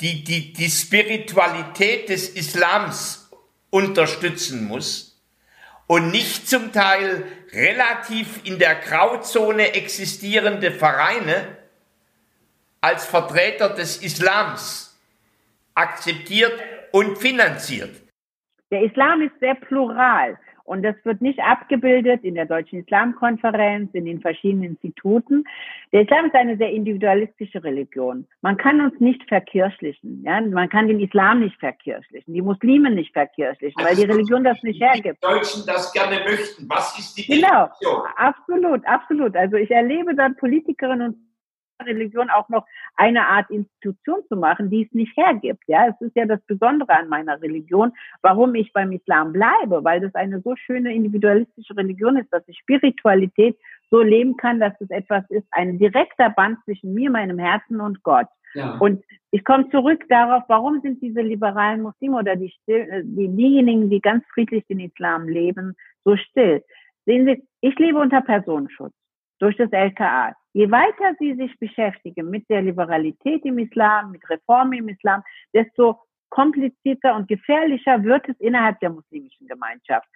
die, 0.00 0.24
die, 0.24 0.52
die 0.52 0.68
Spiritualität 0.68 2.08
des 2.08 2.28
Islams 2.28 3.30
unterstützen 3.70 4.66
muss 4.66 5.11
und 5.92 6.10
nicht 6.10 6.48
zum 6.48 6.72
Teil 6.72 7.22
relativ 7.52 8.46
in 8.46 8.58
der 8.58 8.76
Grauzone 8.76 9.74
existierende 9.74 10.70
Vereine 10.70 11.58
als 12.80 13.04
Vertreter 13.04 13.68
des 13.68 14.02
Islams 14.02 14.98
akzeptiert 15.74 16.58
und 16.92 17.18
finanziert. 17.18 17.90
Der 18.70 18.84
Islam 18.84 19.20
ist 19.20 19.38
sehr 19.38 19.54
plural. 19.54 20.38
Und 20.64 20.82
das 20.82 20.94
wird 21.04 21.20
nicht 21.20 21.40
abgebildet 21.40 22.24
in 22.24 22.34
der 22.34 22.46
Deutschen 22.46 22.80
Islamkonferenz, 22.80 23.90
in 23.92 24.04
den 24.04 24.20
verschiedenen 24.20 24.70
Instituten. 24.70 25.44
Der 25.92 26.02
Islam 26.02 26.26
ist 26.26 26.34
eine 26.34 26.56
sehr 26.56 26.70
individualistische 26.70 27.62
Religion. 27.62 28.26
Man 28.40 28.56
kann 28.56 28.80
uns 28.80 28.98
nicht 29.00 29.22
verkirchlichen. 29.28 30.22
Ja? 30.24 30.40
Man 30.40 30.68
kann 30.68 30.88
den 30.88 31.00
Islam 31.00 31.40
nicht 31.40 31.58
verkirchlichen, 31.58 32.32
die 32.32 32.42
Muslime 32.42 32.90
nicht 32.90 33.12
verkirchlichen, 33.12 33.84
weil 33.84 33.96
die 33.96 34.04
Religion 34.04 34.44
das 34.44 34.62
nicht 34.62 34.80
hergibt. 34.80 35.18
Die 35.22 35.26
Deutschen 35.26 35.66
das 35.66 35.92
gerne 35.92 36.20
möchten. 36.24 36.68
Was 36.68 36.98
ist 36.98 37.18
die 37.18 37.26
Genau, 37.26 37.68
absolut, 38.16 38.86
absolut. 38.86 39.36
Also 39.36 39.56
ich 39.56 39.70
erlebe 39.70 40.14
dann 40.14 40.36
Politikerinnen 40.36 41.08
und 41.08 41.31
Religion 41.86 42.30
auch 42.30 42.48
noch 42.48 42.66
eine 42.96 43.26
Art 43.26 43.50
Institution 43.50 44.20
zu 44.28 44.36
machen, 44.36 44.70
die 44.70 44.84
es 44.84 44.92
nicht 44.92 45.16
hergibt. 45.16 45.64
Ja, 45.66 45.88
es 45.88 46.00
ist 46.00 46.16
ja 46.16 46.26
das 46.26 46.40
Besondere 46.46 46.92
an 46.96 47.08
meiner 47.08 47.40
Religion, 47.40 47.92
warum 48.22 48.54
ich 48.54 48.72
beim 48.72 48.92
Islam 48.92 49.32
bleibe, 49.32 49.84
weil 49.84 50.00
das 50.00 50.14
eine 50.14 50.40
so 50.40 50.56
schöne 50.56 50.94
individualistische 50.94 51.76
Religion 51.76 52.16
ist, 52.16 52.32
dass 52.32 52.46
ich 52.48 52.58
Spiritualität 52.58 53.56
so 53.90 54.00
leben 54.00 54.36
kann, 54.36 54.60
dass 54.60 54.72
es 54.80 54.90
etwas 54.90 55.24
ist, 55.30 55.46
ein 55.50 55.78
direkter 55.78 56.30
Band 56.30 56.58
zwischen 56.64 56.94
mir, 56.94 57.10
meinem 57.10 57.38
Herzen 57.38 57.80
und 57.80 58.02
Gott. 58.02 58.26
Ja. 58.54 58.76
Und 58.78 59.02
ich 59.30 59.44
komme 59.44 59.68
zurück 59.70 60.04
darauf, 60.08 60.44
warum 60.48 60.80
sind 60.82 61.00
diese 61.00 61.20
liberalen 61.20 61.82
Muslime 61.82 62.18
oder 62.18 62.36
die, 62.36 62.50
still, 62.50 63.02
die, 63.04 63.28
diejenigen, 63.28 63.88
die 63.88 64.00
ganz 64.00 64.24
friedlich 64.32 64.66
den 64.66 64.80
Islam 64.80 65.28
leben, 65.28 65.74
so 66.04 66.16
still? 66.16 66.62
Sehen 67.06 67.26
Sie, 67.26 67.42
ich 67.60 67.78
lebe 67.78 67.98
unter 67.98 68.20
Personenschutz 68.20 68.92
durch 69.42 69.56
das 69.56 69.72
LKA. 69.72 70.36
Je 70.52 70.70
weiter 70.70 71.16
Sie 71.18 71.34
sich 71.34 71.58
beschäftigen 71.58 72.30
mit 72.30 72.48
der 72.48 72.62
Liberalität 72.62 73.44
im 73.44 73.58
Islam, 73.58 74.12
mit 74.12 74.22
Reformen 74.30 74.74
im 74.74 74.88
Islam, 74.88 75.22
desto 75.52 75.98
komplizierter 76.30 77.16
und 77.16 77.26
gefährlicher 77.26 78.04
wird 78.04 78.28
es 78.28 78.38
innerhalb 78.38 78.78
der 78.78 78.90
muslimischen 78.90 79.48
Gemeinschaft. 79.48 80.06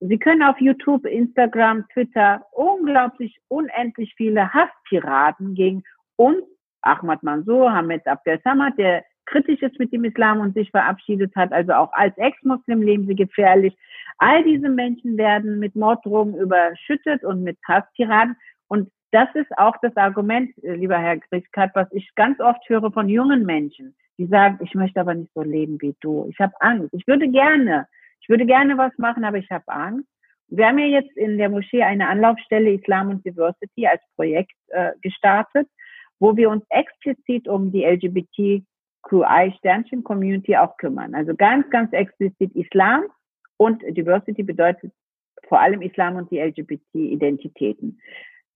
Sie 0.00 0.18
können 0.18 0.42
auf 0.42 0.60
YouTube, 0.60 1.06
Instagram, 1.06 1.86
Twitter 1.92 2.44
unglaublich 2.52 3.38
unendlich 3.48 4.12
viele 4.16 4.52
Hasspiraten 4.52 5.54
gegen 5.54 5.84
uns, 6.16 6.44
Ahmad 6.82 7.22
Mansour, 7.22 7.72
Hamid 7.72 8.04
Abdel 8.06 8.40
Samad, 8.42 8.76
der 8.78 9.04
kritisch 9.26 9.62
ist 9.62 9.78
mit 9.78 9.92
dem 9.92 10.04
Islam 10.04 10.40
und 10.40 10.54
sich 10.54 10.70
verabschiedet 10.70 11.34
hat, 11.36 11.52
also 11.52 11.72
auch 11.72 11.92
als 11.92 12.16
Ex-Muslim 12.18 12.82
leben 12.82 13.06
sie 13.06 13.14
gefährlich. 13.14 13.76
All 14.18 14.42
diese 14.44 14.68
Menschen 14.68 15.16
werden 15.16 15.58
mit 15.58 15.76
Morddrohungen 15.76 16.36
überschüttet 16.36 17.22
und 17.24 17.42
mit 17.42 17.58
Hasstiraden 17.66 18.36
und 18.68 18.90
das 19.12 19.28
ist 19.34 19.56
auch 19.56 19.76
das 19.82 19.96
Argument, 19.96 20.50
äh, 20.62 20.74
lieber 20.74 20.98
Herr 20.98 21.16
Grieskat, 21.16 21.70
was 21.74 21.88
ich 21.92 22.14
ganz 22.14 22.38
oft 22.40 22.68
höre 22.68 22.92
von 22.92 23.08
jungen 23.08 23.46
Menschen, 23.46 23.96
die 24.18 24.26
sagen, 24.26 24.58
ich 24.62 24.74
möchte 24.74 25.00
aber 25.00 25.14
nicht 25.14 25.32
so 25.34 25.40
leben 25.42 25.80
wie 25.80 25.96
du. 26.00 26.26
Ich 26.28 26.38
habe 26.38 26.52
Angst. 26.60 26.92
Ich 26.92 27.06
würde 27.06 27.26
gerne, 27.28 27.88
ich 28.20 28.28
würde 28.28 28.44
gerne 28.46 28.76
was 28.76 28.92
machen, 28.98 29.24
aber 29.24 29.38
ich 29.38 29.48
habe 29.50 29.66
Angst. 29.68 30.06
Wir 30.48 30.66
haben 30.66 30.78
ja 30.78 30.86
jetzt 30.86 31.16
in 31.16 31.38
der 31.38 31.48
Moschee 31.48 31.82
eine 31.82 32.08
Anlaufstelle 32.08 32.72
Islam 32.72 33.08
und 33.10 33.24
Diversity 33.24 33.86
als 33.86 34.02
Projekt 34.14 34.54
äh, 34.68 34.92
gestartet, 35.02 35.68
wo 36.18 36.36
wir 36.36 36.50
uns 36.50 36.64
explizit 36.70 37.46
um 37.48 37.70
die 37.72 37.84
LGBTQI-Sternchen-Community 37.84 40.56
auch 40.56 40.76
kümmern. 40.76 41.14
Also 41.14 41.34
ganz, 41.34 41.68
ganz 41.70 41.92
explizit 41.92 42.54
Islam 42.54 43.04
und 43.56 43.82
Diversity 43.82 44.42
bedeutet 44.42 44.92
vor 45.48 45.60
allem 45.60 45.82
Islam 45.82 46.16
und 46.16 46.30
die 46.30 46.38
LGBT-Identitäten. 46.38 48.00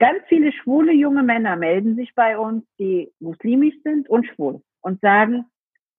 Ganz 0.00 0.22
viele 0.28 0.50
schwule 0.52 0.92
junge 0.92 1.22
Männer 1.22 1.56
melden 1.56 1.94
sich 1.94 2.14
bei 2.14 2.38
uns, 2.38 2.64
die 2.78 3.12
muslimisch 3.20 3.74
sind 3.84 4.08
und 4.08 4.26
schwul 4.26 4.62
und 4.80 5.00
sagen, 5.02 5.44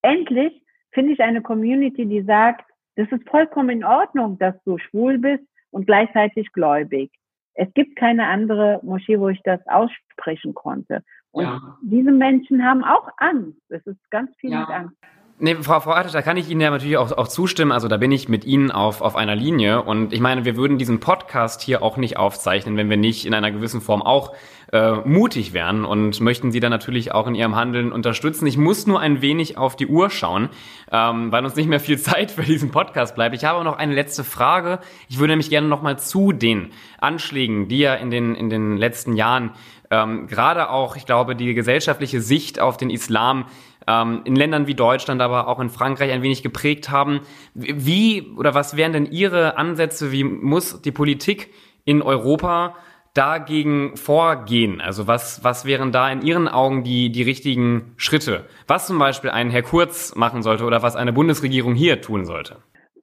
endlich 0.02 0.66
finde 0.92 1.14
ich 1.14 1.22
eine 1.22 1.42
Community, 1.42 2.08
die 2.08 2.24
sagt, 2.24 2.70
das 2.96 3.08
ist 3.12 3.30
vollkommen 3.30 3.70
in 3.70 3.84
Ordnung, 3.84 4.40
dass 4.40 4.56
du 4.64 4.80
schwul 4.80 5.20
bist 5.20 5.44
und 5.70 5.86
gleichzeitig 5.86 6.52
gläubig. 6.52 7.12
Es 7.54 7.72
gibt 7.76 7.96
keine 7.96 8.28
andere 8.28 8.80
Moschee, 8.84 9.20
wo 9.20 9.30
ich 9.30 9.42
das 9.44 9.60
aussprechen 9.68 10.56
konnte. 10.56 11.04
Und 11.30 11.44
ja. 11.44 11.78
diese 11.84 12.12
Menschen 12.12 12.66
haben 12.66 12.84
auch 12.84 13.08
Angst. 13.18 13.62
Es 13.70 13.86
ist 13.86 14.00
ganz 14.10 14.36
viel 14.38 14.52
ja. 14.52 14.62
mit 14.62 14.70
Angst. 14.70 14.98
Nee, 15.44 15.56
Frau, 15.56 15.80
Frau 15.80 15.94
Artisch, 15.94 16.12
da 16.12 16.22
kann 16.22 16.38
ich 16.38 16.52
Ihnen 16.52 16.62
ja 16.62 16.70
natürlich 16.70 16.98
auch, 16.98 17.12
auch 17.14 17.28
zustimmen. 17.28 17.72
Also 17.72 17.88
da 17.88 17.98
bin 17.98 18.12
ich 18.12 18.30
mit 18.30 18.46
Ihnen 18.46 18.70
auf, 18.70 19.02
auf 19.02 19.16
einer 19.16 19.36
Linie. 19.36 19.82
Und 19.82 20.14
ich 20.14 20.20
meine, 20.20 20.46
wir 20.46 20.56
würden 20.56 20.78
diesen 20.78 21.00
Podcast 21.00 21.64
hier 21.64 21.82
auch 21.82 21.98
nicht 21.98 22.16
aufzeichnen, 22.16 22.78
wenn 22.78 22.92
wir 22.92 22.98
nicht 22.98 23.26
in 23.26 23.34
einer 23.34 23.50
gewissen 23.50 23.82
Form 23.82 24.04
auch 24.04 24.36
äh, 24.72 24.98
mutig 24.98 25.52
wären 25.52 25.84
und 25.84 26.22
möchten 26.22 26.52
Sie 26.52 26.60
dann 26.60 26.70
natürlich 26.70 27.12
auch 27.12 27.26
in 27.26 27.34
Ihrem 27.34 27.56
Handeln 27.56 27.92
unterstützen. 27.92 28.46
Ich 28.46 28.56
muss 28.56 28.86
nur 28.86 29.00
ein 29.00 29.24
wenig 29.24 29.58
auf 29.58 29.76
die 29.76 29.88
Uhr 29.88 30.12
schauen, 30.12 30.50
ähm, 30.92 31.32
weil 31.32 31.44
uns 31.44 31.56
nicht 31.56 31.68
mehr 31.68 31.80
viel 31.80 31.98
Zeit 32.00 32.30
für 32.30 32.44
diesen 32.44 32.70
Podcast 32.70 33.16
bleibt. 33.16 33.36
Ich 33.36 33.44
habe 33.44 33.64
noch 33.64 33.80
eine 33.80 33.96
letzte 33.96 34.24
Frage. 34.24 34.78
Ich 35.10 35.18
würde 35.18 35.32
nämlich 35.32 35.50
gerne 35.50 35.68
nochmal 35.68 35.98
zu 35.98 36.34
den 36.34 36.70
Anschlägen, 37.00 37.68
die 37.68 37.80
ja 37.80 37.96
in 37.96 38.12
den, 38.12 38.36
in 38.36 38.52
den 38.52 38.78
letzten 38.78 39.16
Jahren 39.16 39.54
ähm, 39.90 40.28
gerade 40.28 40.70
auch, 40.70 40.96
ich 40.96 41.06
glaube, 41.06 41.36
die 41.36 41.54
gesellschaftliche 41.54 42.22
Sicht 42.22 42.60
auf 42.60 42.78
den 42.78 42.90
Islam 42.90 43.46
ähm, 43.88 44.22
in 44.26 44.36
Ländern 44.36 44.68
wie 44.68 44.76
Deutschland, 44.76 45.22
aber 45.22 45.48
auch 45.48 45.60
in 45.60 45.70
Frankreich 45.70 46.12
ein 46.12 46.22
wenig 46.22 46.44
geprägt 46.44 46.90
haben. 46.90 47.22
Wie 47.54 48.34
oder 48.38 48.54
was 48.54 48.78
wären 48.78 48.94
denn 48.94 49.06
Ihre 49.06 49.58
Ansätze? 49.58 50.12
Wie 50.12 50.24
muss 50.24 50.82
die 50.82 50.92
Politik 50.92 51.50
in 51.86 52.02
Europa 52.02 52.76
dagegen 53.14 53.98
vorgehen? 53.98 54.82
Also 54.82 55.08
was, 55.08 55.44
was 55.44 55.66
wären 55.66 55.92
da 55.92 56.10
in 56.12 56.22
Ihren 56.22 56.48
Augen 56.48 56.84
die, 56.84 57.12
die 57.12 57.24
richtigen 57.24 57.94
Schritte? 57.98 58.46
Was 58.68 58.88
zum 58.88 59.00
Beispiel 59.00 59.30
ein 59.30 59.50
Herr 59.50 59.64
Kurz 59.64 60.16
machen 60.16 60.42
sollte 60.42 60.64
oder 60.64 60.82
was 60.84 60.96
eine 60.96 61.14
Bundesregierung 61.14 61.76
hier 61.76 62.02
tun 62.02 62.26
sollte? 62.26 62.58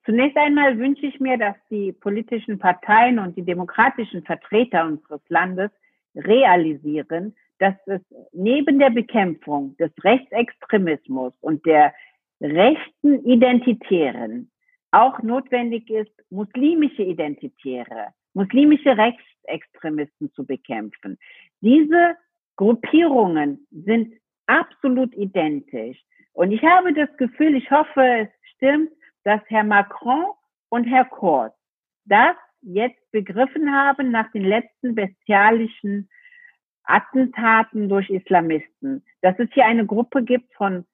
Zunächst 0.05 0.39
einmal 0.39 0.79
wünsche 0.79 1.05
ich 1.05 1.21
mir, 1.21 1.37
dass 1.37 1.55
die 1.71 1.93
politischen 1.93 2.59
Parteien 2.59 3.19
und 3.19 3.37
die 3.37 3.45
demokratischen 3.45 4.23
Vertreter 4.23 4.87
unseres 4.87 5.21
Landes 5.29 5.71
realisieren, 6.15 7.35
dass 7.59 7.75
es 7.87 8.01
neben 8.33 8.79
der 8.79 8.91
Bekämpfung 8.91 9.77
des 9.77 9.91
Rechtsextremismus 10.03 11.33
und 11.41 11.65
der 11.67 11.93
rechten 12.41 13.25
Identitären 13.25 14.51
auch 14.91 15.21
notwendig 15.23 15.91
ist, 15.91 16.13
muslimische 16.31 17.03
Identitäre, 17.03 18.15
muslimische 18.35 18.97
Rechtsextremisten 18.97 20.33
zu 20.33 20.47
bekämpfen. 20.47 21.19
Diese 21.61 22.17
Gruppierungen 22.57 23.67
sind 23.71 24.15
absolut 24.47 25.15
identisch. 25.15 25.99
Und 26.33 26.53
ich 26.53 26.63
habe 26.63 26.93
das 26.95 27.15
Gefühl, 27.17 27.57
ich 27.57 27.71
hoffe, 27.71 28.03
es 28.03 28.29
stimmt, 28.55 28.91
dass 29.25 29.41
Herr 29.47 29.65
Macron 29.65 30.27
und 30.69 30.85
Herr 30.85 31.05
Kurz 31.05 31.55
das 32.05 32.37
jetzt 32.63 33.11
begriffen 33.11 33.73
haben 33.73 34.11
nach 34.11 34.31
den 34.33 34.45
letzten 34.45 34.95
bestialischen 34.95 36.09
Attentaten 36.89 37.89
durch 37.89 38.09
Islamisten, 38.11 39.05
dass 39.23 39.39
es 39.39 39.49
hier 39.53 39.67
eine 39.67 39.87
Gruppe 39.87 40.23
gibt 40.23 40.53
von 40.55 40.85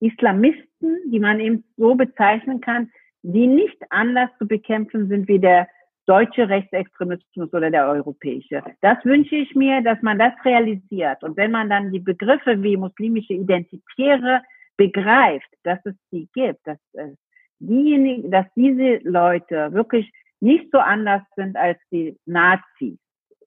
Islamisten, 0.00 0.98
die 1.10 1.20
man 1.20 1.40
eben 1.40 1.64
so 1.76 1.94
bezeichnen 1.94 2.60
kann, 2.60 2.90
die 3.22 3.46
nicht 3.46 3.78
anders 3.90 4.30
zu 4.38 4.46
bekämpfen 4.46 5.08
sind 5.08 5.28
wie 5.28 5.38
der 5.38 5.68
deutsche 6.06 6.48
Rechtsextremismus 6.48 7.52
oder 7.52 7.70
der 7.70 7.88
europäische. 7.88 8.62
Das 8.80 8.98
wünsche 9.04 9.36
ich 9.36 9.54
mir, 9.54 9.82
dass 9.82 10.00
man 10.02 10.18
das 10.18 10.32
realisiert. 10.44 11.22
Und 11.22 11.36
wenn 11.36 11.52
man 11.52 11.68
dann 11.70 11.92
die 11.92 12.00
Begriffe 12.00 12.62
wie 12.62 12.76
muslimische 12.76 13.34
Identitäre 13.34 14.42
begreift, 14.76 15.48
dass 15.62 15.78
es 15.84 15.94
die 16.10 16.28
gibt, 16.32 16.66
dass 16.66 16.78
es 16.94 17.16
diejenigen, 17.60 18.30
dass 18.30 18.46
diese 18.56 18.98
Leute 19.04 19.72
wirklich 19.72 20.10
nicht 20.40 20.70
so 20.72 20.78
anders 20.78 21.22
sind 21.36 21.56
als 21.56 21.78
die 21.92 22.16
Nazis, 22.24 22.98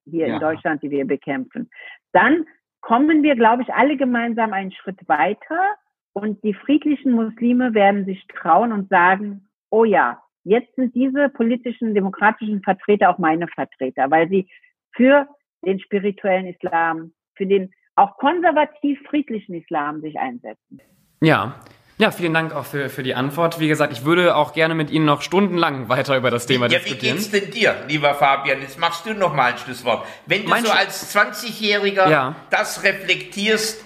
hier 0.06 0.28
ja. 0.28 0.36
in 0.36 0.40
Deutschland, 0.40 0.84
die 0.84 0.90
wir 0.90 1.06
bekämpfen. 1.06 1.70
Dann 2.12 2.46
kommen 2.82 3.24
wir, 3.24 3.36
glaube 3.36 3.64
ich, 3.64 3.74
alle 3.74 3.98
gemeinsam 3.98 4.54
einen 4.54 4.72
Schritt 4.72 5.08
weiter 5.08 5.76
und 6.14 6.44
die 6.44 6.54
friedlichen 6.54 7.14
Muslime 7.14 7.74
werden 7.74 8.06
sich 8.06 8.26
trauen 8.28 8.72
und 8.72 8.90
sagen, 8.90 9.50
oh 9.70 9.86
ja, 9.86 10.22
jetzt 10.44 10.76
sind 10.76 10.94
diese 10.94 11.30
politischen, 11.30 11.96
demokratischen 11.96 12.62
Vertreter 12.62 13.10
auch 13.10 13.18
meine 13.18 13.48
Vertreter, 13.48 14.12
weil 14.12 14.30
sie 14.30 14.48
für 14.92 15.28
den 15.66 15.80
spirituellen 15.80 16.48
Islam, 16.48 17.14
für 17.36 17.46
den 17.46 17.72
auch 17.96 18.18
konservativ 18.18 19.00
friedlichen 19.08 19.56
Islam 19.56 20.02
sich 20.02 20.20
einsetzen. 20.20 20.82
Ja, 21.22 21.56
ja, 21.98 22.12
vielen 22.12 22.34
Dank 22.34 22.54
auch 22.54 22.66
für, 22.66 22.90
für 22.90 23.04
die 23.04 23.14
Antwort. 23.14 23.60
Wie 23.60 23.68
gesagt, 23.68 23.94
ich 23.94 24.04
würde 24.04 24.36
auch 24.36 24.54
gerne 24.54 24.74
mit 24.74 24.90
Ihnen 24.90 25.06
noch 25.06 25.22
stundenlang 25.22 25.90
weiter 25.90 26.18
über 26.18 26.32
das 26.32 26.48
Thema 26.48 26.68
ja, 26.68 26.80
diskutieren. 26.80 27.18
Wie 27.18 27.22
geht's 27.22 27.32
denn 27.32 27.52
dir, 27.52 27.76
lieber 27.88 28.16
Fabian? 28.16 28.62
Jetzt 28.62 28.80
machst 28.80 29.06
du 29.06 29.14
noch 29.14 29.34
mal 29.34 29.54
ein 29.54 29.58
Schlusswort. 29.58 30.06
Wenn 30.26 30.44
du 30.44 30.50
mein 30.50 30.66
so 30.66 30.72
als 30.72 31.16
20-Jähriger 31.16 32.10
ja. 32.10 32.36
das 32.50 32.84
reflektierst, 32.84 33.84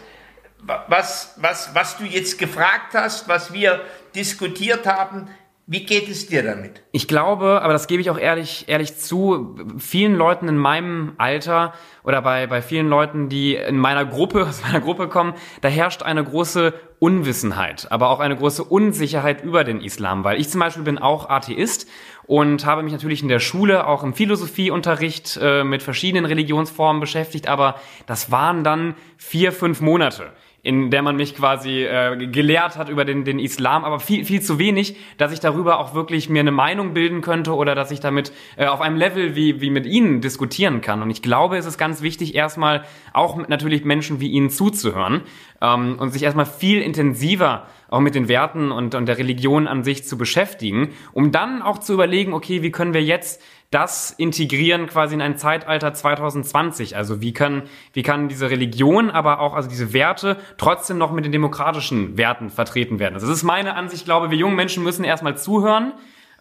was, 0.87 1.33
was, 1.37 1.73
was 1.73 1.97
du 1.97 2.05
jetzt 2.05 2.39
gefragt 2.39 2.93
hast, 2.93 3.27
was 3.27 3.53
wir 3.53 3.81
diskutiert 4.15 4.87
haben, 4.87 5.29
wie 5.69 5.83
geht 5.83 6.07
es 6.07 6.27
dir 6.27 6.43
damit? 6.43 6.81
Ich 6.93 7.09
glaube, 7.09 7.61
aber 7.61 7.73
das 7.73 7.87
gebe 7.87 8.01
ich 8.01 8.09
auch 8.09 8.17
ehrlich, 8.17 8.69
ehrlich 8.69 8.95
zu, 8.95 9.57
vielen 9.77 10.15
Leuten 10.15 10.47
in 10.47 10.57
meinem 10.57 11.11
Alter 11.17 11.73
oder 12.05 12.21
bei, 12.21 12.47
bei 12.47 12.61
vielen 12.61 12.87
Leuten, 12.87 13.27
die 13.27 13.55
in 13.55 13.77
meiner 13.77 14.05
Gruppe, 14.05 14.45
aus 14.47 14.61
meiner 14.61 14.79
Gruppe 14.79 15.09
kommen, 15.09 15.33
da 15.59 15.67
herrscht 15.67 16.03
eine 16.03 16.23
große 16.23 16.73
Unwissenheit, 16.99 17.91
aber 17.91 18.11
auch 18.11 18.21
eine 18.21 18.37
große 18.37 18.63
Unsicherheit 18.63 19.43
über 19.43 19.65
den 19.65 19.81
Islam, 19.81 20.23
weil 20.23 20.39
ich 20.39 20.47
zum 20.47 20.61
Beispiel 20.61 20.83
bin 20.83 20.97
auch 20.99 21.29
Atheist 21.29 21.89
und 22.25 22.65
habe 22.65 22.81
mich 22.81 22.93
natürlich 22.93 23.21
in 23.21 23.27
der 23.27 23.39
Schule 23.39 23.87
auch 23.87 24.03
im 24.03 24.13
Philosophieunterricht 24.13 25.37
äh, 25.41 25.65
mit 25.65 25.83
verschiedenen 25.83 26.23
Religionsformen 26.23 27.01
beschäftigt, 27.01 27.49
aber 27.49 27.75
das 28.05 28.31
waren 28.31 28.63
dann 28.63 28.95
vier, 29.17 29.51
fünf 29.51 29.81
Monate 29.81 30.31
in 30.63 30.89
der 30.89 31.01
man 31.01 31.15
mich 31.15 31.35
quasi 31.35 31.83
äh, 31.83 32.27
gelehrt 32.27 32.77
hat 32.77 32.89
über 32.89 33.05
den, 33.05 33.23
den 33.23 33.39
Islam, 33.39 33.85
aber 33.85 33.99
viel, 33.99 34.25
viel 34.25 34.41
zu 34.41 34.59
wenig, 34.59 34.97
dass 35.17 35.31
ich 35.31 35.39
darüber 35.39 35.79
auch 35.79 35.93
wirklich 35.93 36.29
mir 36.29 36.39
eine 36.39 36.51
Meinung 36.51 36.93
bilden 36.93 37.21
könnte 37.21 37.55
oder 37.55 37.75
dass 37.75 37.91
ich 37.91 37.99
damit 37.99 38.33
äh, 38.57 38.65
auf 38.65 38.81
einem 38.81 38.97
Level 38.97 39.35
wie, 39.35 39.61
wie 39.61 39.69
mit 39.69 39.85
Ihnen 39.85 40.19
diskutieren 40.19 40.81
kann. 40.81 41.01
Und 41.01 41.09
ich 41.09 41.21
glaube, 41.21 41.57
es 41.57 41.65
ist 41.65 41.77
ganz 41.77 42.01
wichtig, 42.01 42.35
erstmal 42.35 42.83
auch 43.13 43.47
natürlich 43.47 43.85
Menschen 43.85 44.19
wie 44.19 44.29
Ihnen 44.29 44.49
zuzuhören 44.49 45.21
ähm, 45.61 45.97
und 45.99 46.11
sich 46.11 46.23
erstmal 46.23 46.45
viel 46.45 46.81
intensiver 46.81 47.67
auch 47.89 47.99
mit 47.99 48.15
den 48.15 48.27
Werten 48.27 48.71
und, 48.71 48.95
und 48.95 49.05
der 49.05 49.17
Religion 49.17 49.67
an 49.67 49.83
sich 49.83 50.05
zu 50.05 50.17
beschäftigen, 50.17 50.89
um 51.13 51.31
dann 51.31 51.61
auch 51.61 51.79
zu 51.79 51.93
überlegen, 51.93 52.33
okay, 52.33 52.61
wie 52.63 52.71
können 52.71 52.93
wir 52.93 53.03
jetzt 53.03 53.41
das 53.71 54.11
integrieren 54.11 54.87
quasi 54.87 55.15
in 55.15 55.21
ein 55.21 55.37
Zeitalter 55.37 55.93
2020? 55.93 56.95
Also 56.95 57.21
wie 57.21 57.33
kann, 57.33 57.63
wie 57.93 58.03
kann 58.03 58.29
diese 58.29 58.49
Religion, 58.49 59.09
aber 59.09 59.39
auch 59.39 59.53
also 59.53 59.69
diese 59.69 59.93
Werte 59.93 60.37
trotzdem 60.57 60.97
noch 60.97 61.11
mit 61.11 61.25
den 61.25 61.31
demokratischen 61.31 62.17
Werten 62.17 62.49
vertreten 62.49 62.99
werden? 62.99 63.15
Also 63.15 63.27
das 63.27 63.37
ist 63.37 63.43
meine 63.43 63.75
Ansicht, 63.75 64.01
ich 64.01 64.05
glaube, 64.05 64.31
wir 64.31 64.37
jungen 64.37 64.55
Menschen 64.55 64.83
müssen 64.83 65.03
erstmal 65.03 65.37
zuhören, 65.37 65.93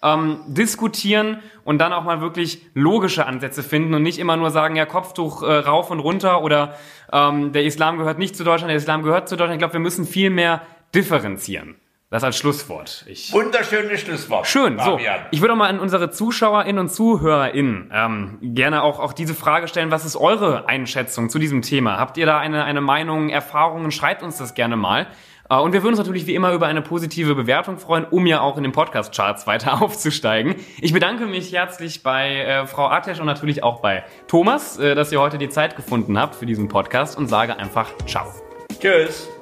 ähm, 0.03 0.41
diskutieren 0.47 1.39
und 1.65 1.79
dann 1.79 1.93
auch 1.93 2.05
mal 2.05 2.21
wirklich 2.21 2.65
logische 2.75 3.27
Ansätze 3.27 3.63
finden 3.63 3.95
und 3.95 4.03
nicht 4.03 4.19
immer 4.19 4.37
nur 4.37 4.51
sagen, 4.51 4.77
ja, 4.77 4.87
Kopftuch 4.87 5.43
äh, 5.43 5.53
rauf 5.59 5.91
und 5.91 6.01
runter 6.01 6.43
oder 6.43 6.75
ähm, 7.13 7.53
der 7.53 7.65
Islam 7.65 7.99
gehört 7.99 8.19
nicht 8.19 8.37
zu 8.37 8.45
Deutschland, 8.45 8.71
der 8.71 8.77
Islam 8.77 9.03
gehört 9.03 9.29
zu 9.29 9.37
Deutschland. 9.37 9.55
Ich 9.55 9.61
glaube, 9.61 9.75
wir 9.75 9.81
müssen 9.81 10.07
viel 10.07 10.31
mehr 10.31 10.63
differenzieren. 10.97 11.77
Das 12.09 12.23
als 12.23 12.39
Schlusswort. 12.39 13.05
Ich 13.09 13.33
Wunderschönes 13.33 14.01
Schlusswort. 14.01 14.47
Schön. 14.47 14.79
So, 14.79 14.99
ich 15.33 15.41
würde 15.41 15.57
mal 15.57 15.69
an 15.69 15.81
unsere 15.81 16.11
ZuschauerInnen 16.11 16.79
und 16.79 16.89
ZuhörerInnen 16.89 17.91
ähm, 17.93 18.39
gerne 18.41 18.85
auch, 18.85 19.01
auch 19.01 19.13
diese 19.13 19.35
Frage 19.35 19.67
stellen. 19.67 19.91
Was 19.91 20.05
ist 20.05 20.17
eure 20.17 20.69
Einschätzung 20.69 21.29
zu 21.29 21.41
diesem 21.41 21.63
Thema? 21.63 21.99
Habt 21.99 22.17
ihr 22.17 22.25
da 22.25 22.39
eine, 22.39 22.63
eine 22.63 22.81
Meinung, 22.81 23.29
Erfahrungen? 23.29 23.91
Schreibt 23.91 24.23
uns 24.23 24.39
das 24.39 24.55
gerne 24.55 24.77
mal. 24.77 25.09
Äh, 25.51 25.57
und 25.57 25.73
wir 25.73 25.83
würden 25.83 25.95
uns 25.95 25.99
natürlich 25.99 26.29
wie 26.29 26.37
immer 26.37 26.53
über 26.53 26.69
eine 26.69 26.81
positive 26.81 27.35
Bewertung 27.35 27.79
freuen, 27.79 28.05
um 28.05 28.25
ja 28.25 28.41
auch 28.41 28.57
in 28.57 28.63
den 28.63 28.73
Podcast-Charts 28.73 29.49
weiter 29.49 29.83
aufzusteigen. 29.83 30.55
Ich 30.81 30.93
bedanke 30.93 31.27
mich 31.27 31.53
herzlich 31.53 32.05
bei 32.05 32.37
äh, 32.37 32.67
Frau 32.69 32.87
Atesch 32.87 33.19
und 33.19 33.27
natürlich 33.27 33.65
auch 33.65 33.81
bei 33.81 34.05
Thomas, 34.29 34.79
äh, 34.79 34.95
dass 34.95 35.11
ihr 35.11 35.21
heute 35.21 35.39
die 35.39 35.49
Zeit 35.49 35.75
gefunden 35.75 36.19
habt 36.19 36.37
für 36.37 36.47
diesen 36.47 36.69
Podcast 36.69 37.19
und 37.19 37.27
sage 37.27 37.59
einfach 37.59 37.91
Ciao. 38.07 38.33
Tschüss. 38.79 39.36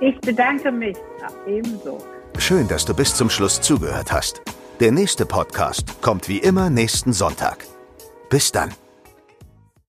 Ich 0.00 0.20
bedanke 0.20 0.70
mich 0.70 0.96
ebenso. 1.46 1.98
Schön, 2.38 2.68
dass 2.68 2.84
du 2.84 2.94
bis 2.94 3.14
zum 3.14 3.28
Schluss 3.28 3.60
zugehört 3.60 4.12
hast. 4.12 4.42
Der 4.78 4.92
nächste 4.92 5.26
Podcast 5.26 6.00
kommt 6.00 6.28
wie 6.28 6.38
immer 6.38 6.70
nächsten 6.70 7.12
Sonntag. 7.12 7.64
Bis 8.30 8.52
dann. 8.52 8.72